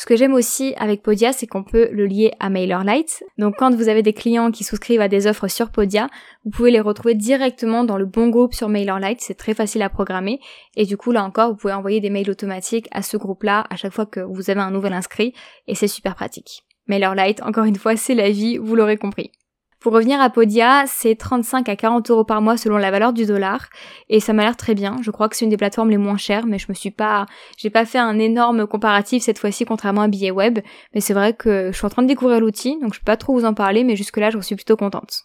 Ce 0.01 0.07
que 0.07 0.17
j'aime 0.17 0.33
aussi 0.33 0.73
avec 0.79 1.03
Podia, 1.03 1.35
c'est 1.35 1.47
qu'on 1.47 1.63
peut 1.63 1.91
le 1.93 2.07
lier 2.07 2.33
à 2.41 2.49
MailerLite. 2.49 3.23
Donc 3.37 3.57
quand 3.59 3.75
vous 3.75 3.91
avez 3.91 4.03
des 4.03 4.15
clients 4.15 4.51
qui 4.51 4.65
souscrivent 4.65 5.03
à 5.03 5.09
des 5.09 5.27
offres 5.27 5.47
sur 5.47 5.71
Podia, 5.71 6.09
vous 6.45 6.51
pouvez 6.51 6.71
les 6.71 6.81
retrouver 6.81 7.15
directement 7.15 7.85
dans 7.85 7.99
le 7.99 8.07
bon 8.07 8.29
groupe 8.29 8.55
sur 8.55 8.71
MailerLite. 8.71 9.21
C'est 9.21 9.35
très 9.35 9.53
facile 9.53 9.83
à 9.83 9.91
programmer. 9.91 10.41
Et 10.75 10.87
du 10.87 10.97
coup, 10.97 11.13
là 11.13 11.23
encore, 11.23 11.51
vous 11.51 11.57
pouvez 11.57 11.75
envoyer 11.75 12.01
des 12.01 12.09
mails 12.09 12.31
automatiques 12.31 12.89
à 12.93 13.03
ce 13.03 13.19
groupe-là 13.19 13.67
à 13.69 13.77
chaque 13.77 13.93
fois 13.93 14.07
que 14.07 14.21
vous 14.21 14.49
avez 14.49 14.61
un 14.61 14.71
nouvel 14.71 14.95
inscrit. 14.95 15.35
Et 15.67 15.75
c'est 15.75 15.87
super 15.87 16.15
pratique. 16.15 16.63
MailerLite, 16.87 17.43
encore 17.43 17.65
une 17.65 17.77
fois, 17.77 17.95
c'est 17.97 18.15
la 18.15 18.31
vie, 18.31 18.57
vous 18.57 18.77
l'aurez 18.77 18.97
compris. 18.97 19.33
Pour 19.81 19.95
revenir 19.95 20.21
à 20.21 20.29
Podia, 20.29 20.85
c'est 20.87 21.15
35 21.15 21.67
à 21.71 21.75
40 21.75 22.11
euros 22.11 22.25
par 22.25 22.43
mois 22.43 22.59
selon 22.59 22.77
la 22.77 22.91
valeur 22.91 23.15
du 23.15 23.25
dollar 23.25 23.71
et 24.11 24.21
ça 24.21 24.35
m'a 24.35 24.43
l'air 24.43 24.59
très 24.59 24.75
bien. 24.75 24.99
Je 25.01 25.11
crois 25.11 25.31
que 25.31 25.37
c'est 25.37 25.47
une 25.47 25.51
des 25.51 25.57
plateformes 25.57 25.89
les 25.89 25.97
moins 25.97 26.19
chères, 26.19 26.45
mais 26.45 26.59
je 26.59 26.67
me 26.69 26.75
suis 26.75 26.91
pas, 26.91 27.25
j'ai 27.57 27.71
pas 27.71 27.87
fait 27.87 27.99
un 27.99 28.19
énorme 28.19 28.67
comparatif 28.67 29.23
cette 29.23 29.39
fois-ci 29.39 29.65
contrairement 29.65 30.03
à 30.03 30.09
Billet 30.09 30.33
Web. 30.33 30.59
Mais 30.95 31.01
c'est 31.01 31.15
vrai 31.15 31.33
que 31.33 31.71
je 31.73 31.77
suis 31.77 31.87
en 31.87 31.89
train 31.89 32.03
de 32.03 32.09
découvrir 32.09 32.41
l'outil, 32.41 32.79
donc 32.79 32.93
je 32.93 33.01
peux 33.01 33.07
pas 33.07 33.17
trop 33.17 33.33
vous 33.33 33.47
en 33.47 33.55
parler, 33.55 33.83
mais 33.83 33.97
jusque 33.97 34.19
là, 34.19 34.29
je 34.29 34.39
suis 34.41 34.55
plutôt 34.55 34.77
contente. 34.77 35.23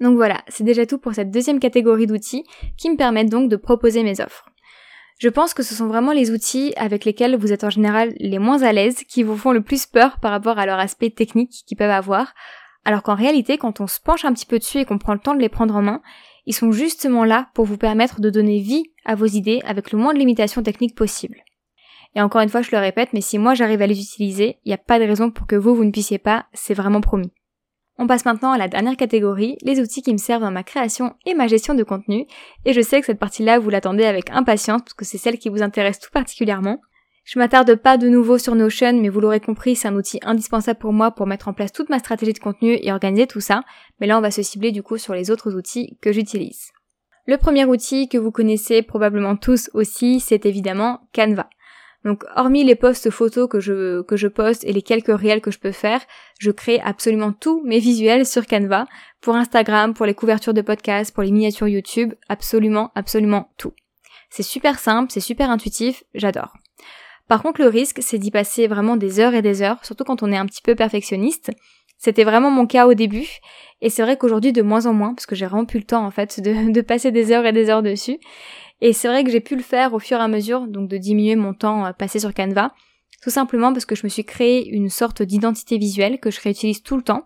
Donc 0.00 0.14
voilà, 0.14 0.42
c'est 0.46 0.64
déjà 0.64 0.86
tout 0.86 0.98
pour 0.98 1.14
cette 1.14 1.32
deuxième 1.32 1.58
catégorie 1.58 2.06
d'outils 2.06 2.44
qui 2.78 2.88
me 2.88 2.96
permettent 2.96 3.30
donc 3.30 3.48
de 3.48 3.56
proposer 3.56 4.04
mes 4.04 4.20
offres. 4.20 4.48
Je 5.18 5.28
pense 5.28 5.54
que 5.54 5.62
ce 5.62 5.74
sont 5.74 5.86
vraiment 5.86 6.12
les 6.12 6.30
outils 6.30 6.72
avec 6.76 7.04
lesquels 7.04 7.36
vous 7.36 7.52
êtes 7.52 7.64
en 7.64 7.70
général 7.70 8.12
les 8.18 8.38
moins 8.38 8.62
à 8.62 8.72
l'aise, 8.72 9.02
qui 9.08 9.24
vous 9.24 9.36
font 9.36 9.52
le 9.52 9.60
plus 9.60 9.86
peur 9.86 10.18
par 10.20 10.30
rapport 10.30 10.58
à 10.58 10.66
leur 10.66 10.78
aspect 10.78 11.10
technique 11.10 11.62
qu'ils 11.66 11.76
peuvent 11.76 11.90
avoir, 11.90 12.32
alors 12.84 13.02
qu'en 13.02 13.14
réalité, 13.14 13.58
quand 13.58 13.80
on 13.80 13.86
se 13.86 14.00
penche 14.00 14.24
un 14.24 14.32
petit 14.32 14.46
peu 14.46 14.58
dessus 14.58 14.78
et 14.78 14.84
qu'on 14.84 14.98
prend 14.98 15.14
le 15.14 15.20
temps 15.20 15.34
de 15.34 15.40
les 15.40 15.48
prendre 15.48 15.76
en 15.76 15.82
main, 15.82 16.02
ils 16.46 16.54
sont 16.54 16.72
justement 16.72 17.24
là 17.24 17.48
pour 17.54 17.64
vous 17.64 17.76
permettre 17.76 18.20
de 18.20 18.30
donner 18.30 18.60
vie 18.60 18.84
à 19.04 19.14
vos 19.14 19.26
idées 19.26 19.60
avec 19.64 19.92
le 19.92 19.98
moins 19.98 20.12
de 20.12 20.18
limitations 20.18 20.62
techniques 20.62 20.96
possible. 20.96 21.38
Et 22.14 22.20
encore 22.20 22.42
une 22.42 22.48
fois, 22.48 22.62
je 22.62 22.72
le 22.72 22.78
répète, 22.78 23.12
mais 23.12 23.20
si 23.20 23.38
moi 23.38 23.54
j'arrive 23.54 23.80
à 23.80 23.86
les 23.86 24.00
utiliser, 24.00 24.58
il 24.64 24.68
n'y 24.68 24.74
a 24.74 24.78
pas 24.78 24.98
de 24.98 25.04
raison 25.04 25.30
pour 25.30 25.46
que 25.46 25.56
vous, 25.56 25.74
vous 25.74 25.84
ne 25.84 25.90
puissiez 25.90 26.18
pas, 26.18 26.46
c'est 26.52 26.74
vraiment 26.74 27.00
promis. 27.00 27.32
On 27.98 28.06
passe 28.06 28.24
maintenant 28.24 28.52
à 28.52 28.58
la 28.58 28.68
dernière 28.68 28.96
catégorie, 28.96 29.56
les 29.62 29.80
outils 29.80 30.02
qui 30.02 30.12
me 30.12 30.18
servent 30.18 30.42
dans 30.42 30.50
ma 30.50 30.64
création 30.64 31.14
et 31.24 31.34
ma 31.34 31.46
gestion 31.46 31.74
de 31.74 31.82
contenu, 31.84 32.26
et 32.64 32.72
je 32.72 32.80
sais 32.80 33.00
que 33.00 33.06
cette 33.06 33.18
partie-là 33.18 33.58
vous 33.58 33.70
l'attendez 33.70 34.04
avec 34.04 34.30
impatience 34.30 34.82
parce 34.82 34.94
que 34.94 35.04
c'est 35.04 35.18
celle 35.18 35.38
qui 35.38 35.48
vous 35.48 35.62
intéresse 35.62 36.00
tout 36.00 36.10
particulièrement. 36.10 36.80
Je 37.24 37.38
m'attarde 37.38 37.76
pas 37.76 37.98
de 37.98 38.08
nouveau 38.08 38.36
sur 38.36 38.56
Notion, 38.56 38.94
mais 39.00 39.08
vous 39.08 39.20
l'aurez 39.20 39.38
compris, 39.40 39.76
c'est 39.76 39.86
un 39.86 39.94
outil 39.94 40.18
indispensable 40.22 40.80
pour 40.80 40.92
moi 40.92 41.12
pour 41.12 41.26
mettre 41.26 41.48
en 41.48 41.52
place 41.52 41.72
toute 41.72 41.88
ma 41.88 42.00
stratégie 42.00 42.32
de 42.32 42.38
contenu 42.40 42.78
et 42.80 42.90
organiser 42.90 43.28
tout 43.28 43.40
ça, 43.40 43.62
mais 44.00 44.08
là 44.08 44.18
on 44.18 44.20
va 44.20 44.32
se 44.32 44.42
cibler 44.42 44.72
du 44.72 44.82
coup 44.82 44.98
sur 44.98 45.14
les 45.14 45.30
autres 45.30 45.54
outils 45.54 45.98
que 46.00 46.12
j'utilise. 46.12 46.72
Le 47.26 47.36
premier 47.36 47.64
outil 47.64 48.08
que 48.08 48.18
vous 48.18 48.32
connaissez 48.32 48.82
probablement 48.82 49.36
tous 49.36 49.70
aussi, 49.74 50.18
c'est 50.18 50.44
évidemment 50.46 51.08
Canva. 51.14 51.48
Donc 52.04 52.24
hormis 52.34 52.64
les 52.64 52.74
posts 52.74 53.10
photos 53.10 53.48
que 53.48 53.60
je, 53.60 54.02
que 54.02 54.16
je 54.16 54.26
poste 54.26 54.64
et 54.64 54.72
les 54.72 54.82
quelques 54.82 55.16
réels 55.16 55.40
que 55.40 55.52
je 55.52 55.60
peux 55.60 55.70
faire, 55.70 56.00
je 56.40 56.50
crée 56.50 56.80
absolument 56.80 57.32
tous 57.32 57.62
mes 57.64 57.78
visuels 57.78 58.26
sur 58.26 58.48
Canva, 58.48 58.86
pour 59.20 59.36
Instagram, 59.36 59.94
pour 59.94 60.06
les 60.06 60.14
couvertures 60.14 60.54
de 60.54 60.62
podcasts, 60.62 61.14
pour 61.14 61.22
les 61.22 61.30
miniatures 61.30 61.68
YouTube, 61.68 62.14
absolument, 62.28 62.90
absolument 62.96 63.52
tout. 63.56 63.72
C'est 64.30 64.42
super 64.42 64.80
simple, 64.80 65.12
c'est 65.12 65.20
super 65.20 65.50
intuitif, 65.50 66.02
j'adore. 66.14 66.52
Par 67.28 67.42
contre, 67.42 67.60
le 67.60 67.68
risque, 67.68 68.00
c'est 68.02 68.18
d'y 68.18 68.30
passer 68.30 68.66
vraiment 68.66 68.96
des 68.96 69.20
heures 69.20 69.34
et 69.34 69.42
des 69.42 69.62
heures, 69.62 69.84
surtout 69.84 70.04
quand 70.04 70.22
on 70.22 70.32
est 70.32 70.36
un 70.36 70.46
petit 70.46 70.62
peu 70.62 70.74
perfectionniste. 70.74 71.50
C'était 71.98 72.24
vraiment 72.24 72.50
mon 72.50 72.66
cas 72.66 72.86
au 72.86 72.94
début, 72.94 73.28
et 73.80 73.88
c'est 73.88 74.02
vrai 74.02 74.16
qu'aujourd'hui 74.16 74.52
de 74.52 74.62
moins 74.62 74.86
en 74.86 74.92
moins, 74.92 75.14
parce 75.14 75.26
que 75.26 75.36
j'ai 75.36 75.46
vraiment 75.46 75.64
plus 75.64 75.78
le 75.78 75.84
temps 75.84 76.04
en 76.04 76.10
fait 76.10 76.40
de, 76.72 76.80
passer 76.80 77.12
des 77.12 77.30
heures 77.30 77.46
et 77.46 77.52
des 77.52 77.70
heures 77.70 77.82
dessus. 77.82 78.18
Et 78.80 78.92
c'est 78.92 79.06
vrai 79.06 79.22
que 79.22 79.30
j'ai 79.30 79.40
pu 79.40 79.54
le 79.54 79.62
faire 79.62 79.94
au 79.94 80.00
fur 80.00 80.18
et 80.18 80.22
à 80.22 80.28
mesure, 80.28 80.66
donc 80.66 80.88
de 80.88 80.96
diminuer 80.96 81.36
mon 81.36 81.54
temps 81.54 81.86
euh, 81.86 81.92
passé 81.92 82.18
sur 82.18 82.34
Canva, 82.34 82.72
tout 83.22 83.30
simplement 83.30 83.72
parce 83.72 83.84
que 83.84 83.94
je 83.94 84.02
me 84.02 84.08
suis 84.08 84.24
créé 84.24 84.68
une 84.68 84.90
sorte 84.90 85.22
d'identité 85.22 85.78
visuelle 85.78 86.18
que 86.18 86.32
je 86.32 86.40
réutilise 86.40 86.82
tout 86.82 86.96
le 86.96 87.02
temps. 87.02 87.24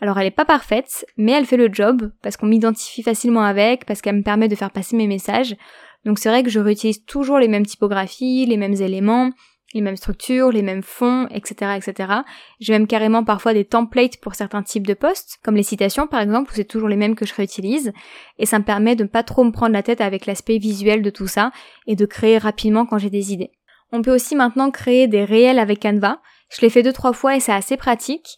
Alors 0.00 0.18
elle 0.18 0.26
est 0.26 0.32
pas 0.32 0.44
parfaite, 0.44 1.06
mais 1.16 1.32
elle 1.32 1.46
fait 1.46 1.56
le 1.56 1.72
job, 1.72 2.10
parce 2.22 2.36
qu'on 2.36 2.46
m'identifie 2.46 3.04
facilement 3.04 3.42
avec, 3.42 3.84
parce 3.84 4.00
qu'elle 4.00 4.16
me 4.16 4.22
permet 4.22 4.48
de 4.48 4.56
faire 4.56 4.72
passer 4.72 4.96
mes 4.96 5.06
messages. 5.06 5.56
Donc 6.04 6.18
c'est 6.18 6.28
vrai 6.28 6.42
que 6.42 6.50
je 6.50 6.60
réutilise 6.60 7.04
toujours 7.04 7.38
les 7.38 7.48
mêmes 7.48 7.66
typographies, 7.66 8.46
les 8.46 8.56
mêmes 8.56 8.80
éléments, 8.80 9.30
les 9.74 9.80
mêmes 9.80 9.96
structures, 9.96 10.50
les 10.50 10.62
mêmes 10.62 10.82
fonds, 10.82 11.26
etc., 11.30 11.72
etc. 11.76 12.12
J'ai 12.60 12.72
même 12.72 12.86
carrément 12.86 13.24
parfois 13.24 13.52
des 13.52 13.64
templates 13.64 14.18
pour 14.18 14.34
certains 14.34 14.62
types 14.62 14.86
de 14.86 14.94
posts, 14.94 15.38
comme 15.42 15.56
les 15.56 15.62
citations 15.62 16.06
par 16.06 16.20
exemple, 16.20 16.50
où 16.50 16.54
c'est 16.54 16.64
toujours 16.64 16.88
les 16.88 16.96
mêmes 16.96 17.14
que 17.14 17.26
je 17.26 17.34
réutilise, 17.34 17.92
et 18.38 18.46
ça 18.46 18.58
me 18.58 18.64
permet 18.64 18.96
de 18.96 19.02
ne 19.02 19.08
pas 19.08 19.22
trop 19.22 19.44
me 19.44 19.52
prendre 19.52 19.72
la 19.72 19.82
tête 19.82 20.00
avec 20.00 20.26
l'aspect 20.26 20.58
visuel 20.58 21.02
de 21.02 21.10
tout 21.10 21.26
ça, 21.26 21.52
et 21.86 21.96
de 21.96 22.06
créer 22.06 22.38
rapidement 22.38 22.86
quand 22.86 22.98
j'ai 22.98 23.10
des 23.10 23.32
idées. 23.32 23.52
On 23.92 24.02
peut 24.02 24.14
aussi 24.14 24.36
maintenant 24.36 24.70
créer 24.70 25.06
des 25.06 25.24
réels 25.24 25.58
avec 25.58 25.80
Canva. 25.80 26.20
Je 26.50 26.60
l'ai 26.60 26.70
fait 26.70 26.82
deux 26.82 26.92
trois 26.92 27.12
fois 27.12 27.36
et 27.36 27.40
c'est 27.40 27.52
assez 27.52 27.76
pratique. 27.76 28.36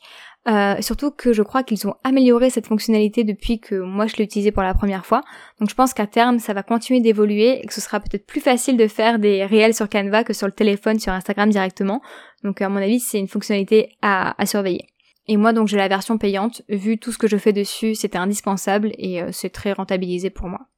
Euh, 0.49 0.80
surtout 0.80 1.11
que 1.11 1.34
je 1.34 1.43
crois 1.43 1.62
qu'ils 1.62 1.86
ont 1.86 1.95
amélioré 2.03 2.49
cette 2.49 2.66
fonctionnalité 2.66 3.24
depuis 3.24 3.61
que 3.61 3.74
moi 3.74 4.07
je 4.07 4.16
l'ai 4.16 4.24
utilisé 4.24 4.53
pour 4.53 4.62
la 4.62 4.72
première 4.72 5.05
fois. 5.05 5.20
Donc 5.59 5.68
je 5.68 5.74
pense 5.74 5.93
qu'à 5.93 6.07
terme 6.07 6.38
ça 6.38 6.55
va 6.55 6.62
continuer 6.62 7.01
d'évoluer 7.01 7.61
et 7.62 7.66
que 7.66 7.74
ce 7.74 7.82
sera 7.82 8.01
peut-être 8.01 8.26
plus 8.26 8.41
facile 8.41 8.78
de 8.78 8.86
faire 8.86 9.18
des 9.18 9.45
réels 9.45 9.74
sur 9.74 9.88
Canva 9.88 10.24
que 10.24 10.32
sur 10.32 10.47
le 10.47 10.53
téléphone 10.53 10.99
sur 10.99 11.12
Instagram 11.12 11.51
directement. 11.51 12.01
Donc 12.43 12.62
à 12.62 12.70
mon 12.70 12.78
avis 12.78 13.01
c'est 13.01 13.18
une 13.18 13.28
fonctionnalité 13.28 13.91
à, 14.01 14.34
surveiller. 14.47 14.86
Et 15.26 15.36
moi 15.36 15.53
donc 15.53 15.68
j'ai 15.68 15.76
la 15.76 15.88
version 15.88 16.16
payante, 16.16 16.62
vu 16.70 16.97
tout 16.97 17.12
ce 17.12 17.18
que 17.18 17.28
je 17.28 17.36
fais 17.36 17.53
dessus 17.53 17.95
c'était 17.95 18.18
indispensable 18.18 18.93
et 18.97 19.20
euh, 19.20 19.28
c'est 19.32 19.51
très 19.51 19.74
rentabilisé 19.74 20.30
pour 20.30 20.49
moi. 20.49 20.70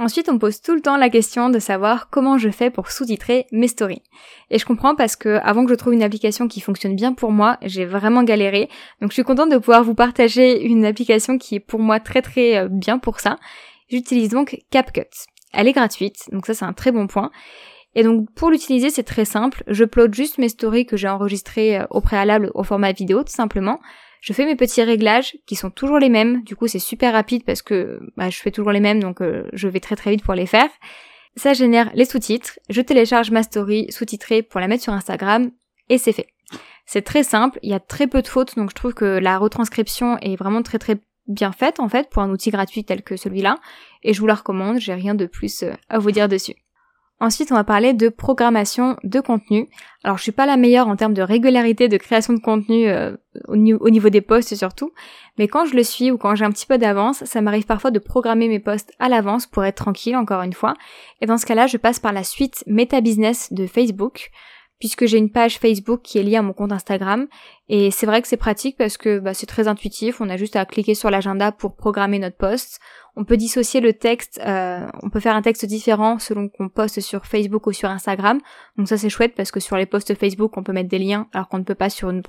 Ensuite, 0.00 0.30
on 0.30 0.38
pose 0.38 0.62
tout 0.62 0.74
le 0.74 0.80
temps 0.80 0.96
la 0.96 1.10
question 1.10 1.50
de 1.50 1.58
savoir 1.58 2.08
comment 2.08 2.38
je 2.38 2.48
fais 2.48 2.70
pour 2.70 2.90
sous-titrer 2.90 3.46
mes 3.52 3.68
stories. 3.68 4.00
Et 4.48 4.58
je 4.58 4.64
comprends 4.64 4.94
parce 4.94 5.14
que 5.14 5.38
avant 5.42 5.66
que 5.66 5.70
je 5.70 5.74
trouve 5.74 5.92
une 5.92 6.02
application 6.02 6.48
qui 6.48 6.62
fonctionne 6.62 6.96
bien 6.96 7.12
pour 7.12 7.32
moi, 7.32 7.58
j'ai 7.60 7.84
vraiment 7.84 8.22
galéré. 8.22 8.70
Donc 9.02 9.10
je 9.10 9.14
suis 9.14 9.24
contente 9.24 9.50
de 9.50 9.58
pouvoir 9.58 9.84
vous 9.84 9.94
partager 9.94 10.64
une 10.64 10.86
application 10.86 11.36
qui 11.36 11.56
est 11.56 11.60
pour 11.60 11.80
moi 11.80 12.00
très 12.00 12.22
très 12.22 12.56
euh, 12.56 12.68
bien 12.68 12.98
pour 12.98 13.20
ça. 13.20 13.36
J'utilise 13.90 14.30
donc 14.30 14.56
CapCut. 14.70 15.02
Elle 15.52 15.68
est 15.68 15.74
gratuite, 15.74 16.30
donc 16.32 16.46
ça 16.46 16.54
c'est 16.54 16.64
un 16.64 16.72
très 16.72 16.92
bon 16.92 17.06
point. 17.06 17.30
Et 17.94 18.02
donc 18.02 18.32
pour 18.34 18.50
l'utiliser, 18.50 18.88
c'est 18.88 19.02
très 19.02 19.26
simple. 19.26 19.62
Je 19.66 19.84
upload 19.84 20.14
juste 20.14 20.38
mes 20.38 20.48
stories 20.48 20.86
que 20.86 20.96
j'ai 20.96 21.08
enregistrées 21.08 21.78
euh, 21.78 21.86
au 21.90 22.00
préalable 22.00 22.50
au 22.54 22.64
format 22.64 22.92
vidéo 22.92 23.22
tout 23.22 23.34
simplement. 23.34 23.78
Je 24.20 24.32
fais 24.32 24.44
mes 24.44 24.56
petits 24.56 24.82
réglages 24.82 25.36
qui 25.46 25.56
sont 25.56 25.70
toujours 25.70 25.98
les 25.98 26.10
mêmes. 26.10 26.42
Du 26.44 26.54
coup, 26.56 26.66
c'est 26.66 26.78
super 26.78 27.12
rapide 27.12 27.44
parce 27.44 27.62
que 27.62 28.00
bah, 28.16 28.28
je 28.30 28.36
fais 28.36 28.50
toujours 28.50 28.72
les 28.72 28.80
mêmes, 28.80 29.00
donc 29.00 29.22
euh, 29.22 29.48
je 29.52 29.68
vais 29.68 29.80
très 29.80 29.96
très 29.96 30.10
vite 30.10 30.22
pour 30.22 30.34
les 30.34 30.46
faire. 30.46 30.68
Ça 31.36 31.54
génère 31.54 31.90
les 31.94 32.04
sous-titres. 32.04 32.58
Je 32.68 32.80
télécharge 32.82 33.30
ma 33.30 33.42
story 33.42 33.86
sous-titrée 33.90 34.42
pour 34.42 34.60
la 34.60 34.68
mettre 34.68 34.82
sur 34.82 34.92
Instagram 34.92 35.50
et 35.88 35.96
c'est 35.96 36.12
fait. 36.12 36.28
C'est 36.84 37.02
très 37.02 37.22
simple. 37.22 37.58
Il 37.62 37.70
y 37.70 37.74
a 37.74 37.80
très 37.80 38.06
peu 38.06 38.20
de 38.20 38.28
fautes, 38.28 38.56
donc 38.56 38.70
je 38.70 38.74
trouve 38.74 38.94
que 38.94 39.04
la 39.04 39.38
retranscription 39.38 40.18
est 40.18 40.36
vraiment 40.36 40.62
très 40.62 40.78
très 40.78 40.96
bien 41.28 41.52
faite 41.52 41.78
en 41.78 41.88
fait 41.88 42.10
pour 42.10 42.22
un 42.22 42.30
outil 42.30 42.50
gratuit 42.50 42.84
tel 42.84 43.02
que 43.02 43.16
celui-là. 43.16 43.58
Et 44.02 44.12
je 44.12 44.20
vous 44.20 44.26
la 44.26 44.34
recommande. 44.34 44.80
J'ai 44.80 44.94
rien 44.94 45.14
de 45.14 45.26
plus 45.26 45.62
euh, 45.62 45.72
à 45.88 45.98
vous 45.98 46.10
dire 46.10 46.28
dessus. 46.28 46.56
Ensuite, 47.22 47.52
on 47.52 47.54
va 47.54 47.64
parler 47.64 47.92
de 47.92 48.08
programmation 48.08 48.96
de 49.04 49.20
contenu. 49.20 49.68
Alors, 50.04 50.16
je 50.16 50.22
suis 50.22 50.32
pas 50.32 50.46
la 50.46 50.56
meilleure 50.56 50.88
en 50.88 50.96
termes 50.96 51.12
de 51.12 51.20
régularité 51.20 51.88
de 51.88 51.98
création 51.98 52.32
de 52.32 52.40
contenu 52.40 52.88
euh, 52.88 53.14
au, 53.46 53.56
niveau 53.56 54.08
des 54.08 54.22
posts 54.22 54.54
surtout, 54.54 54.92
mais 55.38 55.46
quand 55.46 55.66
je 55.66 55.76
le 55.76 55.82
suis 55.82 56.10
ou 56.10 56.16
quand 56.16 56.34
j'ai 56.34 56.46
un 56.46 56.50
petit 56.50 56.64
peu 56.64 56.78
d'avance, 56.78 57.22
ça 57.24 57.42
m'arrive 57.42 57.66
parfois 57.66 57.90
de 57.90 57.98
programmer 57.98 58.48
mes 58.48 58.58
posts 58.58 58.92
à 58.98 59.10
l'avance 59.10 59.46
pour 59.46 59.64
être 59.64 59.76
tranquille 59.76 60.16
encore 60.16 60.40
une 60.42 60.54
fois. 60.54 60.74
Et 61.20 61.26
dans 61.26 61.36
ce 61.36 61.44
cas-là, 61.44 61.66
je 61.66 61.76
passe 61.76 61.98
par 61.98 62.14
la 62.14 62.24
suite 62.24 62.64
Meta 62.66 63.02
Business 63.02 63.52
de 63.52 63.66
Facebook 63.66 64.30
puisque 64.80 65.06
j'ai 65.06 65.18
une 65.18 65.30
page 65.30 65.58
Facebook 65.58 66.00
qui 66.02 66.18
est 66.18 66.22
liée 66.22 66.36
à 66.36 66.42
mon 66.42 66.54
compte 66.54 66.72
Instagram. 66.72 67.28
Et 67.68 67.92
c'est 67.92 68.06
vrai 68.06 68.20
que 68.20 68.26
c'est 68.26 68.38
pratique 68.38 68.76
parce 68.76 68.96
que 68.96 69.20
bah, 69.20 69.34
c'est 69.34 69.46
très 69.46 69.68
intuitif. 69.68 70.20
On 70.20 70.28
a 70.28 70.36
juste 70.36 70.56
à 70.56 70.64
cliquer 70.64 70.94
sur 70.94 71.10
l'agenda 71.10 71.52
pour 71.52 71.76
programmer 71.76 72.18
notre 72.18 72.36
post. 72.36 72.80
On 73.16 73.24
peut 73.24 73.36
dissocier 73.36 73.80
le 73.80 73.92
texte, 73.92 74.40
euh, 74.46 74.86
on 75.02 75.10
peut 75.10 75.20
faire 75.20 75.36
un 75.36 75.42
texte 75.42 75.66
différent 75.66 76.18
selon 76.18 76.48
qu'on 76.48 76.68
poste 76.68 77.00
sur 77.00 77.26
Facebook 77.26 77.66
ou 77.66 77.72
sur 77.72 77.90
Instagram. 77.90 78.40
Donc 78.78 78.88
ça 78.88 78.96
c'est 78.96 79.10
chouette 79.10 79.34
parce 79.36 79.50
que 79.50 79.60
sur 79.60 79.76
les 79.76 79.84
posts 79.84 80.14
Facebook 80.14 80.56
on 80.56 80.62
peut 80.62 80.72
mettre 80.72 80.88
des 80.88 80.98
liens 80.98 81.28
alors 81.32 81.48
qu'on 81.48 81.58
ne 81.58 81.64
peut 81.64 81.74
pas 81.74 81.90
sur 81.90 82.08
une, 82.10 82.22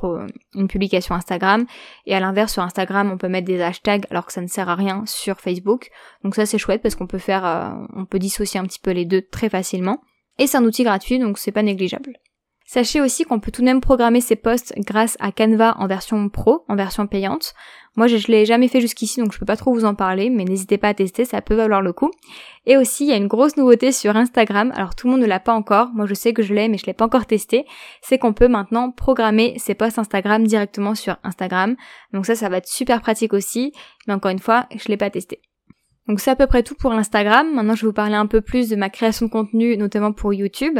une 0.55 0.67
publication 0.67 1.15
Instagram. 1.15 1.65
Et 2.07 2.15
à 2.15 2.19
l'inverse 2.19 2.53
sur 2.53 2.63
Instagram 2.63 3.11
on 3.11 3.17
peut 3.17 3.29
mettre 3.29 3.47
des 3.47 3.61
hashtags 3.61 4.05
alors 4.09 4.25
que 4.25 4.33
ça 4.33 4.41
ne 4.41 4.47
sert 4.47 4.69
à 4.69 4.75
rien 4.75 5.03
sur 5.05 5.39
Facebook. 5.39 5.89
Donc 6.23 6.35
ça 6.35 6.45
c'est 6.45 6.57
chouette 6.57 6.81
parce 6.81 6.95
qu'on 6.95 7.07
peut 7.07 7.19
faire, 7.19 7.45
euh, 7.45 7.69
on 7.95 8.05
peut 8.05 8.19
dissocier 8.19 8.59
un 8.59 8.65
petit 8.65 8.79
peu 8.79 8.91
les 8.91 9.05
deux 9.05 9.21
très 9.21 9.49
facilement. 9.49 10.01
Et 10.39 10.47
c'est 10.47 10.57
un 10.57 10.65
outil 10.65 10.83
gratuit 10.83 11.19
donc 11.19 11.37
c'est 11.37 11.51
pas 11.51 11.63
négligeable. 11.63 12.17
Sachez 12.73 13.01
aussi 13.01 13.25
qu'on 13.25 13.41
peut 13.41 13.51
tout 13.51 13.59
de 13.59 13.65
même 13.65 13.81
programmer 13.81 14.21
ses 14.21 14.37
posts 14.37 14.73
grâce 14.77 15.17
à 15.19 15.33
Canva 15.33 15.75
en 15.77 15.87
version 15.87 16.29
pro, 16.29 16.63
en 16.69 16.77
version 16.77 17.05
payante. 17.05 17.53
Moi, 17.97 18.07
je, 18.07 18.15
ne 18.15 18.31
l'ai 18.31 18.45
jamais 18.45 18.69
fait 18.69 18.79
jusqu'ici, 18.79 19.19
donc 19.19 19.33
je 19.33 19.39
peux 19.39 19.45
pas 19.45 19.57
trop 19.57 19.73
vous 19.73 19.83
en 19.83 19.93
parler, 19.93 20.29
mais 20.29 20.45
n'hésitez 20.45 20.77
pas 20.77 20.87
à 20.87 20.93
tester, 20.93 21.25
ça 21.25 21.41
peut 21.41 21.53
valoir 21.53 21.81
le 21.81 21.91
coup. 21.91 22.09
Et 22.65 22.77
aussi, 22.77 23.03
il 23.03 23.09
y 23.09 23.11
a 23.11 23.17
une 23.17 23.27
grosse 23.27 23.57
nouveauté 23.57 23.91
sur 23.91 24.15
Instagram. 24.15 24.71
Alors, 24.73 24.95
tout 24.95 25.07
le 25.07 25.11
monde 25.11 25.21
ne 25.21 25.25
l'a 25.25 25.41
pas 25.41 25.51
encore. 25.51 25.89
Moi, 25.93 26.05
je 26.05 26.13
sais 26.13 26.31
que 26.31 26.43
je 26.43 26.53
l'ai, 26.53 26.69
mais 26.69 26.77
je 26.77 26.85
l'ai 26.85 26.93
pas 26.93 27.03
encore 27.03 27.25
testé. 27.25 27.65
C'est 28.01 28.17
qu'on 28.17 28.31
peut 28.31 28.47
maintenant 28.47 28.89
programmer 28.89 29.59
ses 29.59 29.75
posts 29.75 29.99
Instagram 29.99 30.47
directement 30.47 30.95
sur 30.95 31.17
Instagram. 31.25 31.75
Donc 32.13 32.25
ça, 32.25 32.35
ça 32.35 32.47
va 32.47 32.55
être 32.55 32.69
super 32.69 33.01
pratique 33.01 33.33
aussi. 33.33 33.73
Mais 34.07 34.13
encore 34.13 34.31
une 34.31 34.39
fois, 34.39 34.67
je 34.73 34.87
l'ai 34.87 34.95
pas 34.95 35.09
testé. 35.09 35.41
Donc 36.11 36.19
c'est 36.19 36.29
à 36.29 36.35
peu 36.35 36.45
près 36.45 36.61
tout 36.61 36.75
pour 36.75 36.91
Instagram. 36.91 37.55
Maintenant, 37.55 37.73
je 37.73 37.83
vais 37.83 37.87
vous 37.87 37.93
parler 37.93 38.15
un 38.15 38.25
peu 38.25 38.41
plus 38.41 38.67
de 38.67 38.75
ma 38.75 38.89
création 38.89 39.27
de 39.27 39.31
contenu, 39.31 39.77
notamment 39.77 40.11
pour 40.11 40.33
YouTube. 40.33 40.77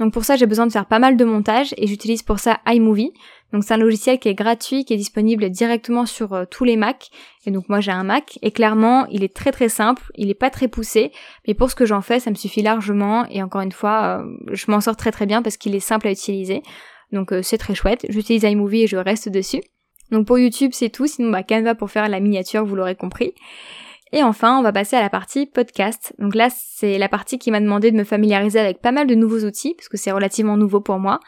Donc 0.00 0.12
pour 0.12 0.24
ça, 0.24 0.34
j'ai 0.34 0.46
besoin 0.46 0.66
de 0.66 0.72
faire 0.72 0.86
pas 0.86 0.98
mal 0.98 1.16
de 1.16 1.24
montage 1.24 1.76
et 1.76 1.86
j'utilise 1.86 2.24
pour 2.24 2.40
ça 2.40 2.58
iMovie. 2.66 3.12
Donc 3.52 3.62
c'est 3.62 3.74
un 3.74 3.76
logiciel 3.76 4.18
qui 4.18 4.28
est 4.28 4.34
gratuit, 4.34 4.84
qui 4.84 4.92
est 4.92 4.96
disponible 4.96 5.48
directement 5.48 6.06
sur 6.06 6.32
euh, 6.32 6.44
tous 6.44 6.64
les 6.64 6.76
Mac. 6.76 7.10
Et 7.46 7.52
donc 7.52 7.68
moi 7.68 7.78
j'ai 7.78 7.92
un 7.92 8.02
Mac 8.02 8.36
et 8.42 8.50
clairement, 8.50 9.06
il 9.12 9.22
est 9.22 9.32
très 9.32 9.52
très 9.52 9.68
simple, 9.68 10.02
il 10.16 10.28
est 10.28 10.34
pas 10.34 10.50
très 10.50 10.66
poussé, 10.66 11.12
mais 11.46 11.54
pour 11.54 11.70
ce 11.70 11.76
que 11.76 11.86
j'en 11.86 12.00
fais, 12.00 12.18
ça 12.18 12.30
me 12.30 12.34
suffit 12.34 12.62
largement 12.62 13.26
et 13.30 13.44
encore 13.44 13.60
une 13.60 13.70
fois, 13.70 14.24
euh, 14.24 14.36
je 14.50 14.68
m'en 14.72 14.80
sors 14.80 14.96
très 14.96 15.12
très 15.12 15.26
bien 15.26 15.40
parce 15.40 15.56
qu'il 15.56 15.76
est 15.76 15.78
simple 15.78 16.08
à 16.08 16.10
utiliser. 16.10 16.64
Donc 17.12 17.32
euh, 17.32 17.42
c'est 17.42 17.58
très 17.58 17.76
chouette. 17.76 18.06
J'utilise 18.08 18.42
iMovie 18.42 18.82
et 18.82 18.86
je 18.88 18.96
reste 18.96 19.28
dessus. 19.28 19.62
Donc 20.10 20.26
pour 20.26 20.36
YouTube, 20.36 20.72
c'est 20.74 20.90
tout. 20.90 21.06
Sinon, 21.06 21.30
bah, 21.30 21.44
Canva 21.44 21.76
pour 21.76 21.92
faire 21.92 22.08
la 22.08 22.18
miniature, 22.18 22.64
vous 22.64 22.74
l'aurez 22.74 22.96
compris. 22.96 23.34
Et 24.16 24.22
enfin, 24.22 24.56
on 24.60 24.62
va 24.62 24.70
passer 24.70 24.94
à 24.94 25.00
la 25.00 25.10
partie 25.10 25.44
podcast. 25.44 26.14
Donc 26.20 26.36
là, 26.36 26.48
c'est 26.48 26.98
la 26.98 27.08
partie 27.08 27.36
qui 27.36 27.50
m'a 27.50 27.58
demandé 27.58 27.90
de 27.90 27.96
me 27.96 28.04
familiariser 28.04 28.60
avec 28.60 28.80
pas 28.80 28.92
mal 28.92 29.08
de 29.08 29.16
nouveaux 29.16 29.40
outils, 29.40 29.74
parce 29.74 29.88
que 29.88 29.96
c'est 29.96 30.12
relativement 30.12 30.56
nouveau 30.56 30.80
pour 30.80 31.00
moi. 31.00 31.18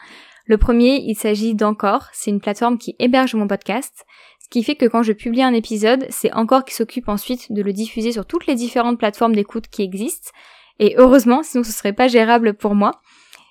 Le 0.45 0.57
premier, 0.57 1.03
il 1.05 1.15
s'agit 1.15 1.53
d'Encore. 1.53 2.07
C'est 2.13 2.31
une 2.31 2.39
plateforme 2.39 2.77
qui 2.77 2.95
héberge 2.97 3.35
mon 3.35 3.45
podcast. 3.45 4.05
Ce 4.39 4.47
qui 4.47 4.63
fait 4.63 4.75
que 4.75 4.85
quand 4.85 5.03
je 5.03 5.11
publie 5.11 5.43
un 5.43 5.53
épisode, 5.53 6.05
c'est 6.09 6.31
Encore 6.31 6.63
qui 6.63 6.73
s'occupe 6.73 7.09
ensuite 7.09 7.51
de 7.51 7.61
le 7.61 7.73
diffuser 7.73 8.13
sur 8.13 8.25
toutes 8.25 8.47
les 8.47 8.55
différentes 8.55 8.97
plateformes 8.97 9.35
d'écoute 9.35 9.67
qui 9.67 9.83
existent. 9.83 10.29
Et 10.79 10.95
heureusement, 10.97 11.43
sinon 11.43 11.65
ce 11.65 11.73
serait 11.73 11.91
pas 11.91 12.07
gérable 12.07 12.53
pour 12.53 12.73
moi. 12.73 13.01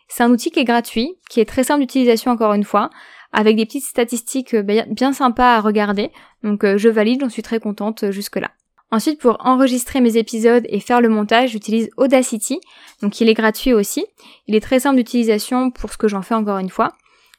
C'est 0.08 0.22
un 0.22 0.30
outil 0.30 0.50
qui 0.50 0.60
est 0.60 0.64
gratuit, 0.64 1.18
qui 1.28 1.40
est 1.40 1.44
très 1.44 1.62
simple 1.64 1.80
d'utilisation 1.80 2.30
encore 2.30 2.54
une 2.54 2.64
fois, 2.64 2.88
avec 3.34 3.56
des 3.56 3.66
petites 3.66 3.84
statistiques 3.84 4.56
bien 4.56 5.12
sympas 5.12 5.56
à 5.56 5.60
regarder. 5.60 6.10
Donc 6.42 6.64
euh, 6.64 6.78
je 6.78 6.88
valide, 6.88 7.20
j'en 7.20 7.28
suis 7.28 7.42
très 7.42 7.60
contente 7.60 8.04
euh, 8.04 8.10
jusque 8.10 8.36
là. 8.36 8.52
Ensuite, 8.92 9.20
pour 9.20 9.36
enregistrer 9.40 10.00
mes 10.00 10.16
épisodes 10.16 10.64
et 10.68 10.80
faire 10.80 11.00
le 11.00 11.08
montage, 11.08 11.50
j'utilise 11.50 11.90
Audacity. 11.96 12.60
Donc 13.02 13.20
il 13.20 13.28
est 13.28 13.34
gratuit 13.34 13.72
aussi. 13.72 14.06
Il 14.46 14.54
est 14.54 14.60
très 14.60 14.80
simple 14.80 14.96
d'utilisation 14.96 15.70
pour 15.70 15.92
ce 15.92 15.98
que 15.98 16.08
j'en 16.08 16.22
fais 16.22 16.34
encore 16.34 16.58
une 16.58 16.70
fois. 16.70 16.92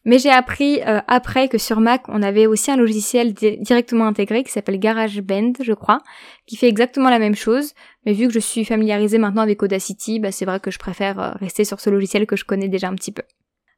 Mais 0.08 0.20
j'ai 0.20 0.30
appris 0.30 0.82
euh, 0.84 1.02
après 1.08 1.50
que 1.50 1.58
sur 1.58 1.82
Mac, 1.82 2.04
on 2.08 2.22
avait 2.22 2.48
aussi 2.48 2.72
un 2.72 2.78
logiciel 2.78 3.34
directement 3.34 4.08
intégré 4.08 4.44
qui 4.44 4.52
s'appelle 4.52 4.80
GarageBand, 4.80 5.54
je 5.62 5.74
crois, 5.74 6.00
qui 6.46 6.56
fait 6.56 6.70
exactement 6.70 7.10
la 7.10 7.20
même 7.20 7.36
chose. 7.36 7.74
Mais 8.06 8.14
vu 8.14 8.28
que 8.28 8.34
je 8.34 8.40
suis 8.40 8.64
familiarisée 8.64 9.18
maintenant 9.18 9.42
avec 9.42 9.62
Audacity, 9.62 10.20
bah, 10.20 10.32
c'est 10.32 10.46
vrai 10.46 10.62
que 10.62 10.72
je 10.72 10.80
préfère 10.80 11.20
euh, 11.20 11.32
rester 11.40 11.66
sur 11.66 11.82
ce 11.82 11.90
logiciel 11.90 12.26
que 12.26 12.38
je 12.38 12.46
connais 12.46 12.70
déjà 12.70 12.88
un 12.88 12.96
petit 12.96 13.12
peu. 13.12 13.24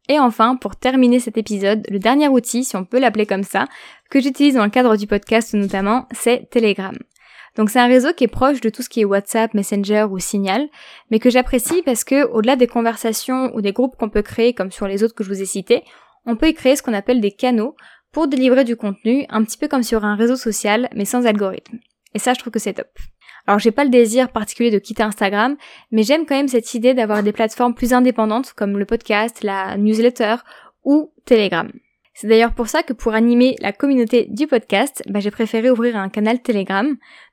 Et 0.07 0.19
enfin, 0.19 0.55
pour 0.55 0.75
terminer 0.75 1.19
cet 1.19 1.37
épisode, 1.37 1.85
le 1.89 1.97
dernier 1.97 2.27
outil, 2.27 2.63
si 2.63 2.75
on 2.75 2.85
peut 2.85 2.99
l'appeler 2.99 3.25
comme 3.25 3.43
ça, 3.43 3.67
que 4.11 4.19
j'utilise 4.19 4.55
dans 4.55 4.63
le 4.63 4.69
cadre 4.69 4.97
du 4.97 5.07
podcast 5.07 5.53
notamment, 5.55 6.07
c'est 6.11 6.47
Telegram. 6.51 6.95
Donc 7.59 7.69
c'est 7.69 7.79
un 7.79 7.87
réseau 7.87 8.13
qui 8.13 8.23
est 8.23 8.29
proche 8.29 8.61
de 8.61 8.69
tout 8.69 8.81
ce 8.81 8.87
qui 8.87 9.01
est 9.01 9.05
WhatsApp, 9.05 9.53
Messenger 9.53 10.05
ou 10.09 10.17
Signal, 10.17 10.69
mais 11.11 11.19
que 11.19 11.29
j'apprécie 11.29 11.81
parce 11.83 12.05
que 12.05 12.25
au-delà 12.27 12.55
des 12.55 12.67
conversations 12.67 13.53
ou 13.53 13.59
des 13.59 13.73
groupes 13.73 13.97
qu'on 13.97 14.07
peut 14.07 14.21
créer 14.21 14.53
comme 14.53 14.71
sur 14.71 14.87
les 14.87 15.03
autres 15.03 15.13
que 15.13 15.25
je 15.25 15.29
vous 15.29 15.41
ai 15.41 15.45
cités, 15.45 15.83
on 16.25 16.37
peut 16.37 16.47
y 16.47 16.53
créer 16.53 16.77
ce 16.77 16.81
qu'on 16.81 16.93
appelle 16.93 17.19
des 17.19 17.33
canaux 17.33 17.75
pour 18.13 18.29
délivrer 18.29 18.63
du 18.63 18.77
contenu, 18.77 19.25
un 19.27 19.43
petit 19.43 19.57
peu 19.57 19.67
comme 19.67 19.83
sur 19.83 20.05
un 20.05 20.15
réseau 20.15 20.37
social, 20.37 20.87
mais 20.95 21.03
sans 21.03 21.25
algorithme. 21.25 21.79
Et 22.15 22.19
ça, 22.19 22.33
je 22.33 22.39
trouve 22.39 22.53
que 22.53 22.59
c'est 22.59 22.75
top. 22.75 22.87
Alors 23.45 23.59
j'ai 23.59 23.71
pas 23.71 23.83
le 23.83 23.89
désir 23.89 24.31
particulier 24.31 24.71
de 24.71 24.79
quitter 24.79 25.03
Instagram, 25.03 25.57
mais 25.91 26.03
j'aime 26.03 26.25
quand 26.25 26.35
même 26.35 26.47
cette 26.47 26.73
idée 26.75 26.93
d'avoir 26.93 27.23
des 27.23 27.33
plateformes 27.33 27.75
plus 27.75 27.91
indépendantes 27.91 28.53
comme 28.53 28.77
le 28.77 28.85
podcast, 28.85 29.43
la 29.43 29.75
newsletter 29.75 30.37
ou 30.85 31.11
Telegram. 31.25 31.69
C'est 32.19 32.27
d'ailleurs 32.27 32.53
pour 32.53 32.67
ça 32.67 32.83
que 32.83 32.91
pour 32.91 33.13
animer 33.13 33.55
la 33.61 33.71
communauté 33.71 34.27
du 34.29 34.45
podcast, 34.45 35.01
bah, 35.07 35.21
j'ai 35.21 35.31
préféré 35.31 35.71
ouvrir 35.71 35.95
un 35.95 36.09
canal 36.09 36.41
Telegram. 36.41 36.85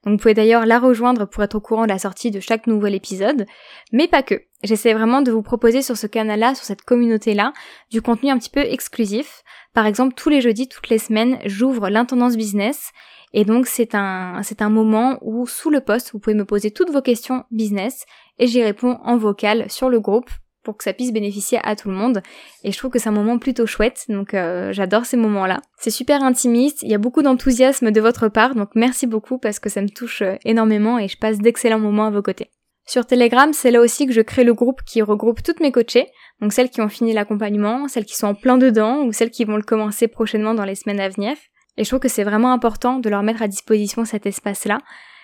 Donc 0.04 0.12
vous 0.12 0.16
pouvez 0.16 0.32
d'ailleurs 0.32 0.64
la 0.64 0.78
rejoindre 0.78 1.24
pour 1.24 1.42
être 1.42 1.56
au 1.56 1.60
courant 1.60 1.82
de 1.82 1.88
la 1.88 1.98
sortie 1.98 2.30
de 2.30 2.38
chaque 2.38 2.68
nouvel 2.68 2.94
épisode. 2.94 3.46
Mais 3.90 4.06
pas 4.06 4.22
que. 4.22 4.42
J'essaie 4.62 4.94
vraiment 4.94 5.22
de 5.22 5.32
vous 5.32 5.42
proposer 5.42 5.82
sur 5.82 5.96
ce 5.96 6.06
canal-là, 6.06 6.54
sur 6.54 6.64
cette 6.64 6.82
communauté-là, 6.82 7.52
du 7.90 8.00
contenu 8.00 8.30
un 8.30 8.38
petit 8.38 8.48
peu 8.48 8.60
exclusif. 8.60 9.42
Par 9.74 9.86
exemple, 9.86 10.14
tous 10.14 10.28
les 10.28 10.40
jeudis, 10.40 10.68
toutes 10.68 10.88
les 10.88 10.98
semaines, 10.98 11.40
j'ouvre 11.46 11.88
l'intendance 11.88 12.36
business. 12.36 12.92
Et 13.32 13.44
donc 13.44 13.66
c'est 13.66 13.96
un, 13.96 14.40
c'est 14.44 14.62
un 14.62 14.70
moment 14.70 15.18
où 15.20 15.48
sous 15.48 15.70
le 15.70 15.80
post, 15.80 16.12
vous 16.12 16.20
pouvez 16.20 16.36
me 16.36 16.44
poser 16.44 16.70
toutes 16.70 16.92
vos 16.92 17.02
questions 17.02 17.42
business 17.50 18.04
et 18.38 18.46
j'y 18.46 18.62
réponds 18.62 19.00
en 19.02 19.16
vocal 19.16 19.68
sur 19.68 19.88
le 19.88 19.98
groupe 19.98 20.30
pour 20.66 20.76
que 20.76 20.82
ça 20.82 20.92
puisse 20.92 21.12
bénéficier 21.12 21.60
à 21.62 21.76
tout 21.76 21.88
le 21.88 21.94
monde. 21.94 22.22
Et 22.64 22.72
je 22.72 22.76
trouve 22.76 22.90
que 22.90 22.98
c'est 22.98 23.08
un 23.08 23.12
moment 23.12 23.38
plutôt 23.38 23.66
chouette, 23.66 24.04
donc 24.08 24.34
euh, 24.34 24.72
j'adore 24.72 25.06
ces 25.06 25.16
moments-là. 25.16 25.62
C'est 25.78 25.90
super 25.90 26.24
intimiste, 26.24 26.82
il 26.82 26.90
y 26.90 26.94
a 26.94 26.98
beaucoup 26.98 27.22
d'enthousiasme 27.22 27.92
de 27.92 28.00
votre 28.00 28.26
part, 28.26 28.56
donc 28.56 28.70
merci 28.74 29.06
beaucoup 29.06 29.38
parce 29.38 29.60
que 29.60 29.70
ça 29.70 29.80
me 29.80 29.88
touche 29.88 30.22
euh, 30.22 30.34
énormément 30.44 30.98
et 30.98 31.06
je 31.06 31.16
passe 31.16 31.38
d'excellents 31.38 31.78
moments 31.78 32.06
à 32.06 32.10
vos 32.10 32.20
côtés. 32.20 32.50
Sur 32.84 33.06
Telegram, 33.06 33.52
c'est 33.52 33.70
là 33.70 33.80
aussi 33.80 34.06
que 34.06 34.12
je 34.12 34.20
crée 34.20 34.42
le 34.42 34.54
groupe 34.54 34.82
qui 34.84 35.02
regroupe 35.02 35.40
toutes 35.44 35.60
mes 35.60 35.70
coachées, 35.70 36.08
donc 36.40 36.52
celles 36.52 36.70
qui 36.70 36.80
ont 36.80 36.88
fini 36.88 37.12
l'accompagnement, 37.12 37.86
celles 37.86 38.04
qui 38.04 38.16
sont 38.16 38.26
en 38.26 38.34
plein 38.34 38.58
dedans 38.58 39.04
ou 39.04 39.12
celles 39.12 39.30
qui 39.30 39.44
vont 39.44 39.56
le 39.56 39.62
commencer 39.62 40.08
prochainement 40.08 40.54
dans 40.54 40.64
les 40.64 40.74
semaines 40.74 41.00
à 41.00 41.08
venir. 41.08 41.36
Et 41.76 41.84
je 41.84 41.88
trouve 41.88 42.00
que 42.00 42.08
c'est 42.08 42.24
vraiment 42.24 42.52
important 42.52 42.98
de 42.98 43.08
leur 43.08 43.22
mettre 43.22 43.42
à 43.42 43.48
disposition 43.48 44.04
cet 44.04 44.26
espace-là, 44.26 44.78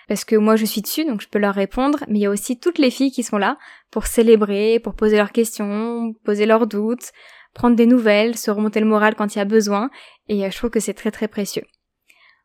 parce 0.08 0.24
que 0.24 0.36
moi 0.36 0.56
je 0.56 0.64
suis 0.64 0.82
dessus, 0.82 1.04
donc 1.04 1.20
je 1.20 1.28
peux 1.28 1.38
leur 1.38 1.54
répondre, 1.54 2.04
mais 2.08 2.18
il 2.18 2.22
y 2.22 2.26
a 2.26 2.30
aussi 2.30 2.58
toutes 2.58 2.78
les 2.78 2.90
filles 2.90 3.12
qui 3.12 3.22
sont 3.22 3.38
là 3.38 3.58
pour 3.90 4.06
célébrer, 4.06 4.78
pour 4.80 4.94
poser 4.94 5.16
leurs 5.16 5.32
questions, 5.32 6.14
poser 6.24 6.46
leurs 6.46 6.66
doutes, 6.66 7.12
prendre 7.54 7.76
des 7.76 7.86
nouvelles, 7.86 8.36
se 8.36 8.50
remonter 8.50 8.80
le 8.80 8.86
moral 8.86 9.14
quand 9.14 9.34
il 9.34 9.38
y 9.38 9.42
a 9.42 9.46
besoin, 9.46 9.90
et 10.28 10.44
euh, 10.44 10.50
je 10.50 10.56
trouve 10.56 10.70
que 10.70 10.80
c'est 10.80 10.94
très 10.94 11.10
très 11.10 11.28
précieux. 11.28 11.64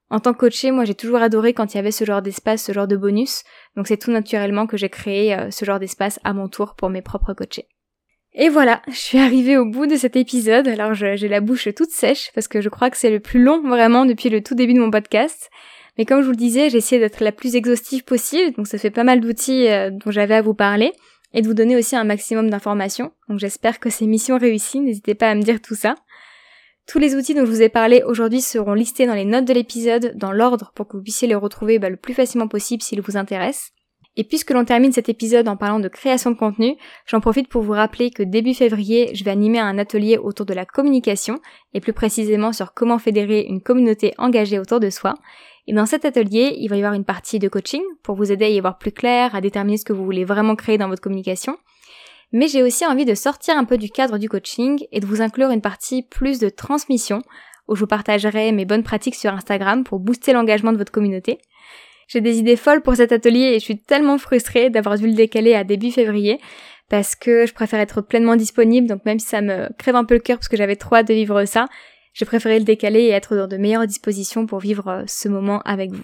En 0.09 0.19
tant 0.19 0.33
que 0.33 0.39
coachée, 0.39 0.71
moi 0.71 0.85
j'ai 0.85 0.95
toujours 0.95 1.21
adoré 1.21 1.53
quand 1.53 1.73
il 1.73 1.77
y 1.77 1.79
avait 1.79 1.91
ce 1.91 2.05
genre 2.05 2.21
d'espace, 2.21 2.63
ce 2.63 2.71
genre 2.71 2.87
de 2.87 2.95
bonus, 2.95 3.43
donc 3.75 3.87
c'est 3.87 3.97
tout 3.97 4.11
naturellement 4.11 4.67
que 4.67 4.77
j'ai 4.77 4.89
créé 4.89 5.33
euh, 5.33 5.51
ce 5.51 5.65
genre 5.65 5.79
d'espace 5.79 6.19
à 6.23 6.33
mon 6.33 6.47
tour 6.47 6.75
pour 6.75 6.89
mes 6.89 7.01
propres 7.01 7.33
coachés. 7.33 7.67
Et 8.33 8.49
voilà, 8.49 8.81
je 8.87 8.95
suis 8.95 9.17
arrivée 9.17 9.57
au 9.57 9.65
bout 9.65 9.87
de 9.87 9.95
cet 9.95 10.15
épisode, 10.15 10.67
alors 10.67 10.93
j'ai 10.93 11.27
la 11.27 11.41
bouche 11.41 11.67
toute 11.75 11.91
sèche 11.91 12.31
parce 12.33 12.47
que 12.47 12.61
je 12.61 12.69
crois 12.69 12.89
que 12.89 12.97
c'est 12.97 13.09
le 13.09 13.19
plus 13.19 13.41
long 13.41 13.61
vraiment 13.67 14.05
depuis 14.05 14.29
le 14.29 14.41
tout 14.41 14.55
début 14.55 14.73
de 14.73 14.79
mon 14.79 14.91
podcast. 14.91 15.49
Mais 15.97 16.05
comme 16.05 16.21
je 16.21 16.25
vous 16.25 16.31
le 16.31 16.37
disais, 16.37 16.69
j'ai 16.69 16.77
essayé 16.77 16.99
d'être 16.99 17.23
la 17.23 17.31
plus 17.31 17.55
exhaustive 17.55 18.03
possible, 18.03 18.55
donc 18.55 18.67
ça 18.67 18.77
fait 18.77 18.91
pas 18.91 19.03
mal 19.03 19.19
d'outils 19.19 19.67
euh, 19.67 19.89
dont 19.89 20.11
j'avais 20.11 20.35
à 20.35 20.41
vous 20.41 20.53
parler, 20.53 20.93
et 21.33 21.41
de 21.41 21.47
vous 21.47 21.53
donner 21.53 21.75
aussi 21.75 21.95
un 21.95 22.03
maximum 22.03 22.49
d'informations. 22.49 23.11
Donc 23.29 23.39
j'espère 23.39 23.79
que 23.79 23.89
ces 23.89 24.05
missions 24.07 24.37
réussies, 24.37 24.79
n'hésitez 24.79 25.15
pas 25.15 25.29
à 25.29 25.35
me 25.35 25.41
dire 25.41 25.61
tout 25.61 25.75
ça. 25.75 25.95
Tous 26.87 26.99
les 26.99 27.15
outils 27.15 27.33
dont 27.33 27.45
je 27.45 27.51
vous 27.51 27.61
ai 27.61 27.69
parlé 27.69 28.01
aujourd'hui 28.05 28.41
seront 28.41 28.73
listés 28.73 29.07
dans 29.07 29.13
les 29.13 29.25
notes 29.25 29.45
de 29.45 29.53
l'épisode, 29.53 30.13
dans 30.15 30.31
l'ordre, 30.31 30.71
pour 30.73 30.87
que 30.87 30.95
vous 30.95 31.03
puissiez 31.03 31.27
les 31.27 31.35
retrouver 31.35 31.79
bah, 31.79 31.89
le 31.89 31.97
plus 31.97 32.13
facilement 32.13 32.47
possible 32.47 32.81
s'ils 32.81 33.01
vous 33.01 33.17
intéressent. 33.17 33.71
Et 34.15 34.23
puisque 34.23 34.51
l'on 34.51 34.65
termine 34.65 34.91
cet 34.91 35.09
épisode 35.09 35.47
en 35.47 35.57
parlant 35.57 35.79
de 35.79 35.89
création 35.89 36.31
de 36.31 36.37
contenu, 36.37 36.75
j'en 37.05 37.19
profite 37.19 37.49
pour 37.49 37.61
vous 37.61 37.73
rappeler 37.73 38.09
que 38.09 38.23
début 38.23 38.55
février, 38.55 39.13
je 39.13 39.23
vais 39.23 39.31
animer 39.31 39.59
un 39.59 39.77
atelier 39.77 40.17
autour 40.17 40.45
de 40.45 40.53
la 40.53 40.65
communication, 40.65 41.39
et 41.73 41.81
plus 41.81 41.93
précisément 41.93 42.51
sur 42.51 42.73
comment 42.73 42.97
fédérer 42.97 43.41
une 43.41 43.61
communauté 43.61 44.13
engagée 44.17 44.57
autour 44.57 44.79
de 44.79 44.89
soi. 44.89 45.13
Et 45.67 45.73
dans 45.73 45.85
cet 45.85 46.05
atelier, 46.05 46.55
il 46.57 46.69
va 46.69 46.77
y 46.77 46.79
avoir 46.79 46.93
une 46.93 47.03
partie 47.03 47.39
de 47.39 47.49
coaching 47.49 47.83
pour 48.01 48.15
vous 48.15 48.31
aider 48.31 48.45
à 48.45 48.49
y 48.49 48.59
voir 48.59 48.77
plus 48.77 48.93
clair, 48.93 49.35
à 49.35 49.41
déterminer 49.41 49.77
ce 49.77 49.85
que 49.85 49.93
vous 49.93 50.05
voulez 50.05 50.23
vraiment 50.23 50.55
créer 50.55 50.77
dans 50.77 50.87
votre 50.87 51.01
communication. 51.01 51.57
Mais 52.31 52.47
j'ai 52.47 52.63
aussi 52.63 52.85
envie 52.85 53.05
de 53.05 53.15
sortir 53.15 53.57
un 53.57 53.65
peu 53.65 53.77
du 53.77 53.89
cadre 53.89 54.17
du 54.17 54.29
coaching 54.29 54.85
et 54.91 54.99
de 54.99 55.05
vous 55.05 55.21
inclure 55.21 55.51
une 55.51 55.61
partie 55.61 56.03
plus 56.03 56.39
de 56.39 56.49
transmission 56.49 57.21
où 57.67 57.75
je 57.75 57.81
vous 57.81 57.87
partagerai 57.87 58.51
mes 58.53 58.65
bonnes 58.65 58.83
pratiques 58.83 59.15
sur 59.15 59.33
Instagram 59.33 59.83
pour 59.83 59.99
booster 59.99 60.33
l'engagement 60.33 60.71
de 60.71 60.77
votre 60.77 60.91
communauté. 60.91 61.39
J'ai 62.07 62.21
des 62.21 62.39
idées 62.39 62.55
folles 62.55 62.81
pour 62.81 62.95
cet 62.95 63.11
atelier 63.11 63.53
et 63.53 63.59
je 63.59 63.65
suis 63.65 63.77
tellement 63.77 64.17
frustrée 64.17 64.69
d'avoir 64.69 64.97
dû 64.97 65.07
le 65.07 65.13
décaler 65.13 65.53
à 65.53 65.65
début 65.65 65.91
février 65.91 66.39
parce 66.89 67.15
que 67.15 67.45
je 67.45 67.53
préfère 67.53 67.81
être 67.81 68.01
pleinement 68.01 68.37
disponible, 68.37 68.87
donc 68.87 69.03
même 69.03 69.19
si 69.19 69.27
ça 69.27 69.41
me 69.41 69.67
crève 69.77 69.97
un 69.97 70.05
peu 70.05 70.13
le 70.13 70.21
cœur 70.21 70.37
parce 70.37 70.47
que 70.47 70.55
j'avais 70.55 70.77
trop 70.77 70.95
hâte 70.95 71.09
de 71.09 71.13
vivre 71.13 71.43
ça, 71.43 71.65
j'ai 72.17 72.25
préféré 72.25 72.57
le 72.57 72.65
décaler 72.65 73.01
et 73.01 73.09
être 73.11 73.35
dans 73.35 73.47
de 73.47 73.57
meilleures 73.57 73.85
dispositions 73.85 74.47
pour 74.47 74.59
vivre 74.59 74.87
euh, 74.87 75.03
ce 75.05 75.29
moment 75.29 75.61
avec 75.65 75.91
vous. 75.91 76.03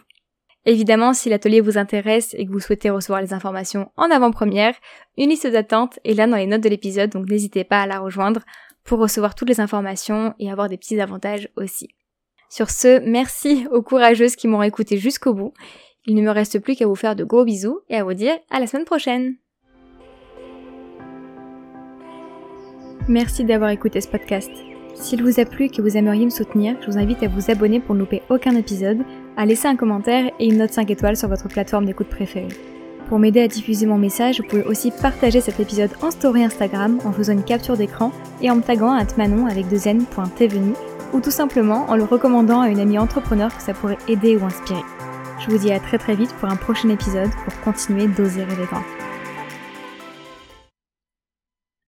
Évidemment, 0.66 1.14
si 1.14 1.28
l'atelier 1.28 1.60
vous 1.60 1.80
intéresse 1.80 2.36
et 2.38 2.46
que 2.46 2.52
vous 2.52 2.60
souhaitez 2.60 2.92
recevoir 2.92 3.22
les 3.22 3.34
informations 3.34 3.92
en 3.98 4.12
avant-première, 4.12 4.76
une 5.18 5.32
liste 5.32 5.48
d'attente 5.48 6.00
est 6.06 6.14
là 6.14 6.28
dans 6.28 6.38
les 6.38 6.46
notes 6.46 6.62
de 6.62 6.70
l'épisode, 6.70 7.10
donc 7.10 7.28
n'hésitez 7.28 7.64
pas 7.64 7.82
à 7.82 7.88
la 7.88 8.00
rejoindre 8.00 8.42
pour 8.84 9.00
recevoir 9.00 9.34
toutes 9.34 9.50
les 9.50 9.60
informations 9.60 10.36
et 10.40 10.52
avoir 10.52 10.70
des 10.70 10.78
petits 10.78 11.02
avantages 11.02 11.50
aussi. 11.58 11.90
Sur 12.48 12.70
ce, 12.70 13.00
merci 13.00 13.66
aux 13.72 13.82
courageuses 13.82 14.36
qui 14.36 14.48
m'ont 14.48 14.62
écouté 14.62 14.98
jusqu'au 14.98 15.34
bout. 15.34 15.54
Il 16.06 16.16
ne 16.16 16.22
me 16.22 16.30
reste 16.30 16.60
plus 16.60 16.76
qu'à 16.76 16.86
vous 16.86 16.96
faire 16.96 17.16
de 17.16 17.24
gros 17.24 17.44
bisous 17.44 17.80
et 17.90 17.96
à 17.96 18.04
vous 18.04 18.14
dire 18.14 18.38
à 18.52 18.60
la 18.60 18.68
semaine 18.68 18.86
prochaine. 18.86 19.36
Merci 23.08 23.44
d'avoir 23.44 23.72
écouté 23.72 24.00
ce 24.00 24.08
podcast. 24.08 24.52
S'il 24.96 25.24
vous 25.24 25.40
a 25.40 25.46
plu 25.46 25.66
et 25.66 25.70
que 25.70 25.82
vous 25.82 25.98
aimeriez 25.98 26.26
me 26.26 26.30
soutenir, 26.30 26.76
je 26.82 26.92
vous 26.92 26.98
invite 26.98 27.24
à 27.24 27.28
vous 27.28 27.50
abonner 27.50 27.80
pour 27.80 27.96
ne 27.96 28.02
louper 28.02 28.22
aucun 28.30 28.56
épisode, 28.56 29.00
à 29.38 29.46
laisser 29.46 29.68
un 29.68 29.76
commentaire 29.76 30.32
et 30.40 30.46
une 30.46 30.58
note 30.58 30.72
5 30.72 30.90
étoiles 30.92 31.18
sur 31.18 31.28
votre 31.28 31.48
plateforme 31.48 31.86
d'écoute 31.86 32.08
préférée. 32.08 32.50
Pour 33.10 33.20
m'aider 33.20 33.42
à 33.42 33.48
diffuser 33.48 33.86
mon 33.86 33.98
message, 33.98 34.40
vous 34.40 34.48
pouvez 34.48 34.64
aussi 34.64 34.92
partager 34.92 35.42
cet 35.42 35.60
épisode 35.60 35.92
en 36.02 36.12
story 36.12 36.44
Instagram 36.44 37.00
en 37.06 37.12
faisant 37.12 37.34
une 37.34 37.44
capture 37.44 37.76
d'écran 37.76 38.12
et 38.42 38.50
en 38.50 38.56
me 38.56 38.62
taguant 38.62 38.94
à 38.94 39.06
manon 39.18 39.46
avec 39.48 39.68
deux 39.68 39.88
n.tvenu 39.88 40.74
ou 41.14 41.20
tout 41.20 41.32
simplement 41.32 41.86
en 41.90 41.96
le 41.96 42.04
recommandant 42.04 42.62
à 42.62 42.70
une 42.70 42.80
amie 42.80 42.98
entrepreneur 42.98 43.56
que 43.56 43.62
ça 43.62 43.74
pourrait 43.74 44.00
aider 44.08 44.38
ou 44.38 44.46
inspirer. 44.46 44.82
Je 45.40 45.50
vous 45.52 45.58
dis 45.58 45.72
à 45.72 45.80
très 45.80 45.98
très 45.98 46.16
vite 46.16 46.34
pour 46.40 46.50
un 46.50 46.56
prochain 46.56 46.90
épisode 46.90 47.30
pour 47.44 47.60
continuer 47.62 48.08
d'oser 48.08 48.46
grand. 48.46 48.82